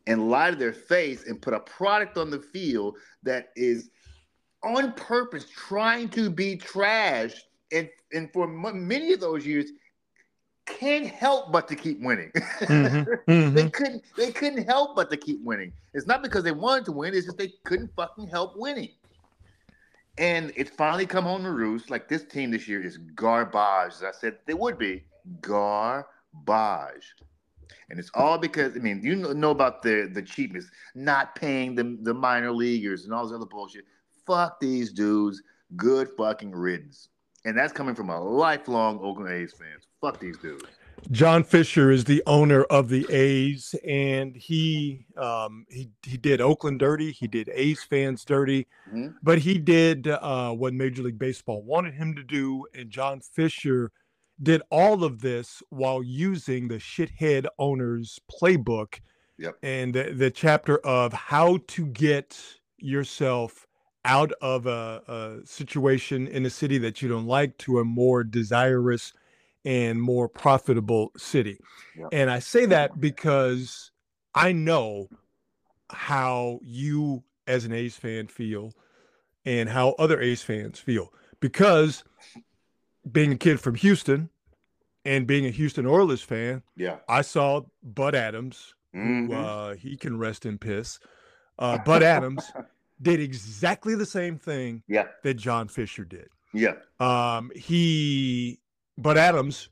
and 0.07 0.30
lie 0.30 0.51
to 0.51 0.55
their 0.55 0.73
face 0.73 1.28
and 1.28 1.41
put 1.41 1.53
a 1.53 1.59
product 1.59 2.17
on 2.17 2.30
the 2.30 2.39
field 2.39 2.95
that 3.23 3.49
is 3.55 3.89
on 4.63 4.93
purpose 4.93 5.45
trying 5.49 6.09
to 6.09 6.30
be 6.30 6.57
trashed, 6.57 7.41
and 7.71 7.89
and 8.13 8.32
for 8.34 8.45
m- 8.45 8.88
many 8.88 9.13
of 9.13 9.19
those 9.19 9.45
years 9.45 9.71
can't 10.68 11.07
help 11.07 11.51
but 11.51 11.68
to 11.70 11.76
keep 11.76 12.01
winning. 12.01 12.32
Mhm, 12.61 13.07
mhm. 13.28 13.53
they 13.55 13.70
couldn't 13.70 14.03
they 14.15 14.32
couldn't 14.32 14.65
help 14.65 14.95
but 14.95 15.09
to 15.09 15.18
keep 15.18 15.43
winning. 15.43 15.72
It's 15.93 16.05
not 16.05 16.22
because 16.22 16.43
they 16.43 16.51
wanted 16.51 16.86
to 16.86 16.91
win, 16.91 17.13
it's 17.13 17.26
just 17.26 17.38
they 17.38 17.53
couldn't 17.63 17.91
fucking 17.95 18.28
help 18.28 18.55
winning. 18.55 18.89
And 20.20 20.51
it's 20.55 20.72
finally 20.72 21.05
come 21.05 21.26
home 21.26 21.43
to 21.43 21.51
roost. 21.51 21.89
Like 21.89 22.07
this 22.07 22.24
team 22.24 22.51
this 22.51 22.68
year 22.68 22.84
is 22.84 22.97
garbage. 22.97 23.93
As 23.93 24.03
I 24.03 24.11
said, 24.11 24.38
they 24.45 24.53
would 24.53 24.78
be 24.78 25.03
garbage. 25.41 26.05
And 27.89 27.99
it's 27.99 28.11
all 28.13 28.38
because 28.38 28.76
I 28.76 28.80
mean, 28.80 29.01
you 29.03 29.15
know 29.15 29.51
about 29.51 29.82
the 29.82 30.09
the 30.11 30.22
cheapness, 30.22 30.70
not 30.95 31.36
paying 31.36 31.76
the 31.76 31.97
the 32.01 32.13
minor 32.13 32.51
leaguers 32.51 33.05
and 33.05 33.13
all 33.13 33.26
this 33.26 33.34
other 33.36 33.45
bullshit. 33.45 33.86
Fuck 34.26 34.59
these 34.59 34.91
dudes. 34.91 35.41
Good 35.76 36.09
fucking 36.18 36.51
riddance. 36.51 37.09
And 37.45 37.57
that's 37.57 37.72
coming 37.72 37.95
from 37.95 38.09
a 38.09 38.20
lifelong 38.20 38.99
Oakland 39.01 39.32
A's 39.32 39.53
fans. 39.53 39.86
Fuck 40.01 40.19
these 40.19 40.37
dudes. 40.37 40.65
John 41.11 41.43
Fisher 41.43 41.91
is 41.91 42.03
the 42.05 42.23
owner 42.25 42.63
of 42.63 42.89
the 42.89 43.05
A's, 43.11 43.75
and 43.85 44.35
he 44.35 45.05
um, 45.15 45.65
he 45.69 45.89
he 46.03 46.17
did 46.17 46.41
Oakland 46.41 46.79
dirty. 46.79 47.11
He 47.11 47.27
did 47.27 47.49
A's 47.53 47.83
fans 47.83 48.25
dirty, 48.25 48.67
Mhm. 48.91 49.13
but 49.21 49.37
he 49.39 49.57
did 49.59 50.07
uh, 50.07 50.51
what 50.53 50.73
Major 50.73 51.03
League 51.03 51.19
Baseball 51.19 51.63
wanted 51.63 51.93
him 51.93 52.15
to 52.15 52.23
do. 52.23 52.65
And 52.73 52.89
John 52.89 53.21
Fisher 53.21 53.91
did 54.41 54.61
all 54.71 55.03
of 55.03 55.21
this 55.21 55.61
while 55.69 56.03
using 56.03 56.67
the 56.67 56.77
shithead 56.77 57.45
owner's 57.59 58.19
playbook 58.31 58.99
Yep. 59.39 59.55
and 59.61 59.93
the, 59.93 60.13
the 60.13 60.31
chapter 60.31 60.77
of 60.79 61.13
how 61.13 61.59
to 61.67 61.85
get 61.87 62.39
yourself 62.77 63.67
out 64.03 64.31
of 64.41 64.65
a, 64.65 65.01
a 65.07 65.45
situation 65.45 66.27
in 66.27 66.45
a 66.45 66.49
city 66.49 66.77
that 66.79 67.01
you 67.01 67.09
don't 67.09 67.27
like 67.27 67.55
to 67.59 67.79
a 67.79 67.85
more 67.85 68.23
desirous 68.23 69.13
and 69.68 70.01
more 70.01 70.30
profitable 70.30 71.11
city. 71.18 71.59
Yeah. 71.99 72.05
And 72.13 72.30
I 72.32 72.39
say 72.39 72.65
that 72.68 73.01
because 73.01 73.91
I 74.34 74.53
know 74.53 75.09
how 75.89 76.59
you 76.63 77.24
as 77.47 77.65
an 77.65 77.74
A's 77.74 77.97
fan 77.97 78.28
feel 78.28 78.72
and 79.45 79.68
how 79.68 79.89
other 79.99 80.22
A's 80.22 80.41
fans 80.41 80.80
feel 80.80 81.11
because 81.41 82.03
being 83.11 83.34
a 83.34 83.38
kid 83.38 83.59
from 83.59 83.76
Houston 83.76 84.30
and 85.03 85.28
being 85.28 85.45
a 85.45 85.49
Houston 85.49 85.86
Oilers 85.86 86.22
fan, 86.22 86.63
Yeah. 86.78 86.97
I 87.09 87.22
saw 87.22 87.61
Bud 87.84 88.15
Adams, 88.15 88.74
Mhm. 88.95 89.28
who 89.28 89.34
uh, 89.34 89.76
he 89.76 89.97
can 89.97 90.18
rest 90.18 90.45
in 90.45 90.57
piss. 90.57 90.97
Uh, 91.59 91.78
Bud 91.86 92.03
Adams 92.03 92.43
did 93.01 93.20
exactly 93.20 93.95
the 93.95 94.05
same 94.05 94.38
thing 94.38 94.84
Yeah. 94.88 95.07
that 95.24 95.34
John 95.36 95.68
Fisher 95.68 96.05
did. 96.05 96.30
Yeah. 96.53 96.76
Um, 96.99 97.51
he, 97.55 98.59
Bud 98.97 99.17
Adams, 99.17 99.69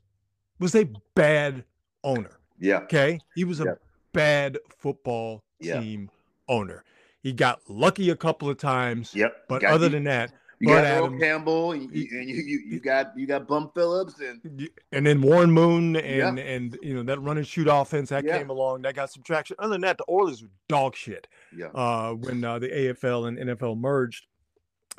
was 0.58 0.74
a 0.74 0.88
bad 1.14 1.64
owner. 2.04 2.38
Yeah. 2.58 2.78
Okay, 2.80 3.18
he 3.34 3.44
was 3.44 3.60
a 3.60 3.64
Yeah. 3.64 3.74
bad 4.12 4.58
football 4.78 5.42
Yeah. 5.60 5.80
team 5.80 6.10
owner. 6.48 6.84
He 7.22 7.32
got 7.32 7.60
lucky 7.68 8.08
a 8.10 8.16
couple 8.16 8.48
of 8.48 8.56
times, 8.56 9.14
Yep. 9.14 9.44
but 9.48 9.62
Got- 9.62 9.72
other 9.74 9.86
you, 9.86 9.90
than 9.92 10.04
that, 10.04 10.32
you 10.60 10.68
Bud 10.68 10.74
got 10.74 10.84
Earl 10.84 11.04
Adams- 11.06 11.20
Campbell, 11.22 11.72
and 11.72 11.82
you, 11.94 12.02
you, 12.02 12.20
you, 12.22 12.60
you 12.68 12.80
got 12.80 13.12
you 13.18 13.26
got 13.26 13.46
Bum 13.48 13.70
Phillips, 13.74 14.20
and 14.20 14.68
and 14.92 15.04
then 15.04 15.20
Warren 15.20 15.50
Moon 15.50 15.94
Yeah. 15.96 16.28
and 16.28 16.38
and 16.38 16.78
you 16.82 16.94
know 16.94 17.02
that 17.02 17.20
run 17.20 17.36
and 17.36 17.46
shoot 17.46 17.66
offense 17.70 18.08
that 18.10 18.24
Yeah. 18.24 18.38
came 18.38 18.48
along 18.48 18.82
that 18.82 18.94
got 18.94 19.10
some 19.10 19.22
traction. 19.24 19.56
Other 19.58 19.72
than 19.72 19.80
that, 19.82 19.98
the 19.98 20.04
Oilers 20.08 20.42
were 20.42 20.48
dog 20.68 20.94
shit. 20.94 21.26
yeah, 21.54 21.66
uh, 21.74 22.12
when 22.12 22.42
uh, 22.44 22.58
the 22.60 22.68
AFL 22.68 23.26
and 23.26 23.38
NFL 23.38 23.76
merged 23.76 24.26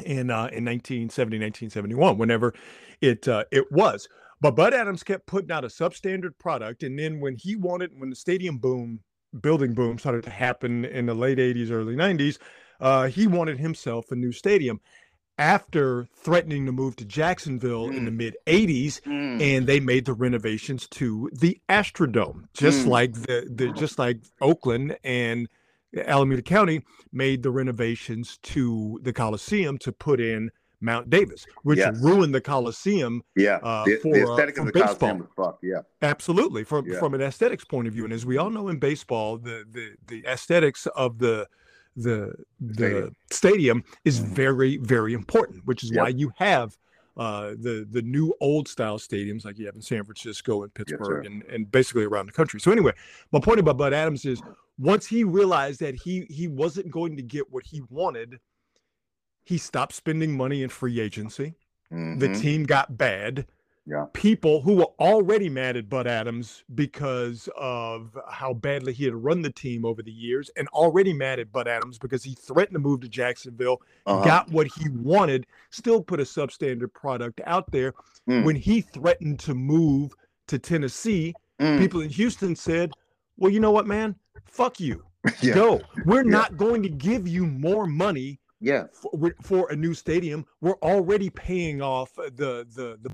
in 0.06 0.30
uh, 0.30 0.50
in 0.52 0.66
1970, 0.66 1.38
1971, 1.38 2.18
whenever 2.18 2.54
it 3.02 3.28
uh, 3.28 3.46
it 3.52 3.72
was. 3.72 4.08
But 4.40 4.56
Bud 4.56 4.74
Adams 4.74 5.04
kept 5.04 5.26
putting 5.26 5.52
out 5.52 5.64
a 5.66 5.68
substandard 5.68 6.38
product, 6.40 6.84
and 6.84 6.98
then 6.98 7.20
when 7.20 7.36
he 7.36 7.56
wanted, 7.56 7.92
when 7.98 8.10
the 8.12 8.16
stadium 8.16 8.60
boom, 8.60 9.00
building 9.42 9.74
boom 9.74 9.98
started 9.98 10.24
to 10.26 10.30
happen 10.30 10.86
in 10.86 11.08
the 11.08 11.16
late 11.16 11.40
80s, 11.40 11.72
early 11.72 11.96
90s, 11.96 12.38
uh, 12.80 13.08
he 13.08 13.26
wanted 13.26 13.58
himself 13.58 14.12
a 14.12 14.16
new 14.16 14.32
stadium. 14.32 14.80
After 15.40 16.08
threatening 16.16 16.66
to 16.66 16.72
move 16.72 16.96
to 16.96 17.06
Jacksonville 17.06 17.90
in 17.90 18.06
the 18.06 18.12
mid 18.12 18.36
80s, 18.48 19.02
Mm. 19.02 19.40
and 19.42 19.68
they 19.68 19.80
made 19.80 20.06
the 20.06 20.14
renovations 20.14 20.88
to 20.90 21.30
the 21.32 21.60
Astrodome, 21.70 22.46
just 22.54 22.86
Mm. 22.86 22.90
like 22.90 23.14
the, 23.14 23.48
the 23.54 23.72
just 23.72 24.00
like 24.00 24.18
Oakland 24.42 24.98
and 25.04 25.48
Alameda 26.06 26.42
County 26.42 26.84
made 27.12 27.44
the 27.44 27.52
renovations 27.52 28.38
to 28.44 29.00
the 29.04 29.14
Coliseum 29.14 29.78
to 29.80 29.92
put 29.92 30.20
in 30.20 30.52
Mount 30.80 31.10
Davis, 31.10 31.46
which 31.64 31.80
Yes. 31.80 31.98
ruined 32.02 32.36
the 32.36 32.42
Coliseum 32.42 33.24
yeah. 33.36 33.56
uh, 33.64 33.86
the, 33.86 33.96
for, 33.98 34.14
the 34.14 34.28
uh, 34.28 34.32
aesthetic 34.34 34.56
for 34.56 34.62
of 34.62 34.68
the 34.68 34.74
baseball. 34.74 34.96
Coliseum 34.96 35.18
was 35.20 35.28
fucked. 35.36 35.64
Yeah, 35.64 35.82
Absolutely, 36.04 36.64
from 36.64 36.86
Yeah. 36.86 37.00
from 37.00 37.14
an 37.16 37.22
aesthetics 37.22 37.66
point 37.66 37.88
of 37.88 37.94
view, 37.94 38.04
and 38.04 38.14
as 38.14 38.26
we 38.26 38.38
all 38.38 38.50
know 38.52 38.68
in 38.68 38.78
baseball, 38.78 39.38
the 39.38 39.64
the 39.72 39.96
the 40.08 40.26
aesthetics 40.28 40.86
of 40.96 41.18
the 41.18 41.48
the 41.96 42.34
the 42.60 42.76
Stadium. 42.76 43.16
stadium, 43.32 43.84
is 44.06 44.20
Mhm. 44.20 44.28
very 44.28 44.78
very 44.78 45.14
important, 45.14 45.66
which 45.66 45.84
is 45.84 45.90
Yep. 45.92 46.00
why 46.04 46.10
you 46.10 46.32
have 46.38 46.78
uh, 47.18 47.56
the 47.60 47.88
the 47.90 48.04
new 48.04 48.32
old 48.40 48.68
style 48.68 49.00
stadiums 49.00 49.44
like 49.44 49.58
you 49.58 49.66
have 49.66 49.74
in 49.76 49.82
San 49.82 50.04
Francisco 50.04 50.62
and 50.62 50.72
Pittsburgh 50.76 51.26
and 51.26 51.42
and 51.46 51.72
basically 51.72 52.04
around 52.04 52.28
the 52.28 52.32
country. 52.32 52.60
So 52.60 52.72
anyway, 52.72 52.92
my 53.32 53.40
point 53.40 53.60
about 53.60 53.78
Bud 53.78 53.94
Adams 53.94 54.24
is 54.26 54.40
once 54.78 55.06
he 55.08 55.24
realized 55.24 55.80
that 55.80 55.96
he 55.96 56.26
he 56.30 56.48
wasn't 56.48 56.90
going 56.92 57.16
to 57.18 57.24
get 57.24 57.52
what 57.52 57.66
he 57.66 57.82
wanted, 57.90 58.40
he 59.44 59.58
stopped 59.58 59.94
spending 59.94 60.36
money 60.36 60.64
in 60.64 60.70
free 60.70 61.00
agency 61.00 61.56
the 61.90 61.96
Mhm. 62.28 62.42
team 62.42 62.64
got 62.66 62.98
bad. 62.98 63.48
Yeah. 63.86 64.08
People 64.12 64.62
who 64.62 64.74
were 64.74 64.92
already 65.00 65.48
mad 65.48 65.78
at 65.78 65.88
Bud 65.88 66.06
Adams 66.06 66.66
because 66.76 67.48
of 67.56 68.18
how 68.30 68.54
badly 68.54 68.92
he 68.92 69.06
had 69.06 69.16
run 69.16 69.42
the 69.42 69.50
team 69.50 69.86
over 69.86 70.04
the 70.04 70.12
years, 70.12 70.50
and 70.58 70.68
already 70.70 71.14
mad 71.14 71.40
at 71.40 71.54
Bud 71.54 71.70
Adams 71.70 71.98
because 71.98 72.22
he 72.26 72.34
threatened 72.34 72.76
to 72.76 72.80
move 72.80 73.00
to 73.00 73.08
Jacksonville, 73.08 73.82
Uh-huh. 74.06 74.26
got 74.26 74.52
what 74.52 74.68
he 74.68 74.90
wanted, 74.90 75.48
still 75.70 76.04
put 76.04 76.20
a 76.20 76.24
substandard 76.24 76.92
product 76.92 77.40
out 77.46 77.72
there. 77.72 77.94
Mm. 78.30 78.44
When 78.44 78.58
he 78.58 78.82
threatened 78.82 79.40
to 79.40 79.56
move 79.56 80.12
to 80.48 80.60
Tennessee, 80.60 81.34
Mm. 81.62 81.80
people 81.80 82.02
in 82.02 82.10
Houston 82.10 82.54
said, 82.58 82.92
Well, 83.40 83.52
you 83.52 83.60
know 83.62 83.72
what, 83.72 83.86
man? 83.88 84.16
Fuck 84.46 84.80
you. 84.80 85.04
Yeah. 85.42 85.56
Go. 85.56 85.82
We're 86.06 86.24
Yeah. 86.24 86.32
not 86.32 86.56
going 86.58 86.82
to 86.84 86.90
give 86.90 87.28
you 87.28 87.46
more 87.46 87.86
money 87.86 88.40
yeah, 88.62 88.86
for, 88.94 89.36
for 89.44 89.70
a 89.72 89.76
new 89.76 89.94
stadium. 89.94 90.46
We're 90.62 90.78
already 90.82 91.30
paying 91.30 91.82
off 91.82 92.14
the 92.16 92.66
the 92.74 92.98
the 93.02 93.14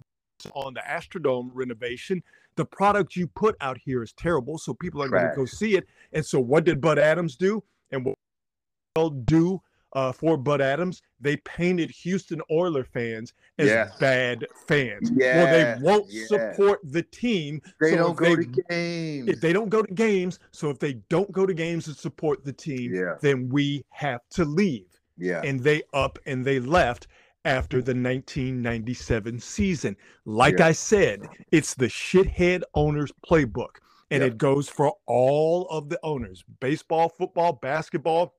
on 0.54 0.74
the 0.76 0.82
Astrodome 0.82 1.50
renovation. 1.54 2.22
The 2.56 2.66
product 2.66 3.16
you 3.16 3.28
put 3.28 3.56
out 3.62 3.78
here 3.84 4.04
is 4.04 4.14
terrible, 4.14 4.58
so 4.60 4.74
people 4.76 5.02
are 5.02 5.10
going 5.10 5.28
to 5.30 5.36
go 5.36 5.46
see 5.46 5.76
it. 5.76 5.88
And 6.12 6.24
so, 6.24 6.40
what 6.40 6.66
did 6.66 6.80
Bud 6.80 7.00
Adams 7.00 7.36
do? 7.36 7.64
And 7.92 8.06
what 8.06 9.26
do 9.26 9.60
uh, 9.94 10.12
for 10.12 10.38
Bud 10.38 10.62
Adams? 10.62 11.02
They 11.20 11.38
painted 11.38 11.90
Houston 11.92 12.42
Oiler 12.52 12.84
fans 12.84 13.34
as 13.58 13.68
Yes. 13.68 13.98
bad 14.00 14.46
fans. 14.68 15.12
Yeah. 15.16 15.44
well, 15.44 15.52
they 15.80 15.82
won't 15.86 16.06
yes. 16.12 16.28
support 16.28 16.80
the 16.84 17.04
team. 17.04 17.62
they 17.80 17.92
so 17.92 17.98
don't 17.98 18.18
go 18.18 18.36
they- 18.36 18.44
to 18.44 18.64
games. 18.70 19.30
if 19.30 19.42
they 19.42 19.54
don't 19.54 19.70
go 19.70 19.82
to 19.84 19.94
games, 19.94 20.40
so 20.52 20.70
if 20.70 20.80
they 20.80 20.94
don't 21.10 21.32
go 21.32 21.46
to 21.46 21.54
games 21.54 21.88
and 21.88 21.96
support 21.96 22.44
the 22.44 22.54
team, 22.54 22.94
Yeah. 22.94 23.16
then 23.22 23.50
we 23.50 23.86
have 23.90 24.22
to 24.32 24.46
leave 24.46 24.88
yeah, 25.18 25.42
and 25.44 25.60
they 25.60 25.84
up 25.94 26.18
and 26.26 26.44
they 26.44 26.60
left 26.60 27.08
after 27.46 27.82
the 27.82 27.94
1997 27.94 29.40
season. 29.40 29.96
Like 30.26 30.60
Yeah. 30.60 30.68
I 30.68 30.72
said, 30.72 31.22
it's 31.52 31.74
the 31.74 31.88
shithead 31.88 32.64
owner's 32.74 33.12
playbook, 33.26 33.78
and 34.12 34.22
Yeah. 34.22 34.28
it 34.28 34.38
goes 34.38 34.70
for 34.70 34.94
all 35.06 35.68
of 35.70 35.90
the 35.90 36.00
owners 36.04 36.44
baseball, 36.60 37.10
football, 37.10 37.54
basketball. 37.54 38.36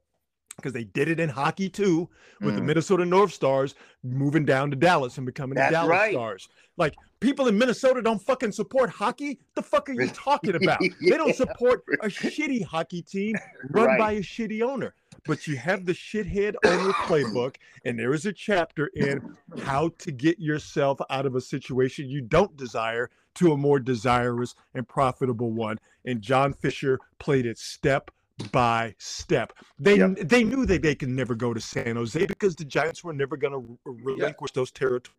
Because 0.56 0.72
they 0.72 0.84
did 0.84 1.08
it 1.08 1.18
in 1.20 1.28
hockey 1.28 1.68
too, 1.68 2.08
with 2.40 2.54
the 2.54 2.60
Mm. 2.60 2.66
Minnesota 2.66 3.04
North 3.04 3.32
Stars 3.32 3.74
moving 4.02 4.44
down 4.44 4.70
to 4.70 4.76
Dallas 4.76 5.16
and 5.16 5.26
becoming 5.26 5.56
That's 5.56 5.70
the 5.70 5.76
Dallas 5.76 5.90
right. 5.90 6.12
Stars. 6.12 6.48
Like 6.76 6.94
people 7.20 7.48
in 7.48 7.58
Minnesota 7.58 8.00
don't 8.02 8.20
fucking 8.22 8.52
support 8.52 8.90
hockey. 8.90 9.38
The 9.54 9.62
fuck 9.62 9.88
are 9.88 9.92
you 9.92 10.08
talking 10.14 10.54
about? 10.54 10.80
They 10.80 11.16
don't 11.16 11.34
support 11.34 11.84
a 12.02 12.06
shitty 12.06 12.64
hockey 12.64 13.02
team 13.02 13.34
run 13.70 13.86
Right. 13.86 13.98
by 13.98 14.12
a 14.12 14.20
shitty 14.20 14.62
owner. 14.62 14.94
But 15.26 15.46
you 15.46 15.56
have 15.56 15.86
the 15.86 15.92
shithead 15.94 16.54
owner 16.66 16.92
playbook, 16.92 17.56
and 17.86 17.98
there 17.98 18.12
is 18.12 18.26
a 18.26 18.32
chapter 18.32 18.88
in 18.94 19.36
how 19.62 19.88
to 19.98 20.12
get 20.12 20.38
yourself 20.38 21.00
out 21.08 21.24
of 21.24 21.34
a 21.34 21.40
situation 21.40 22.08
you 22.10 22.20
don't 22.20 22.54
desire 22.58 23.10
to 23.36 23.52
a 23.52 23.56
more 23.56 23.80
desirous 23.80 24.54
and 24.74 24.86
profitable 24.86 25.50
one. 25.50 25.78
And 26.04 26.20
John 26.20 26.52
Fisher 26.52 26.98
played 27.18 27.46
it 27.46 27.58
step 27.58 28.10
by 28.52 28.94
step. 28.98 29.52
They 29.78 29.98
Yep. 29.98 30.16
they 30.28 30.44
knew 30.44 30.66
that 30.66 30.82
they 30.82 30.94
could 30.94 31.08
never 31.08 31.34
go 31.34 31.54
to 31.54 31.60
San 31.60 31.96
Jose 31.96 32.26
because 32.26 32.56
the 32.56 32.64
Giants 32.64 33.04
were 33.04 33.12
never 33.12 33.36
going 33.36 33.52
to 33.52 33.78
relinquish 33.84 34.52
those 34.52 34.70
territories. 34.70 35.14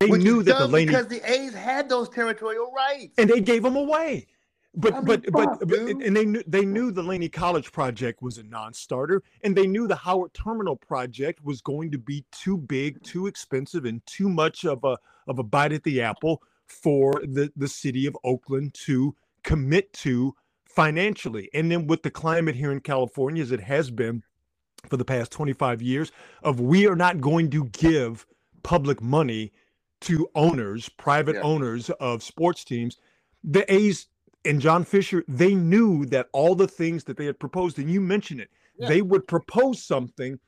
They 0.00 0.08
Which 0.08 0.22
knew 0.22 0.42
that 0.42 0.58
the 0.58 0.66
Laney 0.66 0.86
because 0.86 1.06
the 1.06 1.22
A's 1.30 1.54
had 1.54 1.88
those 1.88 2.08
territorial 2.08 2.72
rights. 2.72 3.14
and 3.18 3.30
they 3.30 3.40
gave 3.40 3.62
them 3.62 3.76
away. 3.76 4.26
But 4.74 4.94
I 4.94 4.96
mean, 4.96 5.04
but 5.04 5.22
but, 5.32 5.44
fuck, 5.44 5.58
but 5.60 5.68
dude. 5.68 6.02
and 6.02 6.16
they 6.16 6.24
knew 6.24 6.42
they 6.46 6.64
knew 6.64 6.90
the 6.90 7.02
Laney 7.02 7.28
College 7.28 7.70
project 7.72 8.22
was 8.22 8.38
a 8.38 8.42
non-starter, 8.42 9.22
and 9.44 9.54
they 9.54 9.66
knew 9.66 9.86
the 9.86 9.94
Howard 9.94 10.32
Terminal 10.34 10.76
project 10.76 11.44
was 11.44 11.60
going 11.60 11.90
to 11.92 11.98
be 11.98 12.24
too 12.32 12.56
big, 12.56 13.00
too 13.04 13.26
expensive, 13.26 13.84
and 13.84 14.04
too 14.06 14.28
much 14.30 14.64
of 14.64 14.82
a 14.82 14.98
of 15.28 15.38
a 15.38 15.42
bite 15.42 15.72
at 15.72 15.84
the 15.84 16.00
apple 16.00 16.42
for 16.66 17.12
the 17.22 17.52
the 17.54 17.68
city 17.68 18.06
of 18.06 18.16
Oakland 18.24 18.72
to 18.86 19.14
commit 19.44 19.92
to 19.92 20.34
financially. 20.74 21.48
And 21.54 21.70
then 21.70 21.86
with 21.86 22.02
the 22.02 22.10
climate 22.10 22.54
here 22.54 22.72
in 22.72 22.80
California, 22.80 23.42
as 23.42 23.52
it 23.52 23.60
has 23.60 23.90
been 23.90 24.22
for 24.88 24.96
the 24.96 25.04
past 25.04 25.30
25 25.32 25.82
years, 25.82 26.12
of 26.42 26.60
we 26.60 26.86
are 26.86 26.96
not 26.96 27.20
going 27.20 27.50
to 27.50 27.66
give 27.66 28.26
public 28.62 29.02
money 29.02 29.52
to 30.02 30.28
owners, 30.34 30.88
private 30.88 31.36
Yeah. 31.36 31.42
owners 31.42 31.90
of 31.90 32.22
sports 32.22 32.64
teams. 32.64 32.98
The 33.44 33.70
A's 33.72 34.06
and 34.44 34.60
John 34.60 34.84
Fisher, 34.84 35.24
they 35.28 35.54
knew 35.54 36.04
that 36.06 36.28
all 36.32 36.54
the 36.56 36.66
things 36.66 37.04
that 37.04 37.16
they 37.16 37.26
had 37.26 37.38
proposed, 37.38 37.78
and 37.78 37.88
you 37.90 38.00
mentioned 38.00 38.40
it, 38.40 38.50
Yeah. 38.76 38.88
they 38.88 39.02
would 39.02 39.28
propose 39.28 39.80
something. 39.82 40.40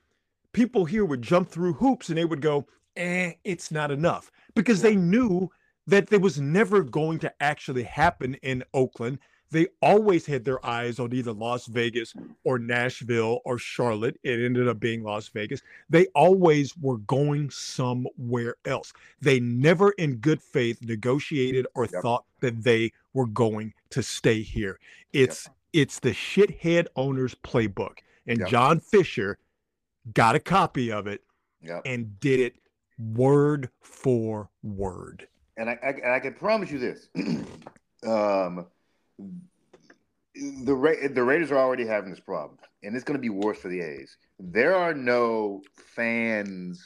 People 0.53 0.85
here 0.85 1.05
would 1.05 1.23
jump 1.23 1.49
through 1.49 1.75
hoops 1.75 2.09
and 2.09 2.19
they 2.19 2.25
would 2.25 2.41
go, 2.41 2.67
eh, 2.97 3.35
it's 3.45 3.71
not 3.71 3.91
enough 3.91 4.31
because 4.55 4.83
they 4.83 4.97
knew 4.97 5.49
that 5.87 6.09
there 6.09 6.19
was 6.21 6.41
never 6.41 6.83
going 6.83 7.19
to 7.21 7.43
actually 7.43 7.83
happen 7.83 8.35
in 8.43 8.65
Oakland. 8.73 9.19
They 9.55 9.69
always 9.81 10.27
had 10.27 10.45
their 10.45 10.65
eyes 10.67 10.99
on 10.99 11.15
either 11.15 11.33
Las 11.33 11.67
Vegas 11.67 12.13
or 12.43 12.59
Nashville 12.59 13.41
or 13.45 13.57
Charlotte. 13.57 14.19
It 14.25 14.45
ended 14.45 14.67
up 14.67 14.81
being 14.81 15.05
Las 15.05 15.29
Vegas. 15.29 15.63
They 15.89 16.07
always 16.09 16.77
were 16.77 16.99
going 16.99 17.51
somewhere 17.51 18.57
else. 18.65 18.93
They 19.21 19.39
never, 19.39 19.93
in 19.93 20.17
good 20.17 20.43
faith, 20.43 20.83
negotiated 20.83 21.69
or 21.77 21.87
Yep. 21.87 22.03
thought 22.03 22.25
that 22.41 22.65
they 22.65 22.91
were 23.13 23.29
going 23.29 23.73
to 23.91 24.03
stay 24.03 24.43
here. 24.43 24.81
It's 25.13 25.49
it's 25.73 26.01
the 26.01 26.11
shithead 26.11 26.89
owner's 26.97 27.37
playbook, 27.37 27.99
and 28.27 28.41
Yep. 28.41 28.49
John 28.49 28.81
Fisher 28.81 29.39
got 30.13 30.35
a 30.35 30.41
copy 30.41 30.91
of 30.91 31.07
it 31.07 31.23
and 31.85 32.19
did 32.19 32.41
it 32.41 32.57
word 32.99 33.71
for 33.83 34.51
word. 34.65 35.29
and 35.57 35.71
I, 35.71 35.79
I 35.81 35.89
and 35.91 36.13
I 36.13 36.19
can 36.19 36.35
promise 36.35 36.73
you 36.73 36.79
this: 36.81 37.09
um, 38.05 38.67
the 39.19 40.75
Ra- 40.75 41.09
the 41.11 41.23
Raiders 41.23 41.51
are 41.51 41.59
already 41.59 41.87
having 41.87 42.11
this 42.11 42.21
problem, 42.21 42.59
and 42.83 42.95
it's 42.95 43.05
going 43.05 43.17
to 43.19 43.23
be 43.23 43.29
worse 43.31 43.59
for 43.59 43.69
the 43.69 43.81
A's. 43.81 44.17
There 44.39 44.75
are 44.75 44.95
no 44.95 45.63
fans 45.77 46.83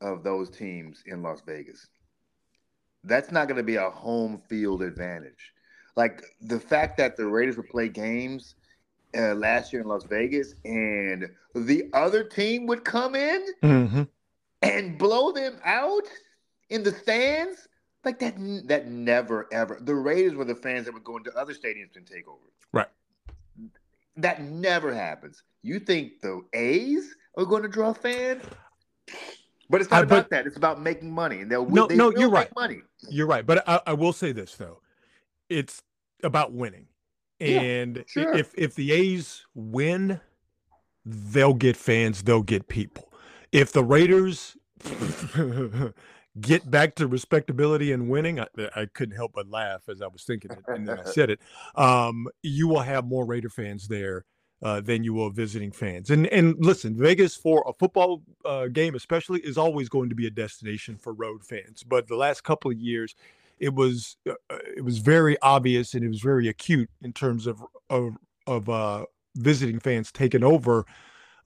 of 0.00 0.22
those 0.22 0.50
teams 0.50 1.02
in 1.06 1.22
Las 1.22 1.40
Vegas. 1.46 1.86
That's 3.04 3.32
not 3.32 3.48
going 3.48 3.56
to 3.56 3.62
be 3.64 3.76
a 3.76 3.90
home 3.90 4.38
field 4.48 4.82
advantage. 4.82 5.52
Like 5.96 6.22
the 6.40 6.60
fact 6.60 6.96
that 6.98 7.16
the 7.16 7.26
Raiders 7.26 7.56
would 7.56 7.68
play 7.68 7.88
games 7.88 8.54
uh, 9.16 9.34
last 9.34 9.72
year 9.72 9.82
in 9.82 9.88
Las 9.88 10.04
Vegas, 10.04 10.54
and 10.64 11.28
the 11.54 11.84
other 11.92 12.24
team 12.24 12.66
would 12.66 12.84
come 12.84 13.14
in 13.14 13.46
Mm-hmm. 13.62 14.02
and 14.62 14.98
blow 14.98 15.32
them 15.32 15.58
out 15.64 16.04
in 16.70 16.82
the 16.82 16.92
stands 16.92 17.68
like 18.04 18.18
that 18.20 18.34
that 18.66 18.88
never 18.88 19.46
ever 19.52 19.78
the 19.80 19.94
raiders 19.94 20.34
were 20.34 20.44
the 20.44 20.54
fans 20.54 20.84
that 20.86 20.94
would 20.94 21.04
go 21.04 21.16
into 21.16 21.32
other 21.36 21.54
stadiums 21.54 21.96
and 21.96 22.06
take 22.06 22.26
over 22.28 22.38
Right. 22.72 22.88
that 24.16 24.42
never 24.42 24.92
happens 24.94 25.42
you 25.62 25.78
think 25.78 26.20
the 26.20 26.42
a's 26.52 27.14
are 27.36 27.44
going 27.44 27.62
to 27.62 27.68
draw 27.68 27.92
fans 27.92 28.42
but 29.70 29.80
it's 29.80 29.90
not 29.90 30.00
I- 30.00 30.02
about 30.02 30.08
but- 30.24 30.30
that 30.30 30.46
it's 30.46 30.56
about 30.56 30.80
making 30.82 31.10
money 31.10 31.40
and 31.40 31.50
they'll 31.50 31.68
No, 31.68 31.86
they 31.86 31.96
no, 31.96 32.10
you're 32.10 32.28
right. 32.30 32.54
money 32.54 32.82
You're 33.08 33.26
right, 33.26 33.46
but 33.46 33.66
I, 33.68 33.80
I 33.86 33.92
will 33.94 34.12
say 34.12 34.32
this 34.32 34.54
though, 34.56 34.80
it's 35.48 35.82
about 36.22 36.52
winning, 36.52 36.86
and 37.40 37.98
i- 37.98 38.04
sure. 38.06 38.32
if 38.34 38.52
if 38.56 38.74
the 38.74 38.92
A's 38.92 39.44
win, 39.54 40.20
they'll 41.04 41.54
get 41.54 41.76
fans, 41.76 42.22
they'll 42.22 42.42
get 42.42 42.68
people. 42.68 43.12
If 43.50 43.72
the 43.72 43.82
Raiders 43.82 44.56
get 46.40 46.70
back 46.70 46.94
to 46.96 47.06
respectability 47.06 47.92
and 47.92 48.08
winning, 48.08 48.40
I, 48.40 48.46
I 48.74 48.86
couldn't 48.86 49.16
help 49.16 49.32
but 49.34 49.48
laugh 49.48 49.82
as 49.88 50.02
I 50.02 50.06
was 50.08 50.24
thinking 50.24 50.52
it, 50.52 50.64
and 50.68 50.86
then 50.88 50.98
I 51.00 51.04
said 51.10 51.30
it. 51.30 51.40
Um, 51.74 52.28
you 52.42 52.68
will 52.68 52.80
have 52.80 53.06
more 53.06 53.24
Raider 53.26 53.50
fans 53.50 53.88
there. 53.88 54.24
Uh, 54.62 54.80
than 54.80 55.04
you 55.04 55.12
will 55.12 55.30
visiting 55.30 55.72
fans, 55.72 56.10
and 56.10 56.26
and 56.28 56.54
listen, 56.64 56.96
Vegas 56.96 57.36
for 57.36 57.64
a 57.68 57.72
football 57.72 58.22
uh, 58.44 58.68
game 58.68 58.94
especially 58.94 59.40
is 59.40 59.58
always 59.58 59.88
going 59.88 60.08
to 60.08 60.14
be 60.14 60.26
a 60.26 60.30
destination 60.30 60.96
for 60.96 61.12
road 61.12 61.44
fans. 61.44 61.82
But 61.82 62.08
the 62.08 62.16
last 62.16 62.44
couple 62.44 62.70
of 62.70 62.78
years, 62.78 63.14
it 63.58 63.74
was 63.74 64.16
uh, 64.28 64.32
uh, 64.50 64.58
it 64.76 64.84
was 64.84 64.98
very 64.98 65.36
obvious 65.42 65.94
and 65.94 66.04
it 66.04 66.08
was 66.08 66.20
very 66.20 66.48
acute 66.48 66.90
in 67.02 67.12
terms 67.12 67.46
of 67.46 67.62
of 67.90 68.16
of 68.46 68.68
uh, 68.68 69.06
visiting 69.36 69.80
fans 69.80 70.12
taking 70.12 70.44
over 70.44 70.84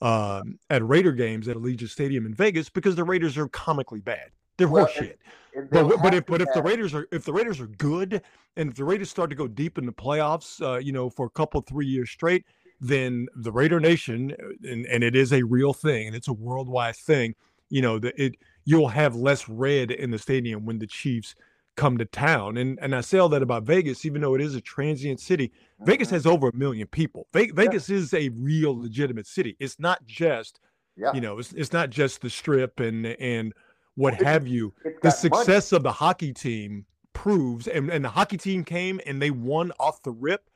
um, 0.03 0.59
at 0.71 0.87
Raider 0.87 1.13
games 1.13 1.49
at 1.49 1.57
Allegiant 1.57 1.91
Stadium 1.91 2.27
in 2.27 2.35
Vegas 2.35 2.71
because 2.71 2.97
the 2.97 3.05
Raiders 3.05 3.39
are 3.39 3.49
comically 3.49 4.01
bad. 4.01 4.31
They're 4.57 4.69
Well, 4.69 4.87
horseshit. 4.87 5.17
And 5.55 5.71
But 5.71 5.89
they'll 5.89 5.99
but 5.99 6.13
have 6.13 6.15
if 6.15 6.27
but 6.27 6.43
if 6.43 6.49
the 6.55 6.63
Raiders 6.63 6.95
are 6.95 7.07
if 7.13 7.25
the 7.25 7.33
Raiders 7.33 7.61
are 7.61 7.67
good 7.67 8.23
and 8.57 8.71
if 8.71 8.77
the 8.77 8.85
Raiders 8.85 9.11
start 9.11 9.31
to 9.31 9.37
go 9.37 9.49
deep 9.49 9.79
in 9.79 9.87
the 9.87 9.93
playoffs, 9.93 10.61
uh, 10.61 10.79
you 10.79 10.93
know, 10.93 11.09
for 11.09 11.27
a 11.27 11.31
couple 11.31 11.61
three 11.63 11.87
years 11.87 12.11
straight, 12.11 12.45
then 12.81 13.27
the 13.35 13.53
Raider 13.53 13.81
Nation 13.81 14.33
uh, 14.33 14.69
and 14.71 14.87
and 14.87 15.03
it 15.03 15.17
is 15.17 15.33
a 15.33 15.43
real 15.43 15.73
thing 15.73 16.07
and 16.09 16.17
it's 16.17 16.29
a 16.29 16.33
worldwide 16.33 16.97
thing. 16.97 17.35
You 17.71 17.83
know, 17.83 17.99
that 17.99 18.15
it 18.23 18.37
you'll 18.65 18.89
have 18.89 19.15
less 19.17 19.49
red 19.49 19.91
in 19.91 20.11
the 20.11 20.19
stadium 20.19 20.67
when 20.67 20.79
the 20.79 20.87
Chiefs 20.87 21.35
come 21.75 21.97
to 21.99 22.05
town. 22.05 22.57
And 22.59 22.79
and 22.83 22.95
I 22.95 23.01
say 23.01 23.19
all 23.19 23.29
that 23.31 23.43
about 23.43 23.63
Vegas, 23.65 24.05
even 24.05 24.21
though 24.21 24.35
it 24.35 24.41
is 24.41 24.55
a 24.55 24.61
transient 24.61 25.21
city. 25.21 25.53
Vegas 25.85 26.09
Mhm. 26.09 26.13
has 26.13 26.27
over 26.27 26.49
a 26.49 26.55
million 26.57 26.87
people. 26.87 27.27
Ve- 27.33 27.51
Vegas 27.51 27.91
is 27.91 28.13
a 28.15 28.29
real 28.31 28.79
legitimate 28.79 29.27
city. 29.27 29.57
It's 29.59 29.79
not 29.79 30.07
just 30.07 30.61
yeah. 30.97 31.13
you 31.15 31.21
know, 31.21 31.39
it's 31.39 31.53
it's 31.55 31.73
not 31.73 31.91
just 31.91 32.21
the 32.21 32.31
strip 32.31 32.79
and 32.81 33.07
and 33.07 33.53
what 33.97 34.15
It's- 34.15 34.27
have 34.33 34.47
you 34.47 34.73
the 34.85 34.91
got 34.93 35.05
money. 35.05 35.11
success 35.45 35.73
of 35.73 35.83
the 35.83 35.93
hockey 35.93 36.33
team 36.33 36.87
proves 37.13 37.67
and, 37.67 37.91
and 37.91 38.05
the 38.05 38.11
hockey 38.11 38.37
team 38.37 38.63
came 38.65 39.01
and 39.07 39.21
they 39.21 39.31
won 39.31 39.73
off 39.81 40.03
the 40.03 40.13
rip 40.13 40.49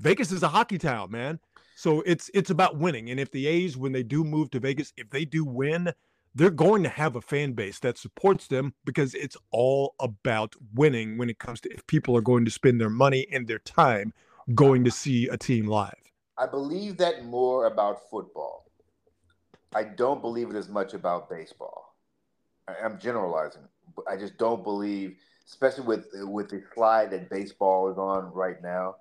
vegas 0.00 0.30
is 0.32 0.42
a 0.42 0.48
hockey 0.48 0.76
town 0.78 1.10
man 1.10 1.38
so 1.76 2.00
it's 2.02 2.28
it's 2.34 2.50
about 2.50 2.76
winning 2.76 3.08
and 3.10 3.20
if 3.20 3.30
the 3.30 3.46
a's 3.46 3.76
when 3.76 3.92
they 3.92 4.02
do 4.02 4.24
move 4.24 4.50
to 4.50 4.58
vegas 4.60 4.92
if 4.96 5.08
they 5.10 5.24
do 5.24 5.44
win 5.44 5.92
they're 6.34 6.50
going 6.50 6.82
to 6.82 6.88
have 6.88 7.16
a 7.16 7.20
fan 7.20 7.52
base 7.52 7.78
that 7.80 7.96
supports 7.96 8.48
them 8.48 8.74
because 8.84 9.14
it's 9.14 9.36
all 9.52 9.94
about 10.00 10.54
winning 10.74 11.16
when 11.18 11.30
it 11.30 11.38
comes 11.38 11.60
to 11.60 11.68
if 11.72 11.86
people 11.86 12.16
are 12.16 12.20
going 12.20 12.44
to 12.44 12.50
spend 12.50 12.80
their 12.80 12.90
money 12.90 13.26
and 13.32 13.46
their 13.46 13.58
time 13.60 14.12
going 14.54 14.82
to 14.84 14.90
see 14.90 15.28
a 15.28 15.36
team 15.36 15.66
live 15.66 15.94
I 16.36 16.46
believe 16.46 16.96
that 16.98 17.24
more 17.24 17.66
about 17.66 18.08
football. 18.10 18.70
I 19.74 19.82
don't 19.82 20.20
believe 20.20 20.50
it 20.50 20.54
as 20.56 20.68
much 20.68 20.94
about 20.94 21.28
baseball. 21.28 21.87
I'm 22.84 22.98
generalizing, 22.98 23.62
but 23.94 24.04
I 24.08 24.16
just 24.16 24.36
don't 24.38 24.62
believe, 24.62 25.16
especially 25.46 25.84
with 25.84 26.06
with 26.14 26.48
the 26.50 26.62
slide 26.74 27.10
that 27.10 27.30
baseball 27.30 27.90
is 27.90 27.98
on 27.98 28.32
right 28.32 28.62
now, 28.62 28.96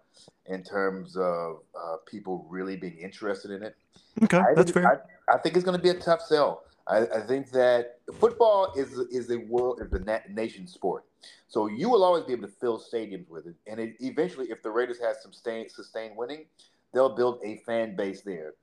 in 0.46 0.64
terms 0.64 1.16
of 1.18 1.62
uh, 1.76 1.98
people 2.06 2.46
really 2.50 2.76
being 2.76 2.98
interested 2.98 3.52
in 3.52 3.64
it. 3.64 3.76
okay 4.24 4.38
I 4.38 4.54
that's 4.56 4.72
think, 4.72 4.86
fair 4.86 5.06
I, 5.30 5.36
I 5.36 5.38
think 5.38 5.56
it's 5.56 5.66
going 5.66 5.78
to 5.78 5.84
be 5.84 5.90
a 5.90 6.00
tough 6.00 6.22
sell. 6.22 6.64
I, 6.88 7.00
I 7.00 7.22
think 7.22 7.52
that 7.52 8.00
football 8.20 8.74
is 8.76 8.94
is 9.12 9.28
the 9.28 9.38
world 9.38 9.82
is 9.82 9.90
the 9.90 10.00
na- 10.00 10.20
nation 10.30 10.68
sport, 10.68 11.04
so 11.48 11.68
you 11.68 11.90
will 11.90 12.04
always 12.04 12.24
be 12.24 12.34
able 12.34 12.48
to 12.48 12.54
fill 12.54 12.80
stadiums 12.80 13.30
with 13.30 13.46
it. 13.48 13.56
And 13.68 13.80
it, 13.80 13.96
eventually, 14.00 14.48
if 14.50 14.64
the 14.64 14.72
Raiders 14.72 15.00
have 15.02 15.18
some 15.22 15.34
sustained 15.34 15.72
sustained 15.72 16.16
winning, 16.16 16.46
they'll 16.94 17.16
build 17.16 17.42
a 17.44 17.58
fan 17.66 17.96
base 17.96 18.22
there. 18.22 18.54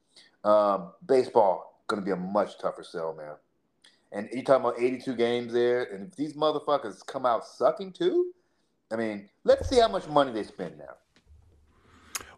Um, 0.42 0.92
baseball 1.06 1.82
going 1.86 2.00
to 2.00 2.04
be 2.04 2.12
a 2.12 2.16
much 2.16 2.58
tougher 2.58 2.82
sell, 2.82 3.14
man. 3.14 3.34
And 4.14 4.28
you're 4.32 4.44
talking 4.44 4.64
about 4.64 4.80
82 4.80 5.16
games 5.16 5.52
there, 5.52 5.92
and 5.92 6.06
if 6.06 6.14
these 6.14 6.34
motherfuckers 6.34 7.04
come 7.04 7.26
out 7.26 7.44
sucking 7.44 7.92
too, 7.92 8.32
I 8.92 8.96
mean, 8.96 9.28
let's 9.42 9.68
see 9.68 9.80
how 9.80 9.88
much 9.88 10.06
money 10.06 10.30
they 10.30 10.44
spend 10.44 10.78
now. 10.78 10.94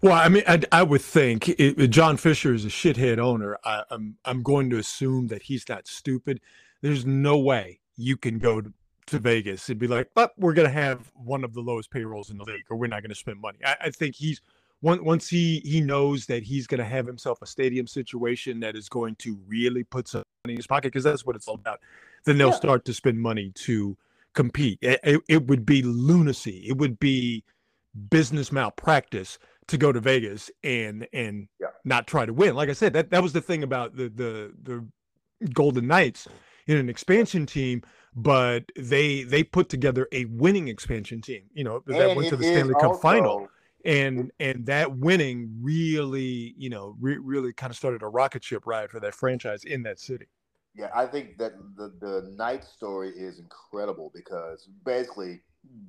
Well, 0.01 0.14
I 0.14 0.29
mean, 0.29 0.43
I, 0.49 0.62
I 0.72 0.83
would 0.83 1.03
think 1.03 1.49
it, 1.49 1.89
John 1.89 2.16
Fisher 2.16 2.55
is 2.55 2.64
a 2.64 2.68
shithead 2.68 3.18
owner. 3.18 3.59
I, 3.64 3.83
I'm 3.91 4.16
I'm 4.24 4.43
going 4.43 4.70
to 4.70 4.79
assume 4.79 5.27
that 5.29 5.43
he's 5.43 5.68
not 5.68 5.87
stupid. 5.87 6.41
There's 6.81 7.05
no 7.05 7.39
way 7.39 7.81
you 7.97 8.16
can 8.16 8.39
go 8.39 8.61
to, 8.61 8.72
to 9.07 9.18
Vegas 9.18 9.68
and 9.68 9.79
be 9.79 9.87
like, 9.87 10.11
"But 10.14 10.33
we're 10.39 10.55
going 10.55 10.68
to 10.68 10.72
have 10.72 11.11
one 11.14 11.45
of 11.45 11.55
the 11.55 11.61
lowest 11.61 11.91
payrolls 11.91 12.31
in 12.31 12.39
the 12.39 12.45
league, 12.45 12.64
or 12.70 12.77
we're 12.77 12.87
not 12.87 13.03
going 13.03 13.11
to 13.11 13.16
spend 13.16 13.41
money." 13.41 13.59
I, 13.64 13.77
I 13.85 13.91
think 13.91 14.14
he's 14.16 14.41
once 14.83 15.03
once 15.03 15.29
he 15.29 15.61
he 15.64 15.81
knows 15.81 16.27
that 16.27 16.43
he's 16.45 16.66
going 16.66 16.79
to 16.81 16.85
have 16.87 17.07
himself 17.07 17.41
a 17.43 17.47
stadium 17.47 17.87
situation 17.87 18.61
that 18.61 18.77
is 18.77 18.89
going 18.89 19.16
to 19.16 19.39
really 19.47 19.85
put 19.85 20.09
some 20.09 20.22
money 20.45 20.55
in 20.55 20.59
his 20.59 20.66
pocket 20.66 20.89
because 20.89 21.05
that's 21.05 21.27
what 21.27 21.37
it's 21.37 21.49
all 21.49 21.57
about. 21.57 21.81
Then 22.27 22.39
they'll 22.39 22.53
Yeah. 22.53 22.57
start 22.59 22.85
to 22.87 22.95
spend 22.95 23.20
money 23.20 23.53
to 23.57 23.97
compete. 24.35 24.79
It, 24.83 25.01
it, 25.05 25.20
it 25.29 25.47
would 25.49 25.66
be 25.66 25.83
lunacy. 25.83 26.64
It 26.68 26.79
would 26.79 26.99
be 27.01 27.45
business 28.11 28.53
malpractice 28.53 29.39
to 29.68 29.79
go 29.79 29.93
to 29.93 30.01
Vegas 30.01 30.51
and 30.64 31.09
and 31.12 31.49
Yeah. 31.61 31.68
not 31.85 32.07
try 32.07 32.27
to 32.27 32.33
win. 32.35 32.55
Like 32.57 32.68
I 32.68 32.74
said, 32.74 32.93
that 32.95 33.11
that 33.11 33.22
was 33.22 33.33
the 33.33 33.43
thing 33.43 33.62
about 33.64 33.97
the 33.97 34.09
the 34.11 34.53
the 34.62 34.87
Golden 35.53 35.87
Knights 35.87 36.29
in 36.66 36.77
an 36.79 36.89
expansion 36.89 37.47
team, 37.47 37.83
but 38.14 38.64
they 38.77 39.24
they 39.24 39.45
put 39.45 39.68
together 39.68 40.09
a 40.12 40.27
winning 40.27 40.68
expansion 40.68 41.20
team. 41.22 41.45
You 41.55 41.64
know 41.64 41.83
that 41.87 42.01
And 42.11 42.16
went 42.16 42.29
to 42.31 42.37
the 42.37 42.45
Stanley 42.45 42.74
Cup 42.74 42.97
final. 42.97 43.49
And 43.87 44.32
and 44.41 44.66
that 44.66 44.97
winning 44.97 45.51
really, 45.61 46.55
you 46.59 46.68
know, 46.68 46.97
re- 47.01 47.18
really 47.18 47.53
kind 47.53 47.70
of 47.70 47.76
started 47.76 48.03
a 48.03 48.09
rocket 48.09 48.45
ship 48.45 48.66
ride 48.66 48.91
for 48.91 49.01
that 49.01 49.14
franchise 49.14 49.64
in 49.64 49.82
that 49.84 50.01
city. 50.01 50.26
Yeah, 50.74 50.91
I 50.95 51.07
think 51.07 51.39
that 51.39 51.53
the 51.76 51.95
the 52.01 52.30
Knights 52.37 52.68
story 52.68 53.11
is 53.11 53.39
incredible 53.39 54.11
because 54.14 54.68
basically 54.84 55.41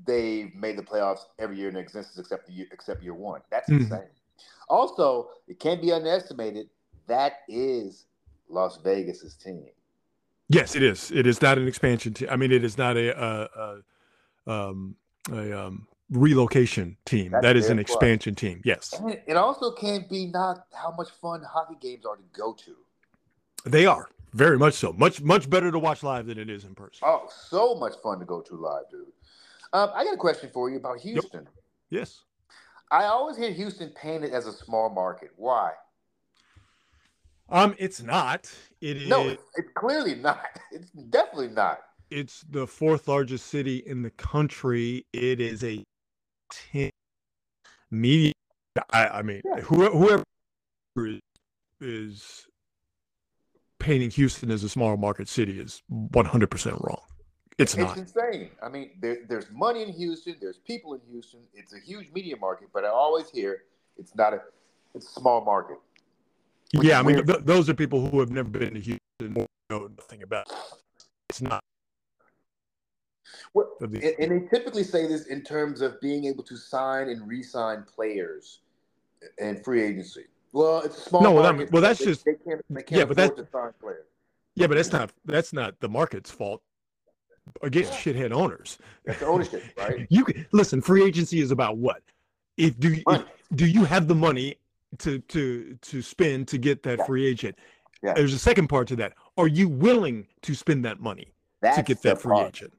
they've 0.05 0.53
made 0.55 0.77
the 0.77 0.83
playoffs 0.83 1.21
every 1.39 1.57
year 1.57 1.69
in 1.69 1.75
existence 1.75 2.17
except 2.17 2.47
the 2.47 2.53
year, 2.53 2.67
except 2.71 3.03
year 3.03 3.13
one. 3.13 3.41
That's 3.51 3.69
Mhm. 3.69 3.81
insane. 3.81 4.09
Also, 4.69 5.29
it 5.47 5.59
can't 5.59 5.81
be 5.81 5.91
underestimated. 5.91 6.69
That 7.07 7.39
is 7.47 8.05
Las 8.49 8.77
Vegas's 8.77 9.35
team. 9.35 9.67
Yes, 10.49 10.75
it 10.75 10.83
is. 10.83 11.11
It 11.11 11.27
is 11.27 11.41
not 11.41 11.57
an 11.57 11.67
expansion 11.67 12.13
team. 12.13 12.29
I 12.31 12.37
mean, 12.37 12.51
it 12.51 12.63
is 12.63 12.77
not 12.77 12.95
a 12.95 13.11
a, 13.21 13.83
a, 14.47 14.51
um, 14.51 14.95
a 15.31 15.65
um, 15.65 15.87
relocation 16.09 16.97
team. 17.05 17.31
That's 17.31 17.43
that 17.43 17.57
is 17.57 17.69
an 17.69 17.79
expansion 17.79 18.35
team. 18.35 18.61
Yes, 18.63 18.93
And 18.93 19.19
it, 19.27 19.35
also 19.37 19.71
can't 19.71 20.09
be 20.09 20.27
not 20.27 20.65
how 20.73 20.91
much 20.97 21.09
fun 21.21 21.41
hockey 21.43 21.75
games 21.81 22.05
are 22.05 22.15
to 22.15 22.23
go 22.33 22.53
to. 22.53 22.75
they 23.65 23.85
are 23.85 24.09
very 24.33 24.57
much 24.57 24.75
so. 24.75 24.93
Much 24.93 25.21
much 25.21 25.49
better 25.49 25.71
to 25.71 25.79
watch 25.79 26.03
live 26.03 26.27
than 26.27 26.37
it 26.37 26.49
is 26.49 26.63
in 26.63 26.75
person. 26.75 26.99
Oh, 27.03 27.27
so 27.49 27.75
much 27.75 27.93
fun 28.03 28.19
to 28.19 28.25
go 28.25 28.41
to 28.41 28.55
live, 28.55 28.83
dude. 28.91 29.07
Um, 29.73 29.89
I 29.93 30.03
got 30.03 30.13
a 30.13 30.17
question 30.17 30.49
for 30.53 30.69
you 30.69 30.77
about 30.77 30.99
Houston. 30.99 31.47
Yes. 31.89 32.23
I 32.91 33.05
always 33.05 33.35
hear 33.35 33.51
Houston 33.51 33.89
painted 33.89 34.31
as 34.33 34.47
a 34.47 34.53
small 34.53 34.89
market. 34.89 35.31
Why? 35.35 35.71
Um, 37.49 37.75
it's 37.77 38.01
not. 38.01 38.51
It 38.81 38.97
is. 38.97 39.09
No, 39.09 39.27
it's, 39.27 39.43
it's 39.55 39.69
clearly 39.75 40.15
not. 40.15 40.41
It's 40.71 40.91
definitely 40.91 41.49
not. 41.49 41.79
it's 42.11 42.45
the 42.49 42.67
fourth 42.67 43.07
largest 43.07 43.47
city 43.47 43.77
in 43.85 44.01
the 44.01 44.09
country. 44.11 45.05
It 45.13 45.39
is 45.39 45.63
a 45.63 45.83
10 46.71 46.89
media. 47.91 48.33
I, 48.91 49.07
I 49.07 49.21
mean, 49.21 49.41
Yeah. 49.43 49.61
whoever, 49.61 49.95
whoever 49.97 50.23
is, 50.97 51.19
is 51.81 52.47
painting 53.79 54.09
Houston 54.11 54.51
as 54.51 54.63
a 54.63 54.69
small 54.69 54.97
market 54.97 55.27
city 55.27 55.59
is 55.59 55.81
100% 55.91 56.83
wrong. 56.83 57.01
It's 57.57 57.73
It's 57.73 57.81
not. 57.81 57.97
insane. 57.97 58.51
I 58.61 58.69
mean, 58.69 58.91
there, 59.01 59.17
there's 59.27 59.49
money 59.51 59.81
in 59.81 59.91
Houston. 59.93 60.35
There's 60.39 60.57
people 60.57 60.93
in 60.93 61.01
Houston. 61.09 61.39
It's 61.55 61.73
a 61.73 61.79
huge 61.79 62.11
media 62.13 62.37
market, 62.37 62.69
but 62.71 62.85
I 62.85 62.89
always 62.89 63.29
hear 63.31 63.63
it's 63.97 64.13
not 64.15 64.33
a. 64.33 64.41
It's 64.93 65.07
a 65.07 65.19
small 65.19 65.43
market. 65.43 65.77
Yeah, 66.71 66.99
I 66.99 67.03
mean, 67.03 67.25
th- 67.25 67.39
those 67.43 67.69
are 67.69 67.73
people 67.73 68.07
who 68.09 68.19
have 68.19 68.29
never 68.29 68.49
been 68.49 68.73
to 68.75 68.79
Houston 68.79 68.99
or 69.35 69.47
know 69.69 69.89
nothing 69.97 70.21
about 70.23 70.47
it. 70.51 70.57
It's 71.29 71.41
not. 71.41 71.61
Well, 73.53 73.71
and, 73.81 73.95
and 73.97 74.31
they 74.31 74.47
typically 74.47 74.83
say 74.83 75.07
this 75.07 75.27
in 75.27 75.41
terms 75.43 75.81
of 75.81 75.99
being 76.01 76.25
able 76.25 76.43
to 76.43 76.55
sign 76.57 77.09
and 77.09 77.27
re-sign 77.27 77.83
players 77.83 78.59
and 79.39 79.63
free 79.63 79.83
agency. 79.83 80.25
Well, 80.53 80.81
it's 80.81 80.97
a 80.97 81.01
small 81.09 81.21
No, 81.21 81.31
well, 81.33 81.65
well, 81.71 81.81
that's 81.81 81.99
they, 81.99 82.05
just- 82.05 82.25
they 82.25 82.33
can't. 82.35 82.61
They 82.69 82.83
can't 82.83 82.99
yeah, 82.99 83.05
but 83.05 83.17
afford 83.19 83.37
that- 83.37 83.45
to 83.45 83.51
sign 83.51 83.71
players. 83.81 84.05
Yeah, 84.55 84.65
but 84.67 84.75
that's 84.75 84.91
not 84.91 85.11
that's 85.25 85.53
not 85.53 85.79
the 85.81 85.89
market's 85.89 86.31
fault. 86.31 86.63
Again, 87.61 87.83
shithead 87.85 88.31
owners. 88.31 88.77
That's 89.05 89.21
ownership, 89.21 89.63
right? 89.77 90.07
You 90.09 90.25
can 90.25 90.45
listen. 90.51 90.81
Free 90.81 91.03
agency 91.05 91.39
is 91.41 91.51
about 91.51 91.77
what? 91.77 92.01
If 92.57 92.77
do 92.79 92.93
you, 92.93 93.03
Money. 93.05 93.25
do 93.55 93.65
you 93.67 93.85
have 93.85 94.07
the 94.07 94.15
money 94.15 94.55
to 94.99 95.19
to 95.19 95.77
to 95.81 96.01
spend 96.01 96.47
to 96.49 96.57
get 96.57 96.81
that 96.83 96.97
Yeah. 96.99 97.05
free 97.05 97.25
agent? 97.27 97.55
Yeah. 98.03 98.13
There's 98.15 98.33
a 98.33 98.39
second 98.39 98.67
part 98.67 98.87
to 98.89 98.95
that. 98.97 99.13
Are 99.37 99.47
you 99.47 99.69
willing 99.69 100.27
to 100.41 100.55
spend 100.55 100.83
that 100.85 100.99
money 100.99 101.33
That's 101.61 101.77
to 101.77 101.83
get 101.83 102.01
that 102.01 102.19
free 102.21 102.33
part. 102.33 102.47
agent? 102.47 102.73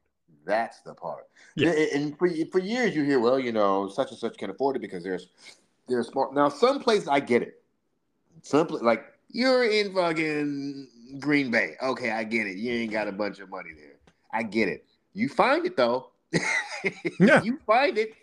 That's 0.49 0.81
the 0.81 0.95
part. 0.95 1.27
Yeah. 1.55 1.69
And 1.69 2.17
for 2.17 2.27
for 2.51 2.57
years 2.57 2.95
you 2.95 3.03
hear, 3.03 3.19
well, 3.19 3.39
you 3.39 3.51
know, 3.51 3.87
such 3.87 4.09
and 4.09 4.17
such 4.17 4.35
can 4.37 4.49
afford 4.49 4.75
it 4.75 4.79
because 4.79 5.03
there's 5.03 5.27
there's 5.87 6.07
smart. 6.07 6.33
Now 6.33 6.49
some 6.49 6.79
places 6.79 7.07
I 7.07 7.19
get 7.19 7.43
it. 7.43 7.61
Some 8.41 8.67
like 8.81 9.05
you're 9.29 9.63
in 9.63 9.93
fucking 9.93 10.87
Green 11.19 11.51
Bay. 11.51 11.75
Okay, 11.83 12.09
I 12.09 12.23
get 12.23 12.47
it. 12.47 12.57
You 12.57 12.73
ain't 12.73 12.91
got 12.91 13.07
a 13.07 13.11
bunch 13.11 13.39
of 13.39 13.49
money 13.49 13.69
there. 13.77 13.97
I 14.33 14.41
get 14.41 14.67
it. 14.67 14.85
You 15.13 15.29
find 15.29 15.65
it 15.65 15.77
though. 15.77 16.09
Yeah. 17.19 17.43
You 17.43 17.59
find 17.67 17.97
it. 17.97 18.13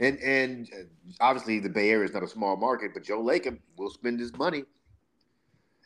And 0.00 0.18
and 0.20 0.70
uh, 0.72 0.84
obviously 1.20 1.60
the 1.60 1.68
Bay 1.68 1.90
Area 1.90 2.06
is 2.06 2.14
not 2.14 2.22
a 2.22 2.28
small 2.28 2.56
market, 2.56 2.92
but 2.94 3.04
Joe 3.04 3.22
Lacob 3.22 3.58
will 3.76 3.90
spend 3.90 4.18
his 4.18 4.34
money. 4.38 4.64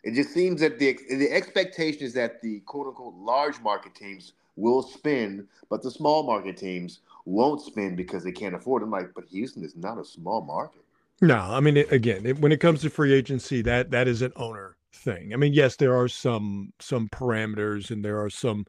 It 0.05 0.15
just 0.15 0.33
seems 0.33 0.61
that 0.61 0.79
the 0.79 0.97
the 1.11 1.31
expectation 1.31 2.05
is 2.05 2.15
that 2.15 2.41
the 2.41 2.61
quote 2.61 2.87
unquote 2.87 3.15
large 3.17 3.61
market 3.61 3.97
teams 3.97 4.33
will 4.57 4.83
spend, 4.83 5.47
but 5.71 5.83
the 5.83 5.91
small 5.91 6.23
market 6.23 6.57
teams 6.57 7.01
won't 7.25 7.63
spend 7.63 7.97
because 7.97 8.25
they 8.25 8.33
can't 8.33 8.55
afford 8.55 8.83
them. 8.83 8.91
Like, 8.91 9.13
but 9.15 9.25
Houston 9.31 9.65
is 9.65 9.77
not 9.77 9.99
a 9.99 10.05
small 10.05 10.43
market. 10.43 10.83
No, 11.21 11.39
I 11.39 11.61
mean 11.61 11.77
it, 11.77 11.93
again, 11.93 12.27
it, 12.27 12.39
when 12.41 12.53
it 12.53 12.61
comes 12.61 12.81
to 12.83 12.91
free 12.91 13.13
agency, 13.13 13.63
that 13.63 13.91
that 13.93 14.09
is 14.09 14.23
an 14.23 14.33
owner 14.37 14.77
thing. 14.93 15.33
I 15.33 15.37
mean, 15.37 15.53
yes, 15.53 15.77
there 15.77 15.97
are 15.97 16.09
some 16.09 16.73
some 16.81 17.09
parameters 17.09 17.91
and 17.91 18.05
there 18.05 18.21
are 18.21 18.31
some 18.31 18.67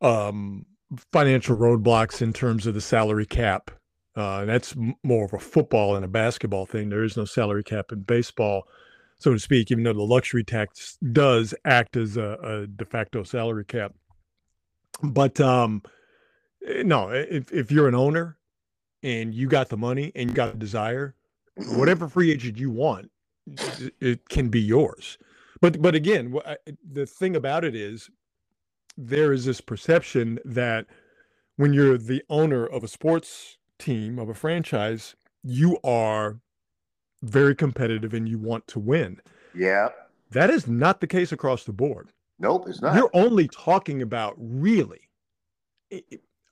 um 0.00 0.66
financial 1.12 1.56
roadblocks 1.56 2.20
in 2.20 2.32
terms 2.32 2.66
of 2.66 2.74
the 2.74 2.80
salary 2.80 3.26
cap. 3.26 3.70
Uh, 4.14 4.40
and 4.40 4.48
that's 4.48 4.74
more 5.02 5.24
of 5.24 5.32
a 5.32 5.38
football 5.38 5.96
and 5.96 6.04
a 6.04 6.08
basketball 6.08 6.66
thing. 6.66 6.90
There 6.90 7.04
is 7.04 7.16
no 7.16 7.24
salary 7.24 7.64
cap 7.64 7.92
in 7.92 8.00
baseball, 8.02 8.68
so 9.18 9.32
to 9.32 9.38
speak, 9.38 9.70
even 9.70 9.84
though 9.84 9.94
the 9.94 10.02
luxury 10.02 10.44
tax 10.44 10.98
does 11.12 11.54
act 11.64 11.96
as 11.96 12.18
a, 12.18 12.36
a 12.42 12.66
de 12.66 12.84
facto 12.84 13.22
salary 13.22 13.64
cap. 13.64 13.94
But 15.02 15.40
um, 15.40 15.82
eh, 16.66 16.82
no, 16.84 17.10
if 17.10 17.52
if 17.52 17.70
you're 17.70 17.88
an 17.88 17.94
owner 17.94 18.38
and 19.02 19.34
you 19.34 19.48
got 19.48 19.68
the 19.68 19.76
money 19.76 20.12
and 20.14 20.30
you 20.30 20.34
got 20.36 20.52
the 20.52 20.58
desire, 20.58 21.14
whatever 21.56 22.08
free 22.08 22.30
agent 22.30 22.58
you 22.58 22.70
want, 22.70 23.10
it- 23.46 23.94
it 24.00 24.28
can 24.28 24.48
be 24.48 24.60
yours. 24.60 25.18
But 25.60 25.80
but 25.82 25.94
again, 25.94 26.34
the 26.92 27.06
thing 27.06 27.36
about 27.36 27.64
it 27.64 27.74
is, 27.74 28.10
there 28.96 29.32
is 29.32 29.44
this 29.44 29.60
perception 29.60 30.38
that 30.44 30.86
when 31.56 31.72
you're 31.72 31.98
the 31.98 32.22
owner 32.28 32.66
of 32.66 32.82
a 32.84 32.88
sports 32.88 33.58
team 33.78 34.18
of 34.18 34.28
a 34.28 34.34
franchise, 34.34 35.14
you 35.42 35.78
are 35.84 36.40
very 37.22 37.54
competitive 37.54 38.14
and 38.14 38.28
you 38.28 38.38
want 38.38 38.66
to 38.68 38.78
win. 38.80 39.20
Yeah. 39.54 39.88
That 40.30 40.50
is 40.50 40.66
not 40.66 41.00
the 41.00 41.06
case 41.06 41.30
across 41.30 41.64
the 41.64 41.72
board. 41.72 42.10
Nope, 42.42 42.64
it's 42.68 42.82
not. 42.82 42.96
You're 42.96 43.10
only 43.14 43.46
talking 43.48 44.02
about 44.02 44.34
really 44.36 45.08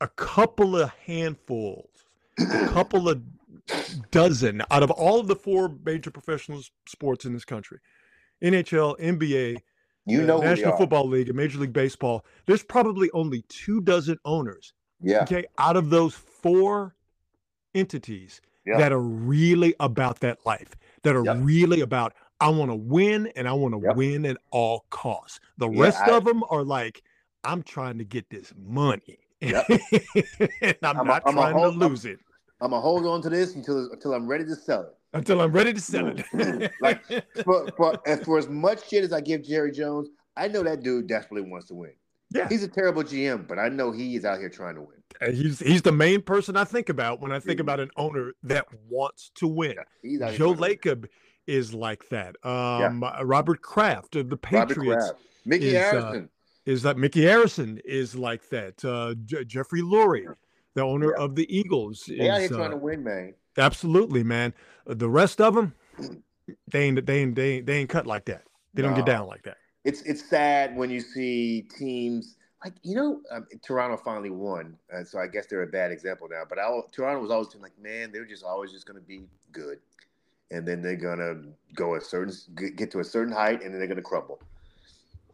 a 0.00 0.08
couple 0.16 0.76
of 0.76 0.90
handfuls, 1.04 1.90
a 2.38 2.68
couple 2.72 3.08
of 3.08 3.20
dozen 4.12 4.62
out 4.70 4.82
of 4.84 4.90
all 4.92 5.18
of 5.18 5.26
the 5.26 5.34
four 5.34 5.74
major 5.84 6.10
professional 6.10 6.62
sports 6.86 7.24
in 7.24 7.32
this 7.32 7.44
country 7.44 7.78
NHL, 8.42 8.98
NBA, 9.00 9.56
you 10.06 10.22
know 10.22 10.38
National. 10.40 10.76
Football 10.76 11.08
League, 11.08 11.28
and 11.28 11.36
Major 11.36 11.58
League 11.58 11.72
Baseball. 11.72 12.24
There's 12.46 12.62
probably 12.62 13.10
only 13.12 13.44
two 13.48 13.80
dozen 13.80 14.16
owners, 14.24 14.72
Yeah. 15.02 15.22
okay, 15.22 15.44
out 15.58 15.76
of 15.76 15.90
those 15.90 16.14
four 16.14 16.94
entities 17.74 18.40
Yeah. 18.64 18.78
that 18.78 18.92
are 18.92 19.02
really 19.02 19.74
about 19.80 20.20
that 20.20 20.38
life, 20.46 20.70
that 21.02 21.16
are 21.16 21.24
Yep. 21.24 21.36
really 21.40 21.80
about, 21.80 22.14
I 22.40 22.48
want 22.48 22.70
to 22.70 22.74
win 22.76 23.26
and 23.36 23.46
I 23.48 23.52
want 23.52 23.74
to 23.74 23.80
Yep. 23.86 23.96
win 23.96 24.26
at 24.26 24.38
all 24.50 24.86
costs. 24.90 25.40
The 25.58 25.68
Yeah, 25.68 25.82
rest 25.82 26.00
I- 26.00 26.16
of 26.16 26.24
them 26.24 26.42
are 26.48 26.64
like, 26.64 27.02
I'm 27.44 27.62
trying 27.62 27.98
to 27.98 28.04
get 28.04 28.28
this 28.30 28.52
money. 28.56 29.18
Yep. 29.40 29.66
and 30.62 30.76
I'm, 30.82 31.00
I'm 31.00 31.06
not 31.06 31.22
I'm 31.26 31.34
trying 31.34 31.52
whole- 31.54 31.72
to 31.72 31.78
I'm- 31.78 31.78
lose 31.78 32.04
it 32.04 32.18
I'm 32.62 32.70
gonna 32.72 32.82
hold 32.82 33.06
on 33.06 33.22
to 33.22 33.30
this 33.30 33.54
until 33.54 33.90
until 33.90 34.12
I'm 34.12 34.26
ready 34.26 34.44
to 34.44 34.54
sell 34.54 34.82
it. 34.82 34.94
until 35.14 35.40
I'm 35.40 35.50
ready 35.50 35.72
to 35.72 35.80
sell 35.80 36.08
it. 36.14 36.70
Like, 36.82 37.02
For 37.44 37.66
for, 37.74 37.98
as 38.06 38.20
for 38.22 38.36
as 38.36 38.48
much 38.50 38.86
shit 38.88 39.02
as 39.02 39.14
I 39.14 39.22
give 39.22 39.42
Jerry 39.42 39.72
Jones, 39.72 40.08
I 40.36 40.46
know 40.48 40.62
that 40.64 40.82
dude 40.82 41.06
desperately 41.06 41.48
wants 41.50 41.68
to 41.68 41.74
win. 41.74 41.92
Yeah. 42.34 42.48
He's 42.50 42.62
a 42.62 42.68
terrible 42.68 43.02
GM, 43.02 43.48
but 43.48 43.58
I 43.58 43.70
know 43.70 43.92
he 43.92 44.14
is 44.14 44.26
out 44.26 44.38
here 44.40 44.50
trying 44.50 44.74
to 44.74 44.82
win. 44.82 44.98
And 45.22 45.34
he's 45.34 45.58
he's 45.60 45.80
the 45.80 45.90
main 45.92 46.20
person 46.20 46.54
I 46.54 46.64
think 46.64 46.90
about 46.90 47.20
when 47.22 47.32
I 47.32 47.40
think 47.40 47.58
Mhm. 47.58 47.62
about 47.62 47.80
an 47.80 47.90
owner 47.96 48.32
that 48.42 48.66
wants 48.90 49.30
to 49.36 49.46
win. 49.48 49.76
Yeah, 50.04 50.30
Joe 50.32 50.54
trying 50.54 50.56
to 50.56 50.60
win. 50.60 50.70
Lacob 50.76 51.08
is 51.46 51.74
like 51.74 52.08
that. 52.10 52.36
Um, 52.44 53.02
uh, 53.02 53.22
Robert 53.24 53.62
Kraft 53.62 54.16
of 54.16 54.30
the 54.30 54.36
Patriots 54.36 55.12
Mickey 55.44 55.74
is, 55.76 55.76
uh, 55.76 55.90
Harrison. 55.90 56.28
is 56.66 56.82
that 56.82 56.96
Mickey 56.98 57.22
Arison 57.22 57.80
is 57.84 58.14
like 58.14 58.48
that. 58.50 58.84
Uh, 58.84 59.14
J- 59.24 59.44
Jeffrey 59.44 59.80
Lurie, 59.82 60.32
the 60.74 60.82
owner 60.82 61.12
Yeah. 61.16 61.24
of 61.24 61.34
the 61.34 61.46
Eagles, 61.54 62.04
they 62.06 62.28
out 62.28 62.36
here 62.38 62.44
is 62.44 62.48
trying 62.50 62.62
uh, 62.66 62.70
to 62.70 62.76
win, 62.76 63.02
man. 63.02 63.34
absolutely 63.58 64.22
man. 64.22 64.54
Uh, 64.86 64.94
The 64.94 65.08
rest 65.08 65.40
of 65.40 65.54
them, 65.54 65.74
they 66.72 66.82
ain't 66.84 67.04
they 67.06 67.18
ain't 67.20 67.34
they 67.34 67.50
ain't, 67.54 67.66
they 67.66 67.76
ain't 67.78 67.90
cut 67.90 68.06
like 68.06 68.26
that. 68.26 68.44
They 68.74 68.82
don't 68.82 68.94
get 68.94 69.06
down 69.06 69.26
like 69.26 69.42
that. 69.42 69.56
It's 69.84 70.02
it's 70.02 70.28
sad 70.28 70.76
when 70.76 70.90
you 70.90 71.00
see 71.00 71.62
teams 71.76 72.36
like 72.62 72.74
you 72.82 72.94
know 72.94 73.20
um, 73.32 73.46
Toronto 73.64 73.96
finally 73.96 74.30
won, 74.30 74.76
uh, 74.94 75.02
so 75.02 75.18
I 75.18 75.26
guess 75.26 75.46
they're 75.46 75.62
a 75.62 75.66
bad 75.66 75.90
example 75.90 76.28
now. 76.30 76.42
But 76.48 76.58
I, 76.58 76.68
Toronto 76.92 77.22
was 77.22 77.30
always 77.30 77.48
like, 77.60 77.72
man, 77.80 78.12
they're 78.12 78.26
just 78.26 78.44
always 78.44 78.70
just 78.70 78.86
going 78.86 79.00
to 79.00 79.06
be 79.06 79.22
good, 79.50 79.78
and 80.50 80.66
then 80.66 80.82
they're 80.82 80.96
gonna 80.96 81.42
go 81.74 81.94
a 81.94 82.00
certain 82.00 82.34
get 82.76 82.90
to 82.92 83.00
a 83.00 83.04
certain 83.04 83.32
height, 83.32 83.62
and 83.62 83.72
then 83.72 83.78
they're 83.78 83.88
gonna 83.88 84.02
crumble. 84.02 84.40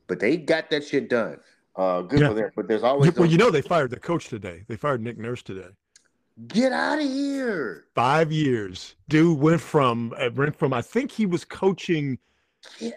But 0.06 0.20
they 0.20 0.36
got 0.36 0.70
that 0.70 0.84
shit 0.84 1.08
done. 1.08 1.38
Uh, 1.74 2.02
good 2.02 2.20
Yeah. 2.20 2.28
for 2.28 2.34
them. 2.34 2.50
But 2.56 2.68
there's 2.68 2.82
always 2.82 3.12
well, 3.14 3.24
those- 3.24 3.32
you 3.32 3.38
know 3.38 3.50
they 3.50 3.62
fired 3.62 3.90
the 3.90 4.00
coach 4.00 4.28
today. 4.28 4.64
They 4.68 4.76
fired 4.76 5.02
Nick 5.02 5.18
Nurse 5.18 5.42
today. 5.42 5.68
Get 6.48 6.70
out 6.72 6.98
of 6.98 7.04
here. 7.04 7.86
Five 7.94 8.30
years. 8.30 8.94
Dude 9.08 9.38
went 9.38 9.60
from 9.60 10.12
uh, 10.18 10.30
went 10.34 10.54
from 10.56 10.72
I 10.72 10.82
think 10.82 11.10
he 11.10 11.26
was 11.26 11.44
coaching 11.44 12.18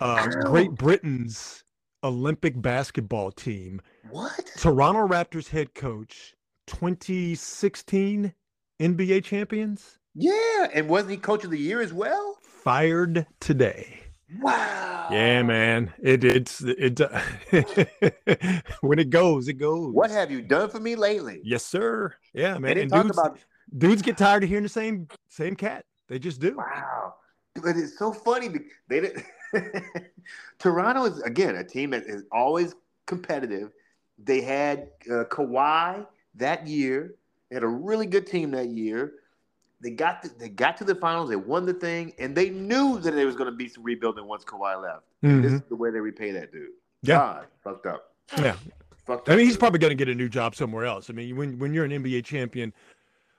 uh. 0.01 0.27
Great 0.45 0.71
Britain's 0.71 1.63
Olympic 2.03 2.61
basketball 2.61 3.31
team. 3.31 3.81
What? 4.09 4.49
Toronto 4.57 5.07
Raptors 5.07 5.49
head 5.49 5.73
coach, 5.75 6.35
2016 6.67 8.33
NBA 8.79 9.23
champions, 9.23 9.98
Yeah, 10.15 10.67
and 10.73 10.89
wasn't 10.89 11.11
he 11.11 11.17
coach 11.17 11.43
of 11.43 11.51
the 11.51 11.59
year 11.59 11.81
as 11.81 11.93
well? 11.93 12.39
fired 12.63 13.25
today. 13.39 13.99
Wow. 14.39 15.07
Yeah, 15.11 15.41
man. 15.41 15.91
It 16.01 16.23
it's 16.23 16.61
it 16.61 16.99
when 18.81 18.99
it 18.99 19.09
goes, 19.09 19.47
it 19.47 19.53
goes. 19.53 19.93
What 19.93 20.11
have 20.11 20.29
you 20.29 20.41
done 20.41 20.69
for 20.69 20.79
me 20.79 20.95
lately? 20.95 21.41
Yes, 21.43 21.65
sir. 21.65 22.13
Yeah, 22.33 22.57
man. 22.59 22.77
And 22.77 22.91
talk 22.91 23.03
dudes, 23.03 23.17
about 23.17 23.39
dudes 23.75 24.01
get 24.03 24.17
tired 24.17 24.43
of 24.43 24.49
hearing 24.49 24.63
the 24.63 24.69
same 24.69 25.07
same 25.29 25.55
cat. 25.55 25.85
They 26.07 26.19
just 26.19 26.39
do. 26.39 26.57
wow. 26.57 27.15
But 27.55 27.75
it's 27.75 27.97
so 27.97 28.13
funny. 28.13 28.49
because 28.49 28.67
They 28.87 29.01
didn't. 29.01 29.25
Toronto 30.59 31.05
is 31.05 31.19
again 31.23 31.55
a 31.55 31.63
team 31.63 31.89
that 31.91 32.03
is 32.05 32.23
always 32.31 32.75
competitive. 33.07 33.71
They 34.23 34.41
had 34.41 34.89
uh, 35.09 35.23
Kawhi 35.23 36.05
that 36.35 36.67
year. 36.67 37.15
They 37.49 37.55
had 37.55 37.63
a 37.63 37.67
really 37.67 38.05
good 38.05 38.27
team 38.27 38.51
that 38.51 38.67
year. 38.67 39.13
They 39.81 39.91
got 39.91 40.21
the, 40.21 40.29
they 40.37 40.49
got 40.49 40.75
to 40.77 40.83
the 40.83 40.95
finals. 40.95 41.29
They 41.29 41.35
won 41.37 41.65
the 41.65 41.73
thing, 41.73 42.13
and 42.19 42.35
they 42.35 42.49
knew 42.49 42.99
that 42.99 43.11
there 43.11 43.25
was 43.25 43.35
going 43.35 43.49
to 43.49 43.55
be 43.55 43.69
some 43.69 43.83
rebuilding 43.83 44.25
once 44.27 44.43
Kawhi 44.43 44.81
left. 44.81 45.03
This 45.21 45.31
Mhm. 45.31 45.55
is 45.55 45.61
the 45.69 45.75
way 45.75 45.89
they 45.89 45.99
repay 46.01 46.31
that 46.31 46.51
dude. 46.51 46.69
Yeah. 47.01 47.15
God, 47.15 47.47
fucked 47.63 47.85
up. 47.85 48.13
Yeah. 48.37 48.55
Fucked 49.05 49.29
up. 49.29 49.33
I 49.33 49.37
mean, 49.37 49.45
he's 49.45 49.53
dude. 49.53 49.59
probably 49.61 49.79
going 49.79 49.91
to 49.91 49.95
get 49.95 50.09
a 50.09 50.15
new 50.15 50.27
job 50.29 50.53
somewhere 50.55 50.85
else. 50.85 51.09
I 51.09 51.13
mean, 51.13 51.35
when 51.37 51.57
when 51.59 51.73
you're 51.73 51.85
an 51.85 51.91
NBA 51.91 52.25
champion 52.25 52.73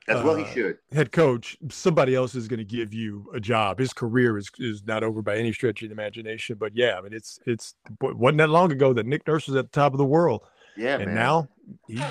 as 0.09 0.23
well. 0.25 0.35
He 0.35 0.45
uh, 0.45 0.47
should. 0.47 0.79
head 0.93 1.13
coach, 1.13 1.59
somebody 1.69 2.15
else 2.15 2.35
is 2.35 2.49
going 2.49 2.59
to 2.59 2.65
give 2.65 2.95
you 2.95 3.31
a 3.35 3.39
job. 3.39 3.79
His 3.79 3.93
career 3.93 4.39
is 4.39 4.51
is 4.59 4.83
not 4.87 5.05
over 5.05 5.21
by 5.21 5.37
any 5.37 5.53
stretch 5.53 5.83
of 5.83 5.91
the 5.91 5.93
imagination. 5.93 6.57
But 6.59 6.75
yeah, 6.75 6.97
I 6.97 7.03
mean, 7.03 7.13
it's 7.13 7.39
it's 7.47 7.75
wasn't 8.01 8.39
that 8.39 8.49
long 8.49 8.73
ago 8.73 8.95
that 8.95 9.05
Nick 9.05 9.27
Nurse 9.29 9.47
was 9.47 9.57
at 9.57 9.71
the 9.71 9.79
top 9.79 9.93
of 9.93 9.99
the 9.99 10.07
world, 10.07 10.41
Yeah, 10.77 10.97
and 10.97 11.07
man. 11.07 11.15
now 11.15 11.49
he 11.87 12.03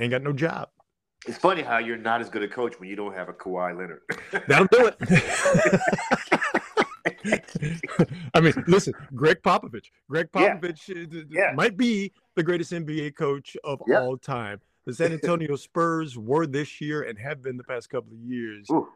ain't 0.00 0.10
got 0.12 0.22
no 0.22 0.32
job. 0.32 0.70
It's 1.26 1.38
funny 1.38 1.62
how 1.62 1.78
you're 1.78 1.96
not 1.96 2.20
as 2.20 2.28
good 2.30 2.42
a 2.42 2.48
coach 2.48 2.78
when 2.78 2.88
you 2.88 2.96
don't 2.96 3.14
have 3.14 3.28
a 3.28 3.32
Kawhi 3.32 3.76
Leonard. 3.76 4.02
That'll 4.48 4.68
do 4.68 4.90
it. 4.92 4.96
I 8.34 8.40
mean, 8.40 8.52
listen, 8.66 8.94
Gregg 9.14 9.42
Popovich. 9.42 9.86
Gregg 10.08 10.30
Popovich 10.32 10.90
uh, 10.90 11.24
Yeah. 11.28 11.52
might 11.54 11.76
be 11.76 12.12
the 12.34 12.42
greatest 12.42 12.72
NBA 12.72 13.16
coach 13.16 13.56
of 13.64 13.80
Yeah. 13.86 14.00
all 14.02 14.16
time. 14.16 14.60
The 14.84 14.94
San 14.94 15.12
Antonio 15.12 15.56
Spurs 15.56 16.16
were 16.16 16.46
this 16.46 16.80
year 16.80 17.02
and 17.02 17.18
have 17.18 17.42
been 17.42 17.56
the 17.56 17.64
past 17.64 17.90
couple 17.90 18.12
of 18.12 18.18
years. 18.20 18.68
Ooh, 18.70 18.88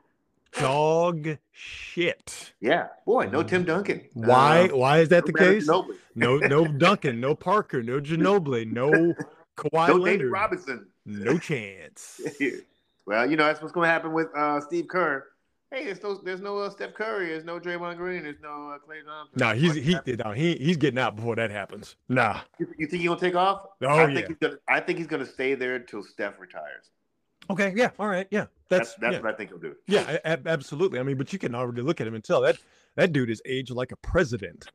Dog 0.59 1.39
shit. 1.53 2.53
yeah, 2.61 2.89
boy, 3.07 3.27
no 3.31 3.43
Tim 3.43 3.65
Duncan. 3.65 4.03
Why? 4.15 4.69
Uh, 4.69 4.77
why 4.77 4.99
is 4.99 5.09
that 5.11 5.25
no 5.27 5.33
the 5.33 5.39
case? 5.39 5.67
No, 5.67 6.39
no 6.39 6.67
Duncan, 6.67 7.21
no 7.21 7.35
Parker, 7.35 7.83
no 7.83 8.01
Ginobili, 8.01 8.71
no 8.71 8.91
Kawhi 9.57 9.89
no 9.89 9.99
David 9.99 10.03
Leonard. 10.21 10.33
Robinson. 10.33 10.87
No 11.11 11.39
chance. 11.39 12.21
well, 13.07 13.29
you 13.29 13.37
know 13.37 13.45
that's 13.45 13.61
what's 13.61 13.73
going 13.73 13.87
to 13.87 13.91
happen 13.93 14.13
with 14.13 14.29
uh, 14.37 14.61
Steve 14.61 14.89
Kerr. 14.89 15.27
Hey, 15.73 15.85
there's 15.85 16.03
no, 16.03 16.15
there's 16.25 16.41
no 16.41 16.59
uh, 16.59 16.71
Steph 16.71 16.95
Curry, 16.95 17.29
there's 17.29 17.45
no 17.45 17.61
Draymond 17.61 17.97
Green, 17.97 18.25
there's 18.25 18.41
no 18.43 18.49
uh, 18.71 18.79
Klay 18.79 19.05
Thompson. 19.07 19.37
No, 19.39 19.55
he's 19.55 19.75
What 19.95 20.05
he 20.05 20.17
no, 20.17 20.33
he 20.33 20.57
he's 20.57 20.77
getting 20.77 20.99
out 20.99 21.15
before 21.15 21.37
that 21.37 21.53
happens. 21.53 21.95
Nah. 22.09 22.41
You, 22.59 22.67
you 22.77 22.87
think 22.89 23.03
he's 23.03 23.09
gonna 23.09 23.21
take 23.21 23.37
off? 23.37 23.67
Oh, 23.83 23.87
I 23.87 24.09
yeah. 24.09 24.15
think 24.15 24.27
he's 24.29 24.37
gonna. 24.39 24.57
I 24.69 24.81
think 24.81 24.99
he's 24.99 25.07
gonna 25.07 25.27
stay 25.27 25.55
there 25.55 25.77
until 25.77 26.03
Steph 26.03 26.41
retires. 26.41 26.91
Okay. 27.51 27.73
Yeah. 27.77 27.91
All 28.01 28.09
right. 28.09 28.27
Yeah. 28.33 28.47
That's 28.69 28.91
That's 28.91 29.01
that's 29.01 29.13
yeah. 29.15 29.21
what 29.21 29.35
I 29.35 29.37
think 29.37 29.51
he'll 29.51 29.59
do. 29.59 29.77
Yeah, 29.87 30.19
a- 30.25 30.33
a- 30.33 30.41
absolutely. 30.47 30.99
I 30.99 31.03
mean, 31.05 31.17
but 31.17 31.33
you 31.33 31.39
can 31.39 31.55
already 31.55 31.83
look 31.83 32.01
at 32.01 32.07
him 32.07 32.15
and 32.15 32.25
tell 32.25 32.41
that 32.43 32.57
that 32.97 33.13
dude 33.13 33.31
is 33.31 33.41
aged 33.45 33.71
like 33.71 33.93
a 33.93 33.97
president. 33.97 34.67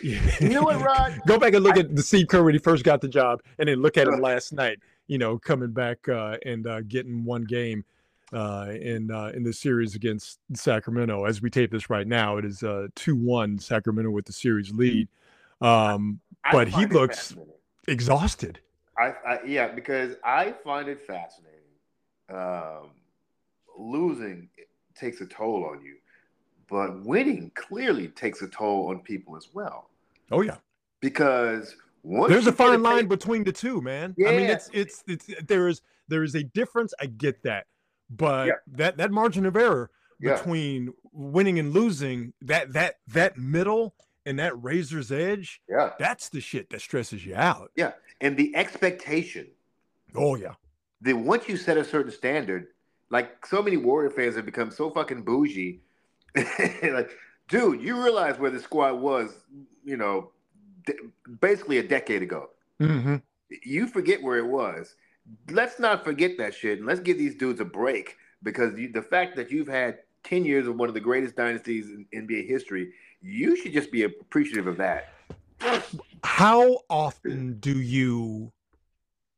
You 0.00 0.18
know 0.40 0.62
what, 0.62 0.80
Rod? 0.84 1.20
Go 1.26 1.38
back 1.38 1.54
and 1.54 1.62
look 1.62 1.76
I- 1.76 1.80
at 1.80 1.94
the 1.94 2.02
Steve 2.02 2.28
Kerr 2.28 2.42
when 2.42 2.54
he 2.54 2.58
first 2.58 2.84
got 2.84 3.00
the 3.00 3.08
job, 3.08 3.42
and 3.58 3.68
then 3.68 3.82
look 3.82 3.96
at 3.96 4.08
him 4.08 4.20
last 4.20 4.52
night. 4.52 4.78
You 5.10 5.18
know, 5.18 5.38
coming 5.38 5.72
back 5.72 6.08
uh, 6.08 6.36
and 6.46 6.68
uh, 6.68 6.82
getting 6.82 7.24
one 7.24 7.42
game 7.42 7.84
uh, 8.32 8.68
in 8.80 9.10
uh, 9.10 9.32
in 9.34 9.42
the 9.42 9.52
series 9.52 9.96
against 9.96 10.38
Sacramento. 10.54 11.24
As 11.24 11.42
we 11.42 11.50
tape 11.50 11.72
this 11.72 11.90
right 11.90 12.06
now, 12.06 12.36
it 12.36 12.44
is 12.44 12.62
uh, 12.62 12.86
two 12.94 13.16
one 13.16 13.58
Sacramento 13.58 14.08
with 14.10 14.24
the 14.24 14.32
series 14.32 14.70
lead. 14.70 15.08
Um, 15.60 16.20
I 16.44 16.52
But 16.52 16.68
he 16.68 16.86
looks- 16.86 17.34
exhausted. 17.88 18.60
I, 18.96 19.14
I 19.26 19.38
yeah, 19.44 19.74
because 19.74 20.14
I 20.22 20.52
find 20.62 20.88
it 20.88 21.00
fascinating. 21.00 21.58
Um, 22.32 22.90
losing 23.76 24.48
takes 24.94 25.20
a 25.20 25.26
toll 25.26 25.64
on 25.64 25.82
you, 25.82 25.96
but 26.68 27.04
winning 27.04 27.50
clearly 27.56 28.06
takes 28.06 28.42
a 28.42 28.46
toll 28.46 28.90
on 28.90 29.00
people 29.00 29.36
as 29.36 29.48
well. 29.52 29.90
Oh 30.30 30.42
yeah. 30.42 30.58
Because 31.00 31.74
once 32.02 32.30
There's 32.32 32.46
a 32.46 32.52
fine 32.52 32.82
line 32.82 32.98
taste- 33.04 33.08
between 33.10 33.44
the 33.44 33.52
two, 33.52 33.80
man. 33.80 34.14
I 34.26 34.30
mean, 34.32 34.40
it's 34.50 34.70
it's 34.72 35.04
it's 35.06 35.26
there 35.46 35.68
is 35.68 35.82
there 36.08 36.22
is 36.22 36.34
a 36.34 36.42
difference. 36.42 36.92
I 37.00 37.06
get 37.06 37.42
that, 37.44 37.66
but 38.10 38.46
Yeah. 38.48 38.52
that 38.72 38.96
that 38.98 39.10
margin 39.10 39.46
of 39.46 39.56
error 39.56 39.90
Yeah. 40.18 40.36
between 40.36 40.92
winning 41.12 41.58
and 41.58 41.72
losing, 41.72 42.32
that 42.42 42.72
that 42.72 42.96
that 43.08 43.36
middle 43.38 43.94
and 44.26 44.38
that 44.38 44.60
razor's 44.62 45.10
edge, 45.12 45.60
yeah, 45.68 45.92
that's 45.98 46.28
the 46.28 46.40
shit 46.40 46.70
that 46.70 46.80
stresses 46.80 47.24
you 47.24 47.34
out. 47.34 47.70
Yeah, 47.76 47.92
and 48.20 48.36
the 48.36 48.54
expectation 48.56 49.48
Oh 50.14 50.34
yeah, 50.36 50.54
that 51.02 51.16
once 51.16 51.48
you 51.48 51.56
set 51.56 51.76
a 51.76 51.84
certain 51.84 52.12
standard, 52.12 52.68
like 53.10 53.44
so 53.46 53.62
many 53.62 53.76
Warrior 53.76 54.10
fans 54.10 54.36
have 54.36 54.44
become 54.46 54.70
so 54.70 54.90
fucking 54.90 55.22
bougie. 55.22 55.80
like, 56.36 57.10
dude, 57.48 57.80
you 57.80 58.00
realize 58.02 58.38
where 58.38 58.50
the 58.50 58.60
squad 58.60 58.92
was, 58.94 59.32
you 59.84 59.96
know, 59.96 60.30
basically 61.40 61.78
a 61.78 61.82
decade 61.82 62.22
ago. 62.22 62.50
mm-hmm. 62.80 63.16
you 63.64 63.86
forget 63.86 64.22
where 64.22 64.38
it 64.38 64.46
was. 64.46 64.94
Let's 65.50 65.78
not 65.78 66.04
forget 66.04 66.38
that 66.38 66.54
shit, 66.54 66.78
and 66.78 66.86
let's 66.86 67.00
give 67.00 67.18
these 67.18 67.36
dudes 67.36 67.60
a 67.60 67.64
break 67.64 68.16
because 68.42 68.76
you, 68.78 68.90
the 68.90 69.02
fact 69.02 69.36
that 69.36 69.50
you've 69.50 69.68
had 69.68 69.98
ten 70.24 70.44
years 70.44 70.66
of 70.66 70.76
one 70.76 70.88
of 70.88 70.94
the 70.94 71.00
greatest 71.00 71.36
dynasties 71.36 71.86
in 71.86 72.06
NBA 72.14 72.48
history, 72.48 72.92
you 73.20 73.56
should 73.56 73.72
just 73.72 73.92
be 73.92 74.02
appreciative 74.02 74.66
of 74.66 74.76
that. 74.78 75.12
How 76.24 76.78
often 76.88 77.58
do 77.60 77.78
you 77.80 78.52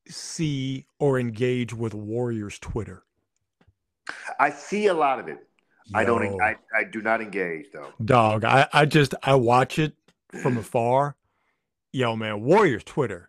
see 0.06 0.86
or 0.98 1.18
engage 1.18 1.74
with 1.74 1.94
Warriors 1.94 2.58
Twitter? 2.58 3.02
I 4.38 4.50
see 4.50 4.86
a 4.86 4.94
lot 4.94 5.18
of 5.18 5.28
it. 5.28 5.46
I 5.94 6.04
don't. 6.04 6.40
I, 6.40 6.56
I 6.74 6.84
do 6.84 7.02
not 7.02 7.20
engage 7.20 7.66
though. 7.72 7.92
Dog, 8.04 8.44
I, 8.44 8.68
I 8.72 8.86
just 8.86 9.14
I 9.22 9.34
watch 9.34 9.78
it 9.78 9.94
from 10.40 10.56
afar. 10.58 11.16
Yo, 11.94 12.16
man, 12.16 12.40
Warriors 12.40 12.84
Twitter 12.84 13.28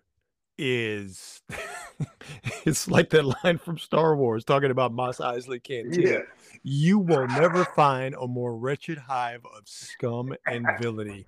is 0.58 1.42
it's 2.66 2.88
like 2.88 3.10
that 3.10 3.26
line 3.44 3.58
from 3.58 3.78
Star 3.78 4.16
Wars 4.16 4.46
talking 4.46 4.72
about 4.72 4.94
Mos 4.94 5.18
Eisley 5.18 5.62
Cantina. 5.62 6.22
You 6.64 6.98
will 6.98 7.28
never 7.28 7.66
find 7.66 8.16
a 8.16 8.26
more 8.26 8.56
wretched 8.56 8.98
hive 8.98 9.42
of 9.46 9.64
scum 9.66 10.34
and 10.48 10.66
villainy. 10.80 11.26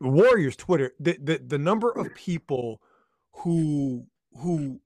Warriors 0.00 0.56
Twitter, 0.56 0.92
the, 0.98 1.16
the 1.22 1.38
the 1.38 1.58
number 1.58 1.92
of 1.92 2.12
people 2.16 2.82
who 3.30 4.06
who 4.38 4.80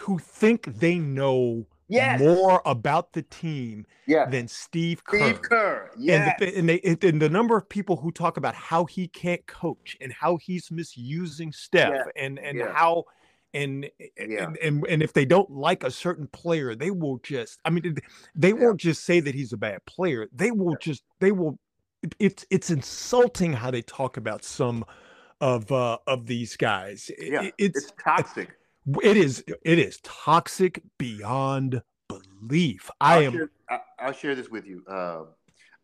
who 0.00 0.18
think 0.18 0.66
they 0.66 0.98
know 0.98 1.66
Yes. 1.90 2.20
more 2.20 2.62
about 2.64 3.12
the 3.12 3.22
team 3.22 3.86
Yeah. 4.06 4.26
than 4.26 4.48
Steve 4.48 5.04
Kerr. 5.04 5.18
Steve 5.18 5.42
Kerr. 5.42 5.90
Yeah. 5.98 6.34
And, 6.40 6.48
the, 6.48 6.58
and 6.58 6.68
they 6.68 6.80
and, 7.08 7.20
the 7.20 7.28
number 7.28 7.56
of 7.56 7.68
people 7.68 7.96
who 7.96 8.10
talk 8.12 8.36
about 8.36 8.54
how 8.54 8.84
he 8.84 9.08
can't 9.08 9.44
coach 9.46 9.96
and 10.00 10.12
how 10.12 10.36
he's 10.36 10.70
misusing 10.70 11.52
Steph 11.52 11.90
Yeah. 11.92 12.04
and 12.16 12.38
and 12.38 12.58
Yeah. 12.58 12.72
how 12.72 13.04
and, 13.52 13.90
Yeah. 14.16 14.44
and 14.44 14.56
and 14.58 14.86
and 14.88 15.02
if 15.02 15.12
they 15.12 15.24
don't 15.24 15.50
like 15.50 15.82
a 15.82 15.90
certain 15.90 16.28
player, 16.28 16.74
they 16.76 16.90
will 16.92 17.18
just 17.18 17.58
I 17.64 17.70
mean 17.70 17.96
they 18.34 18.52
won't 18.52 18.80
just 18.80 19.04
say 19.04 19.20
that 19.20 19.34
he's 19.34 19.52
a 19.52 19.56
bad 19.56 19.84
player. 19.86 20.28
They 20.32 20.52
will 20.52 20.76
just 20.80 21.02
they 21.18 21.32
will 21.32 21.58
it's 22.18 22.46
it's 22.50 22.70
insulting 22.70 23.52
how 23.52 23.70
they 23.70 23.82
talk 23.82 24.16
about 24.16 24.44
some 24.44 24.84
of 25.40 25.70
uh 25.72 25.98
of 26.06 26.26
these 26.26 26.56
guys. 26.56 27.10
Yeah. 27.18 27.42
it- 27.42 27.54
it's 27.58 27.78
It's 27.84 27.92
toxic. 28.04 28.50
It 29.02 29.16
is 29.16 29.44
it 29.64 29.78
is 29.78 30.00
toxic 30.02 30.82
beyond 30.98 31.82
belief. 32.08 32.90
I 33.00 33.16
I'll 33.16 33.22
am 33.22 33.32
Share, 33.32 33.50
I, 33.68 33.78
I'll 33.98 34.12
share 34.12 34.34
this 34.34 34.48
with 34.48 34.66
you. 34.66 34.82
Um, 34.88 35.28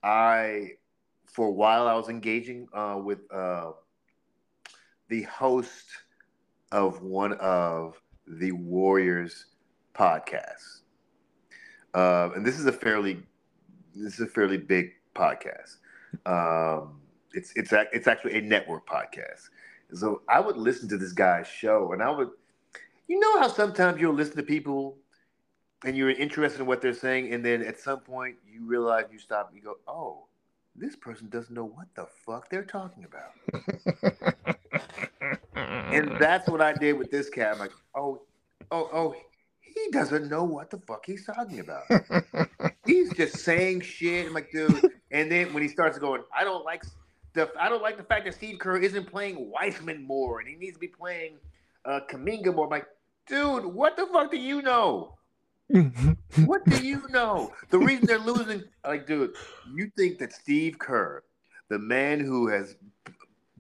I, 0.02 0.72
for 1.26 1.48
a 1.48 1.52
while, 1.52 1.88
I 1.88 1.94
was 1.94 2.09
engaging 2.09 2.68
uh, 2.72 3.00
with 3.02 3.20
uh, 3.32 3.72
the 5.09 5.22
host 5.22 5.86
of 6.72 7.02
one 7.02 7.34
of 7.34 8.00
the 8.26 8.52
Warriors 8.52 9.46
podcasts, 9.94 10.80
uh, 11.94 12.30
and 12.34 12.44
this 12.44 12.59
is 12.59 12.66
a 12.66 12.72
fairly 12.72 13.22
this 13.94 14.14
is 14.14 14.20
a 14.20 14.26
fairly 14.26 14.59
big 14.59 14.92
podcast. 15.14 15.76
Um, 16.26 17.00
it's 17.32 17.52
it's 17.57 17.72
ac- 17.72 17.88
it's 17.92 18.07
actually 18.07 18.38
a 18.38 18.42
network 18.42 18.88
podcast. 18.88 19.48
So 19.92 20.22
I 20.28 20.40
would 20.40 20.57
listen 20.57 20.88
to 20.88 20.98
this 20.98 21.12
guy's 21.12 21.46
show, 21.46 21.92
and 21.92 22.02
I 22.02 22.11
would, 22.11 22.30
you 23.09 23.18
know, 23.18 23.40
how 23.40 23.48
sometimes 23.48 24.00
you'll 24.00 24.14
listen 24.14 24.36
to 24.36 24.42
people 24.42 24.98
and 25.84 25.96
you're 25.96 26.11
interested 26.11 26.61
in 26.61 26.66
what 26.66 26.80
they're 26.80 26.94
saying, 26.94 27.32
and 27.32 27.44
then 27.44 27.62
at 27.62 27.78
some 27.78 28.00
point 28.00 28.36
you 28.50 28.64
realize 28.64 29.04
you 29.12 29.18
stop. 29.18 29.48
and 29.48 29.57
You 29.57 29.62
go, 29.62 29.76
oh, 29.86 30.24
this 30.74 30.96
person 30.96 31.28
doesn't 31.28 31.54
know 31.54 31.64
what 31.64 31.86
the 31.94 32.07
fuck 32.24 32.50
they're 32.50 32.64
talking 32.64 33.04
about. 33.04 34.46
and 35.54 36.11
that's 36.18 36.48
what 36.48 36.61
I 36.61 36.72
did 36.72 36.98
with 36.98 37.11
this 37.11 37.28
cat. 37.28 37.54
I'm 37.54 37.59
like, 37.59 37.72
oh, 37.94 38.22
oh, 38.70 38.90
oh, 38.92 39.14
he 39.61 39.90
doesn't 39.90 40.28
know 40.28 40.44
what 40.44 40.70
the 40.70 40.78
fuck 40.78 41.04
he's 41.07 41.26
talking 41.26 41.61
about. 41.61 41.84
he's 42.86 43.12
just 43.14 43.38
saying 43.38 43.82
shit. 43.82 44.26
I'm 44.26 44.34
like, 44.34 44.50
dude. 44.50 44.90
And 45.11 45.30
then 45.30 45.52
when 45.52 45.62
he 45.62 45.68
starts 45.68 45.98
going, 45.98 46.22
I 46.36 46.44
don't 46.44 46.64
like 46.64 46.82
the 47.34 47.50
I 47.61 47.68
don't 47.68 47.82
like 47.82 47.96
the 47.96 48.02
fact 48.02 48.24
that 48.24 48.34
Steve 48.34 48.59
Kerr 48.59 48.78
isn't 48.78 49.07
playing 49.07 49.50
Wiseman 49.50 50.02
more, 50.02 50.40
and 50.40 50.48
he 50.48 50.57
needs 50.57 50.74
to 50.74 50.80
be 50.80 50.88
playing 50.88 51.36
uh, 51.84 52.00
Kuminga 52.11 52.54
more. 52.54 52.64
I'm 52.64 52.70
like, 52.70 52.86
dude, 53.26 53.66
what 53.66 53.96
the 53.96 54.06
fuck 54.06 54.30
do 54.30 54.38
you 54.38 54.62
know? 54.62 55.14
what 56.44 56.64
do 56.64 56.84
you 56.84 57.02
know? 57.10 57.52
The 57.70 57.78
reason 57.78 58.06
they're 58.06 58.18
losing, 58.18 58.62
like, 58.84 59.06
dude, 59.06 59.34
you 59.74 59.90
think 59.96 60.18
that 60.18 60.32
Steve 60.32 60.78
Kerr, 60.78 61.22
the 61.68 61.78
man 61.78 62.20
who 62.20 62.48
has 62.48 62.76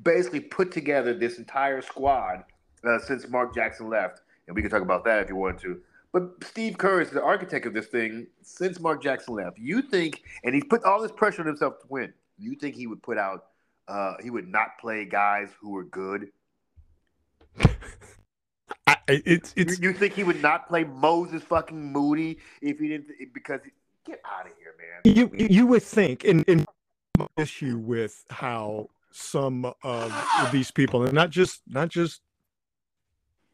basically 0.02 0.40
put 0.40 0.70
together 0.70 1.14
this 1.14 1.38
entire 1.38 1.82
squad 1.82 2.44
uh, 2.84 2.98
since 3.00 3.28
Mark 3.28 3.54
Jackson 3.54 3.88
left, 3.88 4.20
and 4.46 4.54
we 4.54 4.62
can 4.62 4.70
talk 4.70 4.82
about 4.82 5.04
that 5.04 5.22
if 5.22 5.28
you 5.28 5.36
want 5.36 5.58
to. 5.60 5.80
But 6.12 6.44
Steve 6.44 6.78
Kerr 6.78 7.00
is 7.00 7.10
the 7.10 7.22
architect 7.22 7.66
of 7.66 7.74
this 7.74 7.86
thing 7.86 8.28
since 8.42 8.78
Mark 8.80 9.02
Jackson 9.02 9.34
left. 9.34 9.58
You 9.58 9.82
think, 9.82 10.22
and 10.44 10.54
he's 10.54 10.64
put 10.64 10.84
all 10.84 11.02
this 11.02 11.12
pressure 11.12 11.42
on 11.42 11.48
himself 11.48 11.80
to 11.80 11.86
win. 11.88 12.12
You 12.38 12.54
think 12.54 12.76
he 12.76 12.86
would 12.86 13.02
put 13.02 13.18
out, 13.18 13.46
uh, 13.88 14.14
he 14.22 14.30
would 14.30 14.48
not 14.48 14.78
play 14.80 15.04
guys 15.04 15.48
who 15.60 15.70
were 15.70 15.84
good? 15.84 16.28
I, 19.08 19.22
it's 19.24 19.54
You, 19.56 19.66
you 19.80 19.92
think 19.92 20.14
he 20.14 20.24
would 20.24 20.42
not 20.42 20.68
play 20.68 20.84
Moses 20.84 21.42
fucking 21.42 21.92
Moody 21.92 22.38
if 22.60 22.78
he 22.78 22.88
didn't? 22.88 23.10
Because 23.32 23.60
get 24.04 24.20
out 24.24 24.46
of 24.46 24.52
here, 24.58 24.74
man. 24.78 25.14
you 25.16 25.30
you 25.48 25.66
would 25.66 25.82
think 25.82 26.24
and, 26.24 26.44
and 26.48 26.66
issue 27.36 27.78
with 27.78 28.24
how 28.30 28.88
some 29.10 29.72
of 29.82 30.52
these 30.52 30.70
people 30.70 31.04
and 31.04 31.14
not 31.14 31.30
just 31.30 31.62
not 31.66 31.88
just 31.88 32.20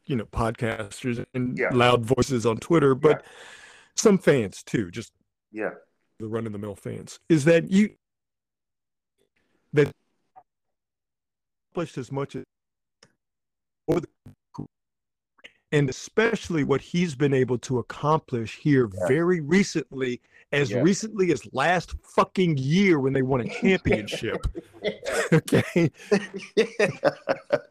you 0.05 0.15
know 0.15 0.25
podcasters 0.25 1.25
and 1.33 1.57
Yeah. 1.57 1.69
loud 1.71 2.05
voices 2.05 2.45
on 2.45 2.57
Twitter, 2.57 2.95
but 2.95 3.23
some 3.95 4.17
fans 4.17 4.63
too, 4.63 4.91
just 4.91 5.13
Yeah, 5.51 5.71
the 6.19 6.27
run 6.27 6.45
of 6.45 6.51
the 6.51 6.57
mill 6.57 6.75
fans, 6.75 7.19
is 7.29 7.45
that 7.45 7.71
you 7.71 7.95
that 9.73 9.91
accomplished 11.73 11.97
as 11.97 12.11
much 12.11 12.35
as 12.35 12.43
over 13.87 14.01
the 14.01 14.32
and 15.73 15.89
especially 15.89 16.63
what 16.63 16.79
he's 16.81 17.15
been 17.15 17.33
able 17.33 17.57
to 17.57 17.79
accomplish 17.79 18.57
here 18.57 18.89
Yeah. 18.93 19.07
very 19.07 19.39
recently, 19.41 20.21
as 20.51 20.69
Yeah. 20.69 20.81
recently 20.81 21.31
as 21.31 21.41
last 21.51 21.95
fucking 22.03 22.57
year 22.57 22.99
when 22.99 23.11
they 23.11 23.23
won 23.23 23.41
a 23.41 23.49
championship. 23.49 24.45
okay, 25.33 25.91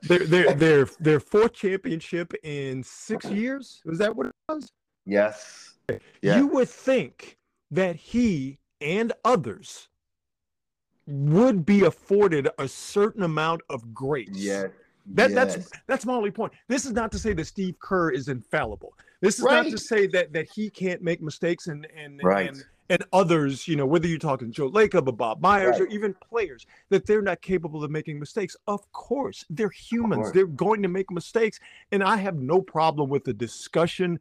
their 0.02 0.26
their 0.26 0.52
their 0.54 0.84
their 1.00 1.20
fourth 1.20 1.52
championship 1.52 2.34
in 2.42 2.82
six 2.82 3.24
years. 3.26 3.80
Was 3.84 3.98
that 3.98 4.14
what 4.14 4.26
it 4.26 4.32
was? 4.48 4.72
yes, 5.06 5.74
yeah, 6.20 6.38
You 6.38 6.48
would 6.48 6.68
think 6.68 7.38
that 7.70 7.94
he 7.96 8.58
and 8.80 9.12
others 9.24 9.88
would 11.06 11.64
be 11.64 11.84
afforded 11.84 12.48
a 12.58 12.66
certain 12.68 13.22
amount 13.22 13.60
of 13.70 13.94
grace. 13.94 14.28
yes. 14.32 14.70
That, 15.06 15.34
That's 15.34 15.56
yes. 15.56 15.70
that's 15.86 16.06
my 16.06 16.14
only 16.14 16.30
point. 16.30 16.52
This 16.68 16.84
is 16.84 16.92
not 16.92 17.10
to 17.12 17.18
say 17.18 17.32
that 17.32 17.46
Steve 17.46 17.76
Kerr 17.80 18.10
is 18.10 18.28
infallible. 18.28 18.94
This 19.20 19.38
is 19.38 19.44
not 19.44 19.66
to 19.66 19.78
say 19.78 20.06
that 20.08 20.32
that 20.32 20.48
he 20.54 20.70
can't 20.70 21.02
make 21.02 21.20
mistakes 21.20 21.66
and 21.66 21.86
and 21.96 22.20
Right. 22.22 22.48
and 22.48 22.64
and 22.90 23.04
others, 23.12 23.66
you 23.66 23.74
know, 23.76 23.86
whether 23.86 24.06
you're 24.06 24.18
talking 24.18 24.52
Joe 24.52 24.70
Lacob 24.70 25.08
or 25.08 25.12
Bob 25.12 25.40
Myers 25.40 25.80
or 25.80 25.86
even 25.86 26.14
players, 26.14 26.66
that 26.90 27.06
they're 27.06 27.22
not 27.22 27.40
capable 27.40 27.82
of 27.82 27.90
making 27.90 28.18
mistakes. 28.18 28.54
Of 28.66 28.90
course, 28.92 29.44
they're 29.48 29.70
humans. 29.70 30.24
course. 30.24 30.32
They're 30.34 30.46
going 30.46 30.82
to 30.82 30.88
make 30.88 31.10
mistakes, 31.10 31.58
and 31.90 32.02
I 32.02 32.16
have 32.18 32.36
no 32.36 32.60
problem 32.60 33.08
with 33.08 33.24
the 33.24 33.32
discussion 33.32 34.20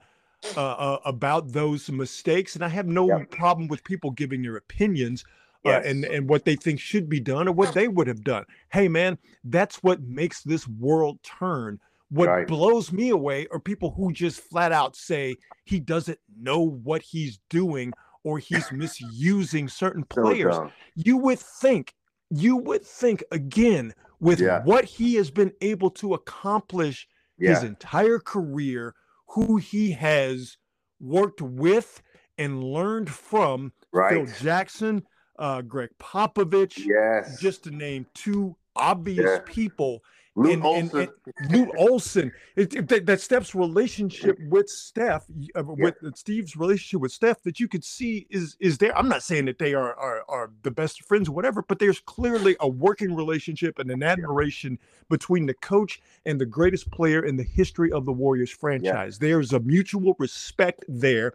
uh, 0.57 0.59
uh, 0.59 0.97
about 1.05 1.51
those 1.51 1.91
mistakes, 1.91 2.55
and 2.55 2.63
I 2.65 2.69
have 2.69 2.87
no 2.87 3.07
Yep. 3.07 3.29
problem 3.31 3.67
with 3.67 3.83
people 3.83 4.09
giving 4.11 4.41
their 4.41 4.55
opinions 4.57 5.23
uh, 5.65 5.81
and 5.83 6.05
and 6.05 6.27
what 6.29 6.45
they 6.45 6.55
think 6.55 6.79
should 6.79 7.07
be 7.09 7.19
done 7.19 7.47
or 7.47 7.51
what 7.51 7.73
they 7.73 7.87
would 7.87 8.07
have 8.07 8.23
done. 8.23 8.45
Hey, 8.71 8.87
man, 8.87 9.17
that's 9.43 9.77
what 9.83 10.01
makes 10.01 10.41
this 10.43 10.67
world 10.67 11.19
turn. 11.23 11.79
What 12.09 12.27
Right. 12.27 12.47
blows 12.47 12.91
me 12.91 13.09
away 13.09 13.47
are 13.51 13.59
people 13.59 13.91
who 13.91 14.11
just 14.11 14.41
flat 14.41 14.71
out 14.71 14.95
say 14.95 15.35
he 15.65 15.79
doesn't 15.79 16.19
know 16.39 16.59
what 16.61 17.01
he's 17.01 17.39
doing 17.49 17.93
or 18.23 18.37
he's 18.39 18.69
misusing 18.71 19.67
certain 19.69 20.03
players. 20.03 20.57
dumb. 20.57 20.71
You 20.95 21.17
would 21.17 21.39
think, 21.39 21.93
you 22.29 22.57
would 22.57 22.83
think 22.85 23.23
again 23.31 23.93
with 24.19 24.39
Yeah. 24.41 24.61
what 24.63 24.83
he 24.85 25.15
has 25.15 25.31
been 25.31 25.51
able 25.61 25.89
to 25.91 26.13
accomplish 26.13 27.07
his 27.39 27.63
entire 27.63 28.19
career, 28.19 28.93
who 29.27 29.57
he 29.57 29.91
has 29.93 30.57
worked 30.99 31.41
with 31.41 32.01
and 32.37 32.63
learned 32.63 33.09
from 33.09 33.71
right. 33.93 34.13
Phil 34.13 34.25
Jackson, 34.41 35.03
uh, 35.41 35.61
Gregg 35.61 35.89
Popovich, 35.99 36.77
Yes. 36.85 37.39
just 37.41 37.63
to 37.65 37.71
name 37.71 38.05
two 38.13 38.55
obvious 38.75 39.25
Yeah. 39.25 39.39
people. 39.45 40.01
Lute 40.37 40.53
and- 40.53 40.63
and- 40.63 40.93
Olson. 40.93 41.09
Lute 41.49 41.71
Olson, 41.77 42.31
it, 42.55 42.73
it- 42.73 42.87
that, 42.87 43.05
that 43.05 43.19
Steph's 43.19 43.53
relationship 43.53 44.37
with 44.47 44.69
Steph, 44.69 45.25
uh, 45.55 45.63
with 45.65 45.95
Steve's 46.15 46.55
relationship 46.55 47.01
with 47.01 47.11
Steph, 47.11 47.43
that 47.43 47.59
you 47.59 47.67
could 47.67 47.83
see 47.83 48.27
is 48.29 48.55
is 48.61 48.77
there. 48.77 48.97
I'm 48.97 49.09
not 49.09 49.23
saying 49.23 49.43
that 49.45 49.59
they 49.59 49.73
are 49.73 49.93
are, 49.95 50.23
are 50.29 50.51
the 50.63 50.71
best 50.71 51.03
friends 51.03 51.27
or 51.27 51.33
whatever, 51.33 51.61
but 51.67 51.79
there's 51.79 51.99
clearly 51.99 52.55
a 52.61 52.69
working 52.69 53.13
relationship 53.13 53.77
and 53.77 53.91
an 53.91 54.03
admiration 54.03 54.79
between 55.09 55.47
the 55.47 55.53
coach 55.55 55.99
and 56.25 56.39
the 56.39 56.45
greatest 56.45 56.89
player 56.91 57.25
in 57.25 57.35
the 57.35 57.43
history 57.43 57.91
of 57.91 58.05
the 58.05 58.13
Warriors 58.13 58.51
franchise. 58.51 59.19
There's 59.19 59.51
a 59.51 59.59
mutual 59.59 60.15
respect 60.17 60.85
there. 60.87 61.33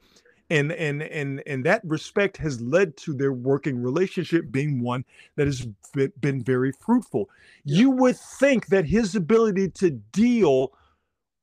And 0.48 0.70
and 0.72 1.02
and 1.02 1.42
and 1.46 1.64
that 1.64 1.82
respect 1.84 2.36
has 2.36 2.60
led 2.60 2.96
to 2.98 3.12
their 3.14 3.32
working 3.32 3.82
relationship 3.82 4.52
being 4.52 4.80
one 4.80 5.04
that 5.34 5.46
has 5.46 5.66
been, 6.20 6.44
very 6.44 6.72
fruitful. 6.72 7.28
You 7.64 7.90
would 7.90 8.16
think 8.16 8.66
that 8.68 8.84
his 8.84 9.16
ability 9.16 9.70
to 9.70 9.90
deal 9.90 10.72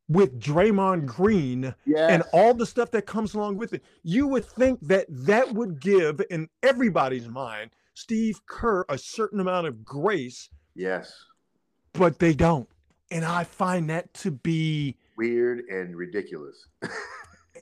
with 0.08 0.40
Draymond 0.40 1.06
Green 1.06 1.74
yes. 1.86 2.12
and 2.12 2.24
all 2.32 2.54
the 2.54 2.66
stuff 2.66 2.92
that 2.92 3.06
comes 3.06 3.34
along 3.34 3.58
with 3.58 3.74
it, 3.74 3.84
you 4.04 4.28
would 4.28 4.46
think 4.46 4.80
that 4.82 5.06
that 5.10 5.54
would 5.54 5.80
give, 5.80 6.22
in 6.30 6.50
everybody's 6.62 7.28
mind, 7.28 7.72
Steve 7.94 8.46
Kerr 8.46 8.86
a 8.90 8.98
certain 8.98 9.40
amount 9.40 9.68
of 9.68 9.84
grace, 9.84 10.50
yes. 10.76 11.14
but 11.94 12.20
they 12.20 12.34
don't. 12.34 12.70
And 13.12 13.24
I 13.24 13.44
find 13.44 13.90
that 13.90 14.14
to 14.16 14.32
be 14.32 14.98
Weird 15.16 15.60
and 15.70 15.96
ridiculous. 15.96 16.68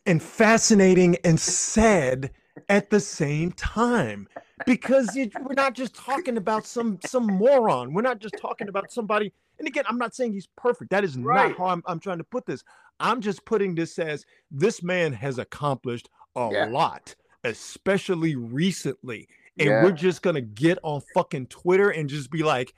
and 0.06 0.22
fascinating 0.22 1.16
and 1.24 1.39
sad 1.39 2.32
at 2.70 2.89
the 2.89 2.99
same 2.99 3.52
time 3.54 4.28
because 4.66 5.16
it, 5.16 5.32
we're 5.43 5.54
not 5.54 5.74
just 5.74 5.95
talking 5.95 6.38
about 6.38 6.66
some 6.66 6.99
some 7.06 7.26
moron 7.26 7.93
we're 7.93 8.02
not 8.02 8.20
just 8.20 8.36
talking 8.38 8.68
about 8.68 8.91
somebody 8.91 9.32
and 9.58 9.68
again 9.68 9.84
i'm 9.88 9.97
not 9.97 10.14
saying 10.14 10.34
he's 10.34 10.47
perfect 10.58 10.91
that 10.91 11.04
is 11.04 11.18
Right. 11.18 11.49
not 11.49 11.58
how 11.58 11.66
I'm, 11.66 11.84
I'm 11.86 11.99
trying 11.99 12.18
to 12.20 12.24
put 12.24 12.45
this 12.45 12.64
i'm 12.99 13.22
just 13.22 13.45
putting 13.45 13.74
this 13.76 13.97
as 13.99 14.26
this 14.52 14.84
man 14.84 15.14
has 15.14 15.39
accomplished 15.39 16.10
a 16.36 16.49
Yeah. 16.52 16.66
lot 16.66 17.16
especially 17.43 18.36
recently 18.36 19.28
and 19.60 19.70
Yeah. 19.70 19.84
we're 19.84 19.91
just 19.91 20.22
gonna 20.22 20.41
get 20.41 20.78
on 20.84 21.02
fucking 21.14 21.47
twitter 21.47 21.89
and 21.89 22.10
just 22.10 22.30
be 22.32 22.43
like 22.43 22.74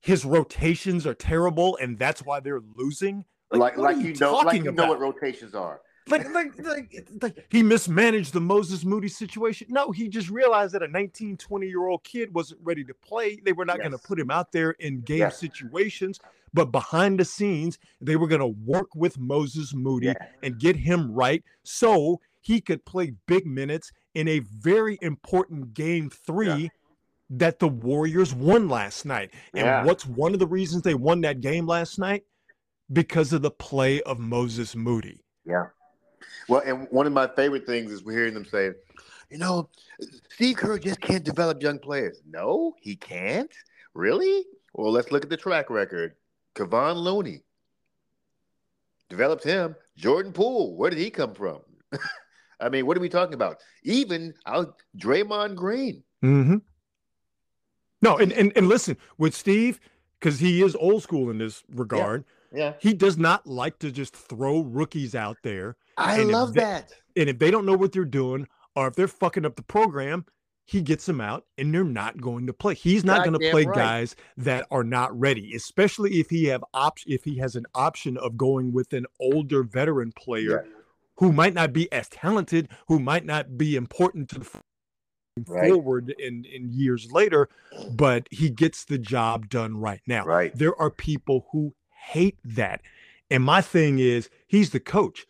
his 0.00 0.24
rotations 0.24 1.06
are 1.06 1.14
terrible 1.14 1.76
and 1.76 1.98
that's 1.98 2.22
why 2.24 2.40
they're 2.40 2.62
losing 2.76 3.24
Like, 3.50 3.76
what 3.76 3.78
like, 3.78 3.96
are 3.96 4.00
you 4.00 4.14
know, 4.14 4.32
like 4.38 4.64
you 4.64 4.72
know 4.72 4.86
what 4.88 4.98
rotations 5.00 5.54
are. 5.54 5.80
Like, 6.08 6.28
like, 6.32 6.58
like, 6.64 7.08
like 7.20 7.46
he 7.50 7.62
mismanaged 7.62 8.32
the 8.32 8.40
Moses 8.40 8.84
Moody 8.84 9.08
situation. 9.08 9.66
No, 9.70 9.90
he 9.90 10.08
just 10.08 10.30
realized 10.30 10.74
that 10.74 10.82
a 10.82 10.88
19, 10.88 11.36
20 11.36 11.66
year 11.66 11.86
old 11.86 12.02
kid 12.04 12.34
wasn't 12.34 12.60
ready 12.62 12.84
to 12.84 12.94
play. 12.94 13.36
They 13.44 13.52
were 13.52 13.64
not 13.64 13.78
going 13.78 13.92
to 13.92 13.98
put 13.98 14.18
him 14.18 14.30
out 14.30 14.52
there 14.52 14.72
in 14.72 15.00
game 15.02 15.18
Yes. 15.18 15.38
situations, 15.38 16.18
but 16.52 16.66
behind 16.72 17.20
the 17.20 17.24
scenes, 17.24 17.78
they 18.00 18.16
were 18.16 18.26
going 18.26 18.40
to 18.40 18.46
work 18.66 18.94
with 18.94 19.18
Moses 19.18 19.74
Moody 19.74 20.06
Yeah. 20.06 20.14
and 20.42 20.58
get 20.58 20.76
him 20.76 21.12
right 21.12 21.42
so 21.62 22.20
he 22.40 22.60
could 22.60 22.84
play 22.84 23.14
big 23.26 23.46
minutes 23.46 23.92
in 24.14 24.26
a 24.28 24.40
very 24.40 24.98
important 25.02 25.74
game 25.74 26.10
three. 26.10 26.70
That 27.30 27.60
the 27.60 27.68
Warriors 27.68 28.34
won 28.34 28.68
last 28.68 29.06
night. 29.06 29.32
And 29.54 29.64
Yeah. 29.64 29.84
what's 29.86 30.04
one 30.04 30.34
of 30.34 30.38
the 30.38 30.46
reasons 30.46 30.82
they 30.82 30.92
won 30.94 31.22
that 31.22 31.40
game 31.40 31.66
last 31.66 31.98
night? 31.98 32.24
Because 32.92 33.32
of 33.32 33.40
the 33.40 33.50
play 33.50 34.02
of 34.02 34.18
Moses 34.18 34.76
Moody. 34.76 35.24
Yeah. 35.46 35.68
Well, 36.48 36.62
and 36.64 36.86
one 36.90 37.06
of 37.06 37.12
my 37.12 37.28
favorite 37.28 37.66
things 37.66 37.90
is 37.92 38.02
we're 38.02 38.16
hearing 38.16 38.34
them 38.34 38.44
say, 38.44 38.72
you 39.30 39.38
know, 39.38 39.68
Steve 40.30 40.56
Kerr 40.56 40.78
just 40.78 41.00
can't 41.00 41.24
develop 41.24 41.62
young 41.62 41.78
players. 41.78 42.20
No, 42.28 42.74
he 42.80 42.96
can't. 42.96 43.50
Really? 43.94 44.44
Well, 44.74 44.92
let's 44.92 45.10
look 45.10 45.22
at 45.24 45.30
the 45.30 45.36
track 45.36 45.70
record. 45.70 46.14
Kevon 46.54 46.96
Looney 46.96 47.40
developed 49.08 49.44
him. 49.44 49.74
Jordan 49.96 50.32
Poole, 50.32 50.76
where 50.76 50.90
did 50.90 50.98
he 50.98 51.10
come 51.10 51.34
from? 51.34 51.60
I 52.60 52.68
mean, 52.68 52.86
what 52.86 52.96
are 52.96 53.00
we 53.00 53.08
talking 53.08 53.34
about? 53.34 53.58
Even 53.82 54.34
Draymond 54.96 55.56
Green. 55.56 56.02
Mm-hmm. 56.22 56.58
No, 58.00 58.18
and, 58.18 58.32
and 58.32 58.52
and 58.56 58.68
listen 58.68 58.96
with 59.16 59.34
Steve 59.34 59.80
because 60.18 60.40
he 60.40 60.62
is 60.62 60.74
old 60.76 61.02
school 61.02 61.30
in 61.30 61.38
this 61.38 61.62
regard. 61.72 62.24
Yeah, 62.52 62.74
He 62.80 62.92
does 62.94 63.16
not 63.16 63.46
like 63.46 63.78
to 63.78 63.90
just 63.90 64.14
throw 64.14 64.60
rookies 64.60 65.14
out 65.14 65.38
there, 65.42 65.76
I 65.96 66.20
And 66.20 66.30
love 66.30 66.54
they- 66.54 66.60
that. 66.60 66.92
and 67.16 67.28
if 67.28 67.38
they 67.38 67.50
don't 67.50 67.66
know 67.66 67.76
what 67.76 67.92
they're 67.92 68.04
doing 68.04 68.46
or 68.76 68.88
if 68.88 68.94
they're 68.94 69.08
fucking 69.08 69.44
up 69.44 69.56
the 69.56 69.62
program, 69.62 70.24
he 70.64 70.80
gets 70.80 71.06
them 71.06 71.20
out, 71.20 71.44
and 71.58 71.74
they're 71.74 71.82
not 71.84 72.20
going 72.20 72.46
to 72.46 72.52
play. 72.52 72.74
He's 72.74 73.04
not 73.04 73.26
going 73.26 73.38
to 73.38 73.50
play 73.50 73.64
right. 73.66 73.74
guys 73.74 74.16
that 74.36 74.64
are 74.70 74.84
not 74.84 75.18
ready, 75.18 75.54
especially 75.54 76.20
if 76.20 76.30
he 76.30 76.44
have 76.46 76.64
op- 76.72 76.98
if 77.06 77.24
he 77.24 77.36
has 77.38 77.56
an 77.56 77.66
option 77.74 78.16
of 78.16 78.36
going 78.36 78.72
with 78.72 78.92
an 78.92 79.04
older 79.20 79.64
veteran 79.64 80.12
player 80.12 80.64
who 81.16 81.32
might 81.32 81.52
not 81.52 81.72
be 81.72 81.92
as 81.92 82.08
talented, 82.08 82.68
who 82.86 82.98
might 83.00 83.24
not 83.26 83.58
be 83.58 83.74
important 83.76 84.30
to 84.30 84.38
the 84.38 84.48
Right. 85.48 85.70
forward 85.72 86.14
in 86.18 86.44
in 86.44 86.68
years 86.72 87.10
later, 87.10 87.48
but 87.90 88.28
he 88.30 88.48
gets 88.50 88.84
the 88.84 88.98
job 88.98 89.48
done 89.48 89.78
right 89.78 90.02
now. 90.06 90.24
Right. 90.26 90.54
There 90.54 90.78
are 90.80 90.90
people 90.90 91.48
who 91.52 91.74
hate 92.08 92.38
that. 92.44 92.82
And 93.30 93.42
my 93.42 93.62
thing 93.62 93.98
is, 93.98 94.28
he's 94.46 94.70
the 94.70 94.80
coach. 94.80 95.26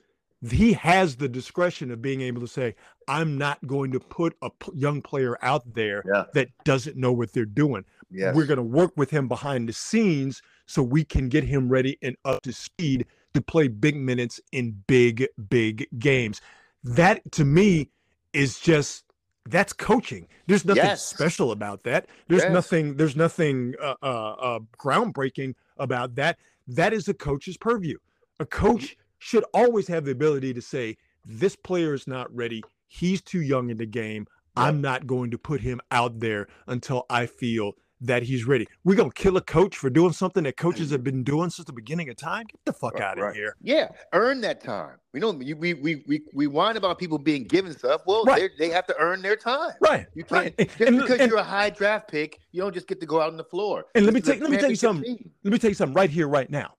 He 0.51 0.72
has 0.74 1.16
the 1.16 1.28
discretion 1.28 1.90
of 1.90 2.03
being 2.03 2.20
able 2.20 2.40
to 2.40 2.49
say, 2.49 2.74
I'm 3.07 3.38
not 3.38 3.64
going 3.66 3.93
to 3.93 4.01
put 4.01 4.36
a 4.43 4.51
p- 4.51 4.72
young 4.74 5.01
player 5.03 5.36
out 5.43 5.62
there 5.74 6.03
Yeah. 6.07 6.24
that 6.34 6.49
doesn't 6.64 6.97
know 6.97 7.12
what 7.12 7.32
they're 7.32 7.45
doing. 7.45 7.84
Yes. 8.11 8.34
We're 8.34 8.47
going 8.47 8.57
to 8.59 8.62
work 8.62 8.93
with 8.97 9.11
him 9.11 9.28
behind 9.28 9.68
the 9.68 9.72
scenes 9.72 10.43
so 10.66 10.82
we 10.82 11.05
can 11.05 11.28
get 11.28 11.45
him 11.45 11.68
ready 11.68 11.97
and 12.03 12.16
up 12.24 12.43
to 12.43 12.53
speed 12.53 13.07
to 13.34 13.40
play 13.40 13.68
big 13.68 13.97
minutes 13.97 14.40
in 14.51 14.82
big, 14.86 15.26
big 15.49 15.86
games. 15.99 16.40
That 16.84 17.20
to 17.32 17.45
me 17.45 17.90
is 18.32 18.59
just 18.59 19.05
that's 19.49 19.72
coaching. 19.72 20.28
There's 20.47 20.64
nothing 20.64 20.84
Yes. 20.84 21.05
special 21.05 21.51
about 21.53 21.82
that. 21.84 22.07
There's 22.28 22.43
Yes. 22.43 22.53
nothing. 22.53 22.97
There's 22.97 23.16
nothing 23.16 23.74
uh, 23.82 23.95
uh, 24.03 24.07
uh, 24.07 24.59
groundbreaking 24.78 25.55
about 25.78 26.14
that. 26.16 26.38
That 26.68 26.93
is 26.93 27.09
a 27.09 27.14
coach's 27.14 27.57
purview. 27.57 27.99
A 28.38 28.47
coach 28.47 28.97
should 29.23 29.45
always 29.55 29.87
have 29.87 30.05
the 30.05 30.11
ability 30.11 30.53
to 30.55 30.61
say, 30.61 30.97
"This 31.25 31.55
player 31.55 31.95
is 31.95 32.07
not 32.09 32.35
ready. 32.35 32.62
He's 32.89 33.23
too 33.23 33.41
young 33.41 33.70
in 33.70 33.77
the 33.77 33.87
game. 33.87 34.27
I'm 34.57 34.81
not 34.81 35.07
going 35.07 35.31
to 35.31 35.39
put 35.39 35.61
him 35.61 35.81
out 35.91 36.18
there 36.20 36.49
until 36.66 37.07
I 37.09 37.27
feel 37.27 37.73
that 38.01 38.25
he's 38.25 38.45
ready." 38.47 38.66
We're 38.83 38.97
gonna 38.97 39.12
kill 39.12 39.37
a 39.37 39.41
coach 39.41 39.77
for 39.77 39.89
doing 39.89 40.12
something 40.12 40.43
that 40.43 40.57
coaches 40.57 40.91
have 40.91 41.05
been 41.05 41.23
doing 41.23 41.51
since 41.51 41.66
the 41.66 41.73
beginning 41.73 42.09
of 42.09 42.16
time. 42.16 42.47
Get 42.49 42.59
the 42.64 42.73
fuck 42.73 42.95
Right, 42.95 43.03
out 43.05 43.18
of 43.18 43.25
right. 43.25 43.37
here. 43.37 43.55
Yeah, 43.62 43.91
earn 44.12 44.41
that 44.41 44.61
time. 44.61 44.97
We 45.12 45.20
know 45.20 45.31
we 45.31 45.55
we 45.55 45.75
we 46.09 46.23
we 46.35 46.47
whine 46.49 46.77
about 46.77 46.99
people 46.99 47.18
being 47.18 47.45
given 47.45 47.73
stuff. 47.79 48.03
Well, 48.05 48.25
Right. 48.25 48.51
they 48.59 48.66
they 48.66 48.75
have 48.75 48.87
to 48.89 48.97
earn 48.99 49.23
their 49.23 49.37
time. 49.37 49.70
Right. 49.81 50.07
You 50.14 50.25
can't 50.25 50.53
Right. 50.59 50.68
Just 50.68 50.81
and- 50.81 50.99
because 51.01 51.20
and- 51.20 51.31
you're 51.31 51.39
a 51.39 51.45
high 51.45 51.70
draft 51.70 52.09
pick, 52.11 52.41
you 52.51 52.61
don't 52.61 52.75
just 52.75 52.89
get 52.89 52.99
to 53.01 53.07
go 53.07 53.20
out 53.20 53.31
on 53.31 53.37
the 53.37 53.45
floor. 53.45 53.85
And 53.95 54.05
let 54.05 54.12
me 54.14 54.20
This 54.20 54.29
is 54.31 54.31
a 54.31 54.33
take- 54.33 54.43
let 54.43 54.51
me 54.51 54.57
tell 54.59 54.70
you 54.70 54.77
championship 54.77 55.07
something. 55.07 55.16
team. 55.25 55.31
let 55.45 55.53
me 55.53 55.59
tell 55.61 55.70
you 55.70 55.75
something 55.77 55.95
right 55.95 56.11
here, 56.11 56.27
right 56.29 56.51
now. 56.51 56.75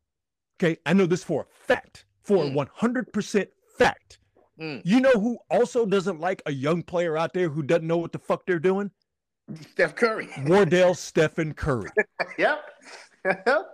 Okay, 0.60 0.78
I 0.86 0.92
know 0.94 1.06
this 1.06 1.24
for 1.24 1.42
a 1.44 1.46
fact, 1.68 2.06
for 2.24 2.46
Mm. 2.46 2.54
100% 2.56 3.48
fact. 3.78 4.20
Mm. 4.60 4.82
You 4.86 5.00
know 5.02 5.12
who 5.14 5.38
also 5.50 5.86
doesn't 5.86 6.20
like 6.20 6.42
a 6.46 6.52
young 6.52 6.84
player 6.84 7.18
out 7.18 7.34
there 7.34 7.50
who 7.50 7.64
doesn't 7.64 7.88
know 7.88 7.98
what 7.98 8.12
the 8.12 8.20
fuck 8.20 8.46
they're 8.46 8.60
doing? 8.60 8.92
Steph 9.72 9.96
Curry. 9.96 10.30
Wardell 10.46 10.94
Stephen 10.96 11.54
Curry. 11.54 11.90
yep. 12.38 12.64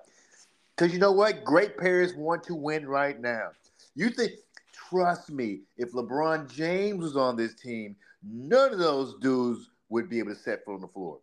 Because 0.76 0.93
you 0.93 1.00
know 1.00 1.12
what? 1.12 1.43
Great 1.43 1.78
players 1.78 2.14
want 2.16 2.41
to 2.45 2.56
win 2.56 2.88
right 2.88 3.20
now. 3.20 3.50
You 3.95 4.10
think? 4.10 4.32
Trust 4.72 5.30
me. 5.30 5.60
If 5.76 5.91
LeBron 5.91 6.50
James 6.50 7.04
was 7.04 7.18
on 7.18 7.36
this 7.36 7.54
team, 7.54 7.97
none 8.24 8.72
of 8.72 8.80
those 8.80 9.16
dudes 9.20 9.70
would 9.89 10.10
be 10.10 10.20
able 10.20 10.34
to 10.34 10.39
set 10.39 10.64
foot 10.64 10.76
on 10.76 10.80
the 10.80 10.88
floor. 10.88 11.20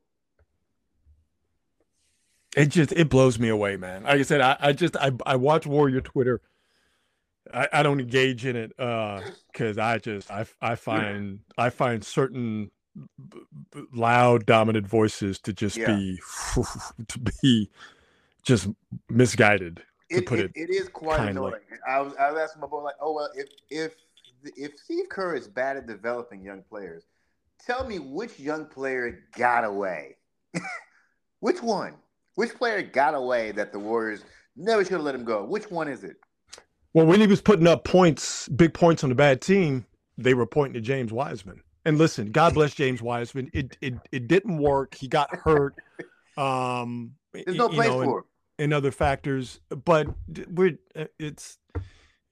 It 2.54 2.66
just 2.66 2.92
it 2.92 3.08
blows 3.08 3.38
me 3.38 3.48
away, 3.48 3.78
man. 3.78 4.02
Like 4.02 4.18
I 4.20 4.22
said, 4.24 4.42
I, 4.42 4.56
I 4.60 4.72
just 4.74 4.94
I, 4.98 5.12
I 5.24 5.36
watch 5.36 5.66
Warrior 5.66 6.02
Twitter. 6.02 6.42
I, 7.52 7.68
I 7.72 7.82
don't 7.82 8.00
engage 8.00 8.46
in 8.46 8.56
it 8.56 8.72
uh 8.78 9.22
because 9.52 9.78
I 9.78 9.98
just 9.98 10.30
I 10.30 10.46
I 10.60 10.74
find 10.74 11.40
I 11.56 11.70
find 11.70 12.04
certain 12.04 12.70
b- 12.94 13.38
b- 13.72 13.84
loud 13.92 14.46
dominant 14.46 14.86
voices 14.86 15.38
to 15.40 15.52
just 15.52 15.76
Yeah. 15.76 15.86
be 15.86 16.20
to 17.08 17.18
be 17.42 17.70
just 18.42 18.68
misguided 19.08 19.82
to 20.10 20.22
put 20.22 20.38
it, 20.38 20.52
it 20.54 20.70
it 20.70 20.70
is 20.70 20.88
quite 20.88 21.18
kindly. 21.18 21.32
annoying. 21.32 21.60
I 21.88 22.00
was 22.00 22.14
I 22.16 22.30
was 22.30 22.40
asking 22.40 22.60
my 22.60 22.68
boy 22.68 22.82
like, 22.82 22.94
oh 23.00 23.12
well, 23.12 23.30
if 23.34 23.48
if 23.70 23.92
if 24.56 24.78
Steve 24.78 25.08
Kerr 25.08 25.34
is 25.34 25.48
bad 25.48 25.76
at 25.76 25.86
developing 25.86 26.42
young 26.42 26.62
players, 26.68 27.04
tell 27.64 27.86
me 27.86 27.98
which 27.98 28.38
young 28.38 28.66
player 28.66 29.24
got 29.36 29.64
away. 29.64 30.16
which 31.40 31.62
one? 31.62 31.94
Which 32.36 32.54
player 32.54 32.82
got 32.82 33.14
away 33.14 33.50
that 33.52 33.72
the 33.72 33.78
Warriors 33.78 34.22
never 34.56 34.84
should 34.84 34.92
have 34.92 35.02
let 35.02 35.14
him 35.14 35.24
go? 35.24 35.44
Which 35.44 35.70
one 35.70 35.88
is 35.88 36.04
it? 36.04 36.16
Well, 36.96 37.04
when 37.04 37.20
he 37.20 37.26
was 37.26 37.42
putting 37.42 37.66
up 37.66 37.84
points, 37.84 38.48
big 38.48 38.72
points 38.72 39.04
on 39.04 39.12
a 39.12 39.14
bad 39.14 39.42
team, 39.42 39.84
they 40.16 40.32
were 40.32 40.46
pointing 40.46 40.72
to 40.72 40.80
James 40.80 41.12
Wiseman. 41.12 41.60
And 41.84 41.98
listen, 41.98 42.32
God 42.32 42.54
bless 42.54 42.72
James 42.72 43.02
Wiseman. 43.02 43.50
It 43.52 43.76
it 43.82 43.96
it 44.12 44.28
didn't 44.28 44.56
work. 44.56 44.94
He 44.94 45.06
got 45.06 45.28
hurt. 45.30 45.74
Um, 46.38 47.12
There's 47.34 47.58
no 47.58 47.68
place 47.68 47.90
know, 47.90 48.02
for 48.02 48.18
him. 48.20 48.24
and 48.58 48.72
other 48.72 48.90
factors. 48.90 49.60
But 49.68 50.06
we're 50.48 50.78
uh, 50.94 51.04
it's 51.18 51.58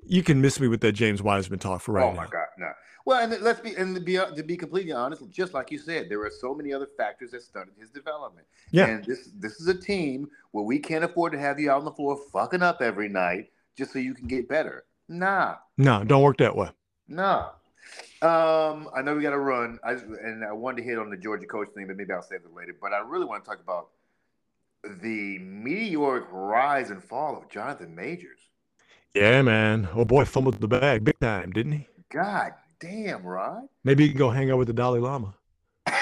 you 0.07 0.23
can 0.23 0.41
miss 0.41 0.59
me 0.59 0.69
with 0.69 0.81
that 0.81 0.93
James 0.93 1.23
Wiseman 1.23 1.59
talk 1.59 1.83
for 1.83 1.93
right 1.93 2.07
now. 2.07 2.12
oh 2.12 2.15
my 2.15 2.25
now. 2.25 2.31
God, 2.31 2.47
no. 2.57 2.73
Well, 3.05 3.23
and 3.23 3.43
let's 3.43 3.61
be 3.61 3.75
and 3.75 3.95
to 3.95 4.01
be 4.01 4.15
to 4.15 4.43
be 4.43 4.57
completely 4.57 4.93
honest, 4.93 5.29
just 5.31 5.53
like 5.53 5.73
you 5.73 5.79
said, 5.79 6.09
there 6.09 6.23
are 6.23 6.31
so 6.31 6.55
many 6.55 6.73
other 6.73 6.89
factors 6.97 7.33
that 7.33 7.43
stunted 7.43 7.75
his 7.79 7.91
development. 7.91 8.47
Yeah. 8.71 8.87
And 8.87 9.05
this 9.05 9.29
this 9.39 9.61
is 9.61 9.69
a 9.69 9.79
team 9.79 10.31
where 10.53 10.65
we 10.65 10.79
can't 10.79 11.05
afford 11.05 11.33
to 11.33 11.39
have 11.39 11.61
you 11.61 11.71
out 11.71 11.81
on 11.81 11.85
the 11.85 11.93
floor 11.93 12.19
fucking 12.33 12.62
up 12.62 12.81
every 12.81 13.11
night 13.11 13.51
just 13.77 13.93
so 13.93 13.99
you 13.99 14.14
can 14.14 14.27
get 14.27 14.49
better. 14.49 14.85
Nah, 15.09 15.57
No, 15.77 16.03
don't 16.05 16.22
work 16.22 16.39
that 16.39 16.57
way. 16.57 16.70
nah. 17.09 17.51
Um, 18.22 18.89
I 18.97 19.03
know 19.03 19.14
we 19.14 19.22
got 19.22 19.31
to 19.31 19.39
run. 19.39 19.79
I 19.85 19.93
just, 19.95 20.07
and 20.07 20.43
I 20.45 20.53
wanted 20.53 20.79
to 20.79 20.83
hit 20.85 20.99
on 20.99 21.11
the 21.11 21.16
Georgia 21.18 21.47
coach 21.47 21.68
thing, 21.75 21.87
but 21.87 21.97
maybe 21.97 22.12
I'll 22.12 22.22
save 22.22 22.41
it 22.41 22.55
later. 22.55 22.75
But 22.81 22.95
I 22.95 23.01
really 23.01 23.27
want 23.27 23.45
to 23.45 23.51
talk 23.51 23.61
about 23.61 23.89
the 25.03 25.39
meteoric 25.41 26.25
rise 26.31 26.91
and 26.91 27.05
fall 27.05 27.37
of 27.37 27.51
Jonathan 27.51 27.95
Majors. 27.95 28.41
Yeah, 29.14 29.43
man. 29.43 29.89
Oh 29.95 30.05
boy, 30.07 30.25
fumbled 30.25 30.61
the 30.61 30.68
bag 30.68 31.05
big 31.05 31.18
time, 31.20 31.53
didn't 31.53 31.72
he? 31.72 31.89
God 32.11 32.53
damn, 32.81 33.22
Rod. 33.22 33.68
Maybe 33.85 34.05
he 34.05 34.09
can 34.11 34.18
go 34.18 34.31
hang 34.31 34.51
out 34.51 34.57
with 34.59 34.68
the 34.68 34.72
Dalai 34.72 35.01
Lama. 35.01 35.35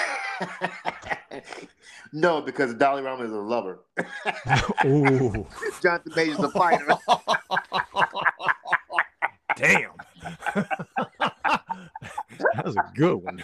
no, 2.13 2.41
because 2.41 2.73
Dalai 2.75 3.01
Lama 3.01 3.23
is 3.25 3.31
a 3.31 3.35
lover. 3.35 3.81
Ooh, 4.85 5.45
Jonathan 5.81 6.13
Majors 6.15 6.37
is 6.37 6.43
a 6.43 6.49
fighter. 6.49 6.87
Damn. 9.55 9.91
that 11.43 12.65
was 12.65 12.75
a 12.75 12.91
good 12.95 13.15
one. 13.15 13.43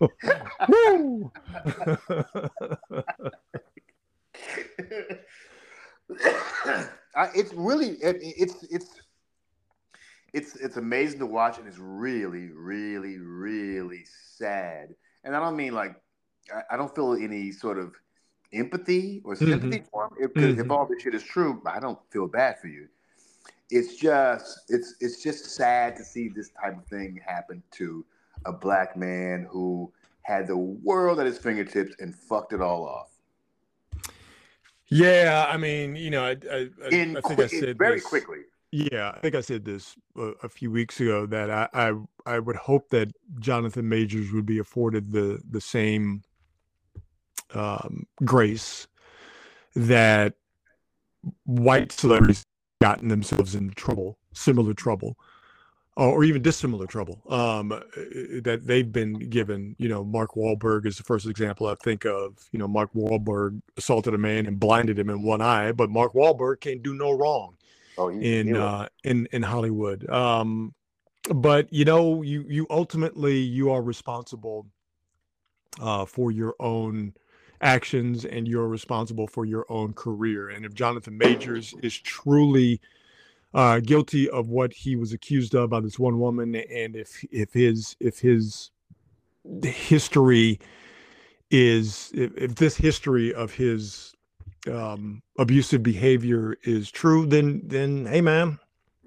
Woo! 0.68 1.30
I, 7.16 7.28
it's 7.34 7.52
really 7.54 7.90
it, 7.90 8.16
it's 8.20 8.64
it's 8.70 9.00
it's 10.32 10.56
it's 10.56 10.76
amazing 10.76 11.20
to 11.20 11.26
watch 11.26 11.58
and 11.58 11.68
it's 11.68 11.78
really 11.78 12.50
really 12.50 13.18
really 13.18 14.04
sad 14.36 14.88
and 15.22 15.34
i 15.36 15.40
don't 15.40 15.56
mean 15.56 15.74
like 15.74 15.94
i, 16.52 16.74
I 16.74 16.76
don't 16.76 16.94
feel 16.94 17.14
any 17.14 17.52
sort 17.52 17.78
of 17.78 17.94
empathy 18.54 19.20
or 19.24 19.34
sympathy 19.34 19.78
mm-hmm. 19.78 19.86
for 19.90 20.06
him 20.06 20.12
if, 20.20 20.34
'cause 20.34 20.44
if 20.44 20.56
mm-hmm. 20.56 20.70
all 20.70 20.86
this 20.86 21.02
shit 21.02 21.14
is 21.14 21.22
true 21.22 21.60
i 21.66 21.80
don't 21.80 21.98
feel 22.10 22.26
bad 22.26 22.58
for 22.60 22.68
you. 22.68 22.88
It's 23.70 23.96
just 23.96 24.60
it's 24.68 24.94
it's 25.00 25.22
just 25.22 25.46
sad 25.46 25.96
to 25.96 26.04
see 26.04 26.28
this 26.28 26.50
type 26.50 26.76
of 26.78 26.86
thing 26.86 27.20
happen 27.26 27.62
to 27.72 28.04
a 28.44 28.52
black 28.52 28.96
man 28.96 29.46
who 29.50 29.92
had 30.22 30.46
the 30.46 30.56
world 30.56 31.18
at 31.18 31.26
his 31.26 31.38
fingertips 31.38 31.96
and 31.98 32.14
fucked 32.14 32.52
it 32.52 32.60
all 32.60 32.86
off. 32.86 33.10
Yeah, 34.88 35.46
I 35.48 35.56
mean, 35.56 35.96
you 35.96 36.10
know, 36.10 36.24
I, 36.24 36.36
I, 36.50 36.68
I, 36.84 36.88
in 36.92 37.16
I 37.16 37.20
think 37.22 37.40
I 37.40 37.46
said 37.46 37.78
very 37.78 37.96
this- 37.96 38.04
quickly. 38.04 38.38
Yeah, 38.70 39.12
I 39.14 39.20
think 39.20 39.36
I 39.36 39.40
said 39.40 39.64
this 39.64 39.94
a, 40.16 40.32
a 40.42 40.48
few 40.48 40.68
weeks 40.68 41.00
ago 41.00 41.26
that 41.26 41.48
I, 41.48 41.68
I 41.72 41.92
I 42.26 42.38
would 42.40 42.56
hope 42.56 42.90
that 42.90 43.12
Jonathan 43.38 43.88
Majors 43.88 44.32
would 44.32 44.46
be 44.46 44.58
afforded 44.58 45.12
the 45.12 45.40
the 45.48 45.60
same 45.60 46.22
um, 47.52 48.06
grace 48.24 48.86
that 49.74 50.34
white 51.44 51.92
celebrities 51.92 52.44
gotten 52.80 53.08
themselves 53.08 53.54
in 53.54 53.70
trouble, 53.70 54.18
similar 54.32 54.74
trouble, 54.74 55.16
or, 55.96 56.08
or 56.08 56.24
even 56.24 56.42
dissimilar 56.42 56.86
trouble 56.86 57.22
um, 57.28 57.72
uh, 57.72 57.80
that 58.42 58.62
they've 58.64 58.92
been 58.92 59.14
given. 59.30 59.74
You 59.78 59.88
know, 59.88 60.04
Mark 60.04 60.34
Wahlberg 60.34 60.86
is 60.86 60.96
the 60.96 61.02
first 61.02 61.26
example 61.26 61.66
I 61.66 61.74
think 61.82 62.04
of. 62.04 62.48
You 62.52 62.58
know, 62.58 62.68
Mark 62.68 62.92
Wahlberg 62.94 63.60
assaulted 63.76 64.14
a 64.14 64.18
man 64.18 64.46
and 64.46 64.60
blinded 64.60 64.98
him 64.98 65.10
in 65.10 65.22
one 65.22 65.40
eye, 65.40 65.72
but 65.72 65.90
Mark 65.90 66.14
Wahlberg 66.14 66.60
can't 66.60 66.82
do 66.82 66.94
no 66.94 67.12
wrong 67.12 67.56
Oh, 67.96 68.08
in 68.10 68.56
uh, 68.56 68.88
in 69.04 69.28
in 69.32 69.42
Hollywood. 69.42 70.08
Um, 70.10 70.74
but 71.32 71.72
you 71.72 71.84
know, 71.84 72.22
you 72.22 72.44
you 72.48 72.66
ultimately 72.70 73.38
you 73.38 73.70
are 73.70 73.82
responsible 73.82 74.66
uh, 75.80 76.04
for 76.04 76.32
your 76.32 76.54
own 76.58 77.14
actions, 77.60 78.24
and 78.24 78.46
you're 78.46 78.68
responsible 78.68 79.26
for 79.26 79.44
your 79.44 79.66
own 79.68 79.92
career. 79.92 80.48
And 80.48 80.64
if 80.64 80.74
Jonathan 80.74 81.16
Majors 81.16 81.74
is 81.82 81.98
truly 81.98 82.80
uh, 83.54 83.80
guilty 83.80 84.28
of 84.28 84.48
what 84.48 84.72
he 84.72 84.96
was 84.96 85.12
accused 85.12 85.54
of 85.54 85.70
by 85.70 85.80
this 85.80 85.98
one 85.98 86.18
woman, 86.18 86.54
and 86.54 86.96
if 86.96 87.24
if 87.30 87.52
his 87.52 87.96
if 88.00 88.18
his 88.18 88.70
history 89.62 90.58
is 91.50 92.10
if, 92.14 92.36
if 92.36 92.54
this 92.56 92.76
history 92.76 93.32
of 93.32 93.52
his 93.52 94.14
um, 94.70 95.22
abusive 95.38 95.82
behavior 95.82 96.56
is 96.64 96.90
true, 96.90 97.26
then 97.26 97.62
then 97.64 98.06
hey 98.06 98.20
man, 98.20 98.58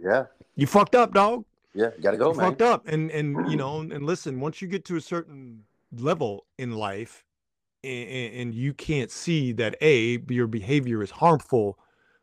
yeah, 0.02 0.26
you 0.56 0.66
fucked 0.66 0.96
up, 0.96 1.14
dog. 1.14 1.44
yeah, 1.74 1.90
you 1.98 2.04
gotta 2.04 2.18
go, 2.18 2.32
you 2.32 2.38
man. 2.38 2.52
fucked 2.52 2.62
up, 2.62 2.88
and 2.88 3.12
and 3.12 3.50
you 3.50 3.58
know, 3.58 3.82
and 3.82 4.06
listen, 4.06 4.40
once 4.40 4.62
you 4.62 4.68
get 4.68 4.86
to 4.86 4.96
a 4.96 5.02
certain 5.02 5.64
level 5.92 6.46
in 6.58 6.72
life, 6.72 7.26
and, 7.88 8.36
and 8.36 8.56
you 8.56 8.74
can't 8.74 9.12
see 9.12 9.52
that 9.54 9.76
a 9.82 10.20
your 10.30 10.48
behavior 10.48 11.02
is 11.04 11.12
harmful, 11.12 11.80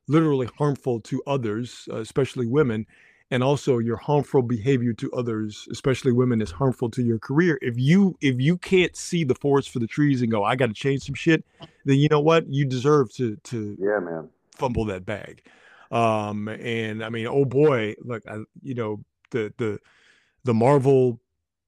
literally 0.09 0.49
harmful 0.59 1.01
to 1.01 1.23
others, 1.27 1.89
uh, 1.93 1.97
especially 1.99 2.47
women, 2.47 2.87
and 3.31 3.43
also 3.43 3.79
your 3.79 3.97
harmful 3.97 4.43
behavior 4.43 4.93
to 4.95 5.11
others, 5.13 5.67
especially 5.71 6.13
women, 6.13 6.43
is 6.43 6.51
harmful 6.53 6.91
to 6.91 7.03
your 7.03 7.19
career. 7.19 7.59
If 7.63 7.75
you 7.79 8.17
if 8.21 8.41
you 8.41 8.59
can't 8.59 8.97
see 8.97 9.25
the 9.25 9.35
forest 9.35 9.71
for 9.71 9.79
the 9.81 9.87
trees 9.87 10.23
and 10.23 10.31
go, 10.31 10.45
I 10.45 10.57
got 10.57 10.69
to 10.69 10.75
change 10.75 11.03
some 11.05 11.15
shit, 11.15 11.45
then 11.85 11.99
you 11.99 12.09
know 12.11 12.21
what, 12.21 12.47
you 12.49 12.65
deserve 12.67 13.13
to 13.15 13.37
to 13.45 13.79
Yeah, 13.79 13.99
man. 14.01 14.29
fumble 14.57 14.85
that 14.87 15.07
bag. 15.07 15.43
Um, 15.91 16.49
and 16.49 17.05
I 17.05 17.09
mean, 17.09 17.27
oh 17.27 17.45
boy, 17.45 17.95
look, 18.01 18.23
I, 18.29 18.39
you 18.63 18.75
know, 18.75 19.05
the 19.31 19.53
the 19.59 19.79
the 20.45 20.55
Marvel 20.55 21.21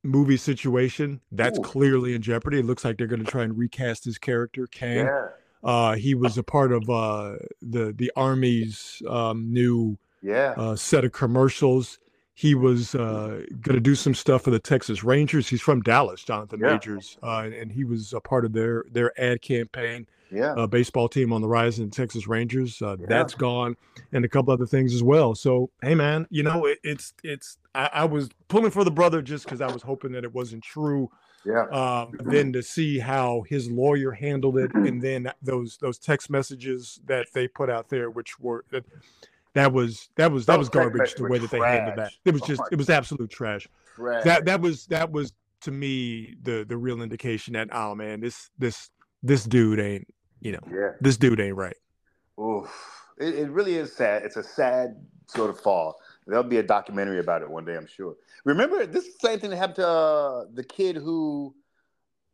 movie 0.07 0.37
situation 0.37 1.21
that's 1.33 1.59
Ooh. 1.59 1.63
clearly 1.63 2.15
in 2.15 2.23
jeopardy. 2.23 2.61
It 2.61 2.65
looks 2.67 2.85
like 2.85 2.97
they're 2.99 3.07
going 3.07 3.25
to 3.25 3.31
try 3.31 3.43
and 3.45 3.57
recast 3.57 4.05
his 4.05 4.19
character, 4.19 4.67
Kang. 4.67 5.07
Yeah, 5.07 5.29
Uh, 5.63 5.95
he 5.95 6.15
was 6.15 6.39
a 6.39 6.43
part 6.43 6.73
of 6.73 6.89
uh, 6.89 7.37
the 7.61 7.93
the 7.97 8.13
Army's 8.17 9.03
um, 9.09 9.53
new 9.53 9.99
yeah. 10.23 10.55
uh, 10.57 10.77
set 10.77 11.05
of 11.05 11.13
commercials. 11.13 11.99
He 12.35 12.55
was 12.55 12.95
uh, 12.95 13.45
going 13.63 13.77
to 13.77 13.81
do 13.81 13.95
some 13.95 14.15
stuff 14.15 14.43
for 14.43 14.51
the 14.51 14.59
Texas 14.59 15.03
Rangers. 15.03 15.49
He's 15.49 15.63
from 15.63 15.81
Dallas, 15.81 16.23
Jonathan 16.23 16.61
Yeah. 16.61 16.73
Majors, 16.73 17.17
uh, 17.23 17.39
and, 17.45 17.55
and 17.55 17.73
he 17.73 17.83
was 17.85 18.13
a 18.13 18.21
part 18.21 18.45
of 18.45 18.53
their 18.53 18.85
their 18.91 19.19
ad 19.21 19.41
campaign 19.43 20.07
yeah. 20.31 20.53
uh, 20.53 20.67
baseball 20.67 21.09
team 21.09 21.33
on 21.33 21.41
the 21.41 21.49
rise 21.49 21.79
in 21.79 21.91
Texas 21.91 22.27
Rangers. 22.27 22.81
Uh, 22.81 22.97
Yeah. 22.99 23.07
That's 23.09 23.35
gone, 23.35 23.77
and 24.13 24.25
a 24.25 24.29
couple 24.29 24.53
other 24.53 24.67
things 24.67 24.95
as 24.95 25.03
well. 25.03 25.35
So, 25.35 25.71
hey, 25.83 25.95
man, 25.95 26.27
you 26.31 26.43
know 26.43 26.67
it, 26.67 26.79
it's 26.83 27.15
it's. 27.23 27.59
I, 27.75 27.91
I 27.93 28.05
was 28.05 28.31
pulling 28.49 28.71
for 28.71 28.85
the 28.85 28.91
brother 28.91 29.23
just 29.23 29.45
because 29.45 29.61
I 29.61 29.71
was 29.71 29.83
hoping 29.83 30.13
that 30.13 30.25
it 30.25 30.35
wasn't 30.35 30.63
true. 30.63 31.11
yeah. 31.45 31.65
Um, 31.71 32.13
but 32.17 32.31
then 32.31 32.53
to 32.55 32.63
see 32.63 32.99
how 32.99 33.45
his 33.49 33.71
lawyer 33.71 34.13
handled 34.13 34.59
it, 34.59 34.73
and 34.75 35.01
then 35.01 35.31
those 35.43 35.77
those 35.79 35.99
text 35.99 36.31
messages 36.31 37.01
that 37.07 37.27
they 37.35 37.49
put 37.49 37.71
out 37.71 37.89
there, 37.89 38.11
which 38.11 38.41
were 38.41 38.65
that 38.71 38.85
that 39.57 39.73
was 39.73 40.11
that 40.17 40.31
was 40.31 40.47
that 40.47 40.59
was 40.59 40.69
garbage 40.69 41.15
the 41.15 41.25
way 41.25 41.39
that 41.39 41.51
they 41.51 41.59
handled 41.59 41.97
that. 41.97 42.13
It 42.25 42.33
was 42.33 42.43
Oh 42.43 42.47
just 42.47 42.63
it 42.71 42.77
was 42.77 42.91
absolute 42.91 43.31
trash. 43.31 43.67
Trash. 43.97 44.25
That 44.25 44.45
that 44.45 44.61
was 44.61 44.87
that 44.87 45.11
was 45.11 45.33
to 45.63 45.71
me 45.71 46.37
the 46.43 46.65
the 46.69 46.77
real 46.77 47.01
indication 47.01 47.55
that 47.55 47.69
oh 47.73 47.95
man 47.95 48.21
this 48.21 48.51
this 48.59 48.91
this 49.23 49.45
dude 49.45 49.81
ain't 49.81 50.07
you 50.41 50.53
know 50.53 50.61
yeah. 50.71 50.93
this 51.01 51.17
dude 51.17 51.41
ain't 51.41 51.57
right. 51.57 51.77
Oof. 52.41 52.71
It, 53.19 53.35
it 53.35 53.51
really 53.51 53.77
is 53.77 53.93
sad. 53.95 54.23
It's 54.25 54.37
a 54.37 54.43
sad 54.43 54.97
sort 55.27 55.51
of 55.51 55.59
fall. 55.61 55.97
There'll 56.27 56.43
be 56.43 56.59
a 56.59 56.63
documentary 56.63 57.19
about 57.21 57.43
it 57.43 57.49
one 57.51 57.65
day, 57.65 57.77
I'm 57.77 57.87
sure. 57.87 58.17
Remember, 58.45 58.85
this 58.85 59.07
is 59.07 59.17
the 59.17 59.29
same 59.29 59.39
thing 59.41 59.51
that 59.51 59.57
happened 59.57 59.77
to 59.77 59.89
uh, 59.89 60.45
the 60.53 60.65
kid 60.65 60.97
who 60.97 61.55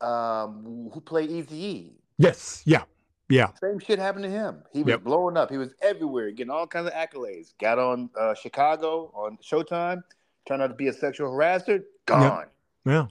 um, 0.00 0.90
who 0.92 1.00
played 1.00 1.30
Eazy-E. 1.30 1.92
Yes, 2.18 2.62
yeah, 2.66 2.82
yeah, 3.28 3.48
Same 3.60 3.78
shit 3.78 3.98
happened 3.98 4.24
to 4.24 4.30
him. 4.30 4.62
He 4.72 4.82
was 4.82 4.90
Yep. 4.92 5.04
blowing 5.04 5.36
up. 5.36 5.50
He 5.50 5.56
was 5.58 5.74
everywhere, 5.80 6.30
getting 6.32 6.50
all 6.50 6.66
kinds 6.66 6.88
of 6.88 6.92
accolades. 6.92 7.52
Got 7.60 7.78
on 7.78 8.10
uh, 8.18 8.34
Chicago 8.34 9.10
on 9.14 9.38
Showtime, 9.38 10.02
turned 10.46 10.62
out 10.62 10.66
to 10.68 10.74
be 10.74 10.88
a 10.88 10.92
sexual 10.92 11.30
harasser. 11.30 11.84
Gone. 12.06 12.46
yeah, 12.84 13.06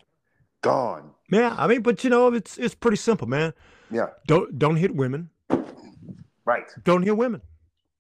Gone. 0.62 1.12
Yeah. 1.32 1.56
I 1.58 1.68
mean, 1.68 1.82
but 1.82 2.04
you 2.04 2.10
know, 2.10 2.34
it's 2.34 2.58
it's 2.58 2.76
pretty 2.76 2.98
simple, 2.98 3.28
man. 3.28 3.54
Yeah. 3.90 4.08
Don't 4.28 4.58
don't 4.60 4.76
hit 4.76 4.96
women. 4.96 5.30
Right. 6.46 6.64
Don't 6.84 7.04
hit 7.04 7.16
women 7.16 7.42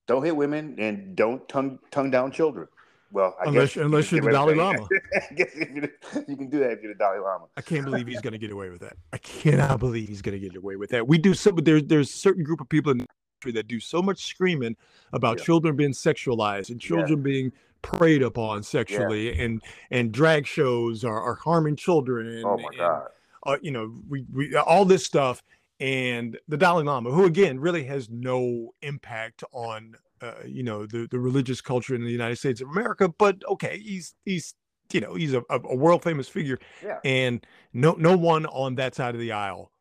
Don't 0.07 0.23
hit 0.23 0.35
women 0.35 0.75
and 0.79 1.15
don't 1.15 1.47
tongue 1.47 1.79
tongue 1.91 2.11
down 2.11 2.31
children. 2.31 2.67
Well, 3.13 3.35
I 3.39 3.49
unless 3.49 3.75
guess 3.75 3.83
unless 3.83 4.11
you 4.11 4.17
you're 4.17 4.25
the 4.25 4.31
Dalai 4.31 4.55
Lama. 4.55 4.87
I 5.31 5.33
guess 5.33 5.49
if 5.53 5.75
you, 5.75 5.89
you 6.27 6.37
can 6.37 6.49
do 6.49 6.59
that 6.59 6.71
if 6.71 6.81
you're 6.81 6.93
the 6.93 6.97
Dalai 6.97 7.19
Lama. 7.19 7.45
I 7.57 7.61
can't 7.61 7.83
believe 7.85 8.07
he's 8.07 8.21
gonna 8.21 8.37
get 8.37 8.51
away 8.51 8.69
with 8.69 8.81
that. 8.81 8.95
I 9.11 9.17
cannot 9.17 9.79
believe 9.79 10.07
he's 10.07 10.21
gonna 10.21 10.39
get 10.39 10.55
away 10.55 10.77
with 10.77 10.89
that. 10.91 11.07
We 11.07 11.17
do 11.17 11.33
so, 11.33 11.51
but 11.51 11.65
there's 11.65 11.83
there's 11.83 12.09
a 12.09 12.13
certain 12.13 12.43
group 12.43 12.61
of 12.61 12.69
people 12.69 12.91
in 12.93 12.99
the 12.99 13.07
country 13.41 13.51
that 13.59 13.67
do 13.67 13.79
so 13.79 14.01
much 14.01 14.25
screaming 14.25 14.77
about 15.11 15.39
Yeah. 15.39 15.43
children 15.45 15.75
being 15.75 15.91
sexualized 15.91 16.69
and 16.69 16.79
children 16.79 17.21
being 17.21 17.51
preyed 17.81 18.21
upon 18.23 18.63
sexually, 18.63 19.37
and 19.37 19.61
and 19.91 20.11
drag 20.13 20.47
shows 20.47 21.03
are, 21.03 21.21
are 21.21 21.35
harming 21.35 21.75
children. 21.75 22.27
And, 22.27 22.45
Oh 22.45 22.57
my 22.57 22.63
and, 22.69 22.77
god. 22.77 23.07
Uh, 23.43 23.57
you 23.61 23.71
know, 23.71 23.93
we, 24.09 24.25
we 24.33 24.55
all 24.55 24.85
this 24.85 25.05
stuff, 25.05 25.41
and 25.79 26.37
the 26.47 26.57
Dalai 26.57 26.83
Lama, 26.83 27.11
who 27.11 27.25
again 27.25 27.59
really 27.59 27.83
has 27.85 28.09
no 28.09 28.73
impact 28.81 29.43
on, 29.51 29.95
uh, 30.21 30.33
you 30.45 30.63
know, 30.63 30.85
the 30.85 31.07
the 31.09 31.19
religious 31.19 31.61
culture 31.61 31.95
in 31.95 32.03
the 32.03 32.11
United 32.11 32.37
States 32.37 32.61
of 32.61 32.69
America, 32.69 33.09
but 33.09 33.41
okay, 33.49 33.79
he's 33.79 34.15
he's 34.25 34.53
you 34.93 35.01
know 35.01 35.15
he's 35.15 35.33
a, 35.33 35.43
a 35.49 35.75
world 35.75 36.03
famous 36.03 36.27
figure, 36.27 36.59
Yeah. 36.83 36.99
and 37.03 37.45
no 37.73 37.93
no 37.93 38.17
one 38.17 38.45
on 38.47 38.75
that 38.75 38.95
side 38.95 39.15
of 39.15 39.21
the 39.21 39.31
aisle 39.31 39.71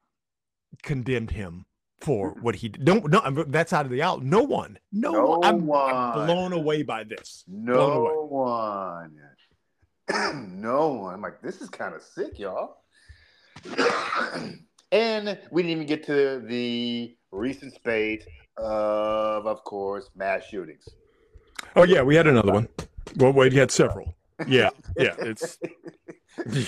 condemned 0.82 1.32
him 1.32 1.66
for 2.00 2.30
what 2.40 2.54
he 2.54 2.68
did. 2.70 2.84
Don't 2.84 3.10
no 3.10 3.20
that 3.48 3.68
side 3.68 3.84
of 3.84 3.92
the 3.92 4.02
aisle. 4.02 4.20
No 4.20 4.42
one, 4.42 4.78
no, 4.92 5.12
No 5.12 5.26
one. 5.38 5.44
I'm, 5.44 5.70
I'm 5.72 6.26
blown 6.26 6.52
away 6.52 6.82
by 6.82 7.04
this. 7.04 7.44
No 7.46 8.26
one. 8.30 9.18
no 10.60 10.88
one. 10.94 11.14
I'm 11.14 11.22
like, 11.22 11.42
this 11.42 11.60
is 11.60 11.68
kind 11.68 11.94
of 11.94 12.02
sick, 12.02 12.38
y'all. 12.38 12.79
And 14.92 15.38
we 15.50 15.62
didn't 15.62 15.72
even 15.72 15.86
get 15.86 16.04
to 16.06 16.40
the 16.40 17.16
recent 17.30 17.74
spate 17.74 18.26
of, 18.56 19.46
of 19.46 19.64
course, 19.64 20.10
mass 20.14 20.44
shootings. 20.44 20.88
Oh 21.76 21.84
yeah, 21.84 22.02
we 22.02 22.16
had 22.16 22.26
another 22.26 22.52
one. 22.52 22.68
Well, 23.16 23.32
we 23.32 23.50
had 23.50 23.70
several. 23.70 24.14
Yeah, 24.46 24.70
yeah, 24.96 25.16
it's 25.18 25.58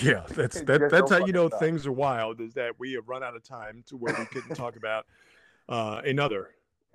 yeah. 0.03 0.21
That's 0.29 0.61
that, 0.61 0.91
that's 0.91 1.09
how 1.09 1.25
you 1.25 1.33
know 1.33 1.49
things 1.49 1.87
are 1.87 1.91
wild. 1.91 2.39
Is 2.39 2.53
that 2.53 2.73
we 2.77 2.93
have 2.93 3.09
run 3.09 3.23
out 3.23 3.35
of 3.35 3.43
time 3.43 3.83
to 3.87 3.97
where 3.97 4.13
we 4.15 4.25
couldn't 4.25 4.53
talk 4.55 4.75
about 4.75 5.07
uh, 5.67 5.99
another 6.05 6.51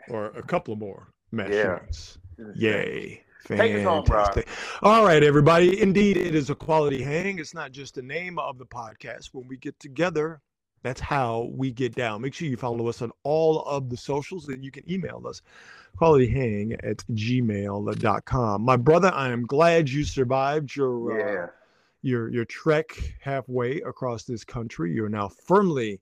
or 0.08 0.26
a 0.26 0.42
couple 0.42 0.74
of 0.74 0.78
more 0.78 1.08
mass 1.32 1.50
Yeah. 1.50 1.78
shootings. 1.80 2.18
Yay. 2.54 3.24
Fantastic. 3.40 4.48
All 4.82 5.04
right, 5.04 5.22
everybody. 5.22 5.80
Indeed, 5.80 6.16
it 6.16 6.34
is 6.34 6.50
a 6.50 6.54
quality 6.54 7.02
hang. 7.02 7.38
It's 7.38 7.54
not 7.54 7.72
just 7.72 7.94
the 7.94 8.02
name 8.02 8.38
of 8.38 8.58
the 8.58 8.66
podcast. 8.66 9.30
When 9.32 9.48
we 9.48 9.56
get 9.56 9.78
together, 9.78 10.40
that's 10.82 11.00
how 11.00 11.50
we 11.52 11.72
get 11.72 11.94
down. 11.94 12.22
Make 12.22 12.34
sure 12.34 12.48
you 12.48 12.56
follow 12.56 12.88
us 12.88 13.02
on 13.02 13.10
all 13.22 13.62
of 13.62 13.90
the 13.90 13.96
socials 13.96 14.48
and 14.48 14.64
you 14.64 14.70
can 14.70 14.90
email 14.90 15.22
us 15.26 15.42
qualityhang 15.98 16.78
at 16.84 16.98
gmail.com. 17.12 18.62
My 18.62 18.76
brother, 18.76 19.10
I 19.12 19.30
am 19.30 19.46
glad 19.46 19.88
you 19.88 20.04
survived 20.04 20.74
your 20.76 21.44
uh, 21.44 21.46
your 22.02 22.28
your 22.30 22.44
trek 22.44 23.16
halfway 23.20 23.80
across 23.80 24.24
this 24.24 24.44
country. 24.44 24.92
You're 24.92 25.08
now 25.08 25.28
firmly 25.28 26.00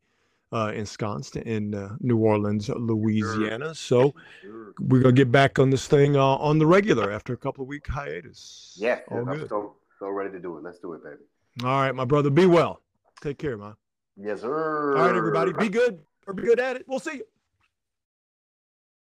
uh, 0.52 0.73
ensconced 0.74 1.36
in 1.36 1.74
uh, 1.74 1.97
New 2.01 2.18
Orleans, 2.18 2.68
Louisiana. 2.68 3.74
So 3.74 4.14
Sure. 4.43 4.73
we're 4.81 5.01
gonna 5.01 5.12
get 5.12 5.31
back 5.32 5.59
on 5.59 5.70
this 5.70 5.86
thing 5.86 6.16
uh, 6.16 6.23
on 6.24 6.59
the 6.59 6.66
regular 6.66 7.10
after 7.10 7.32
a 7.32 7.36
couple 7.36 7.62
of 7.62 7.68
week 7.68 7.86
hiatus. 7.86 8.77
Yeah. 8.78 9.01
all 9.10 9.18
I'm 9.28 9.39
good. 9.39 9.48
so, 9.48 9.74
so 9.98 10.09
ready 10.10 10.31
to 10.32 10.39
do 10.40 10.56
it. 10.59 10.62
Let's 10.62 10.78
do 10.78 10.93
it, 10.94 11.02
baby. 11.02 11.16
All 11.64 11.81
right, 11.81 11.94
my 11.94 12.05
brother. 12.05 12.31
Be 12.31 12.47
well. 12.47 12.81
Take 13.23 13.39
care, 13.39 13.56
man. 13.56 13.74
Yes, 14.16 14.43
sir. 14.43 14.97
All 14.97 15.06
right, 15.06 15.16
everybody. 15.16 15.52
Be 15.52 15.68
good 15.68 15.98
or 16.27 16.35
be 16.35 16.43
good 16.43 16.60
at 16.60 16.77
it. 16.77 16.85
We'll 16.86 17.01
see 17.01 17.16
you. 17.16 17.24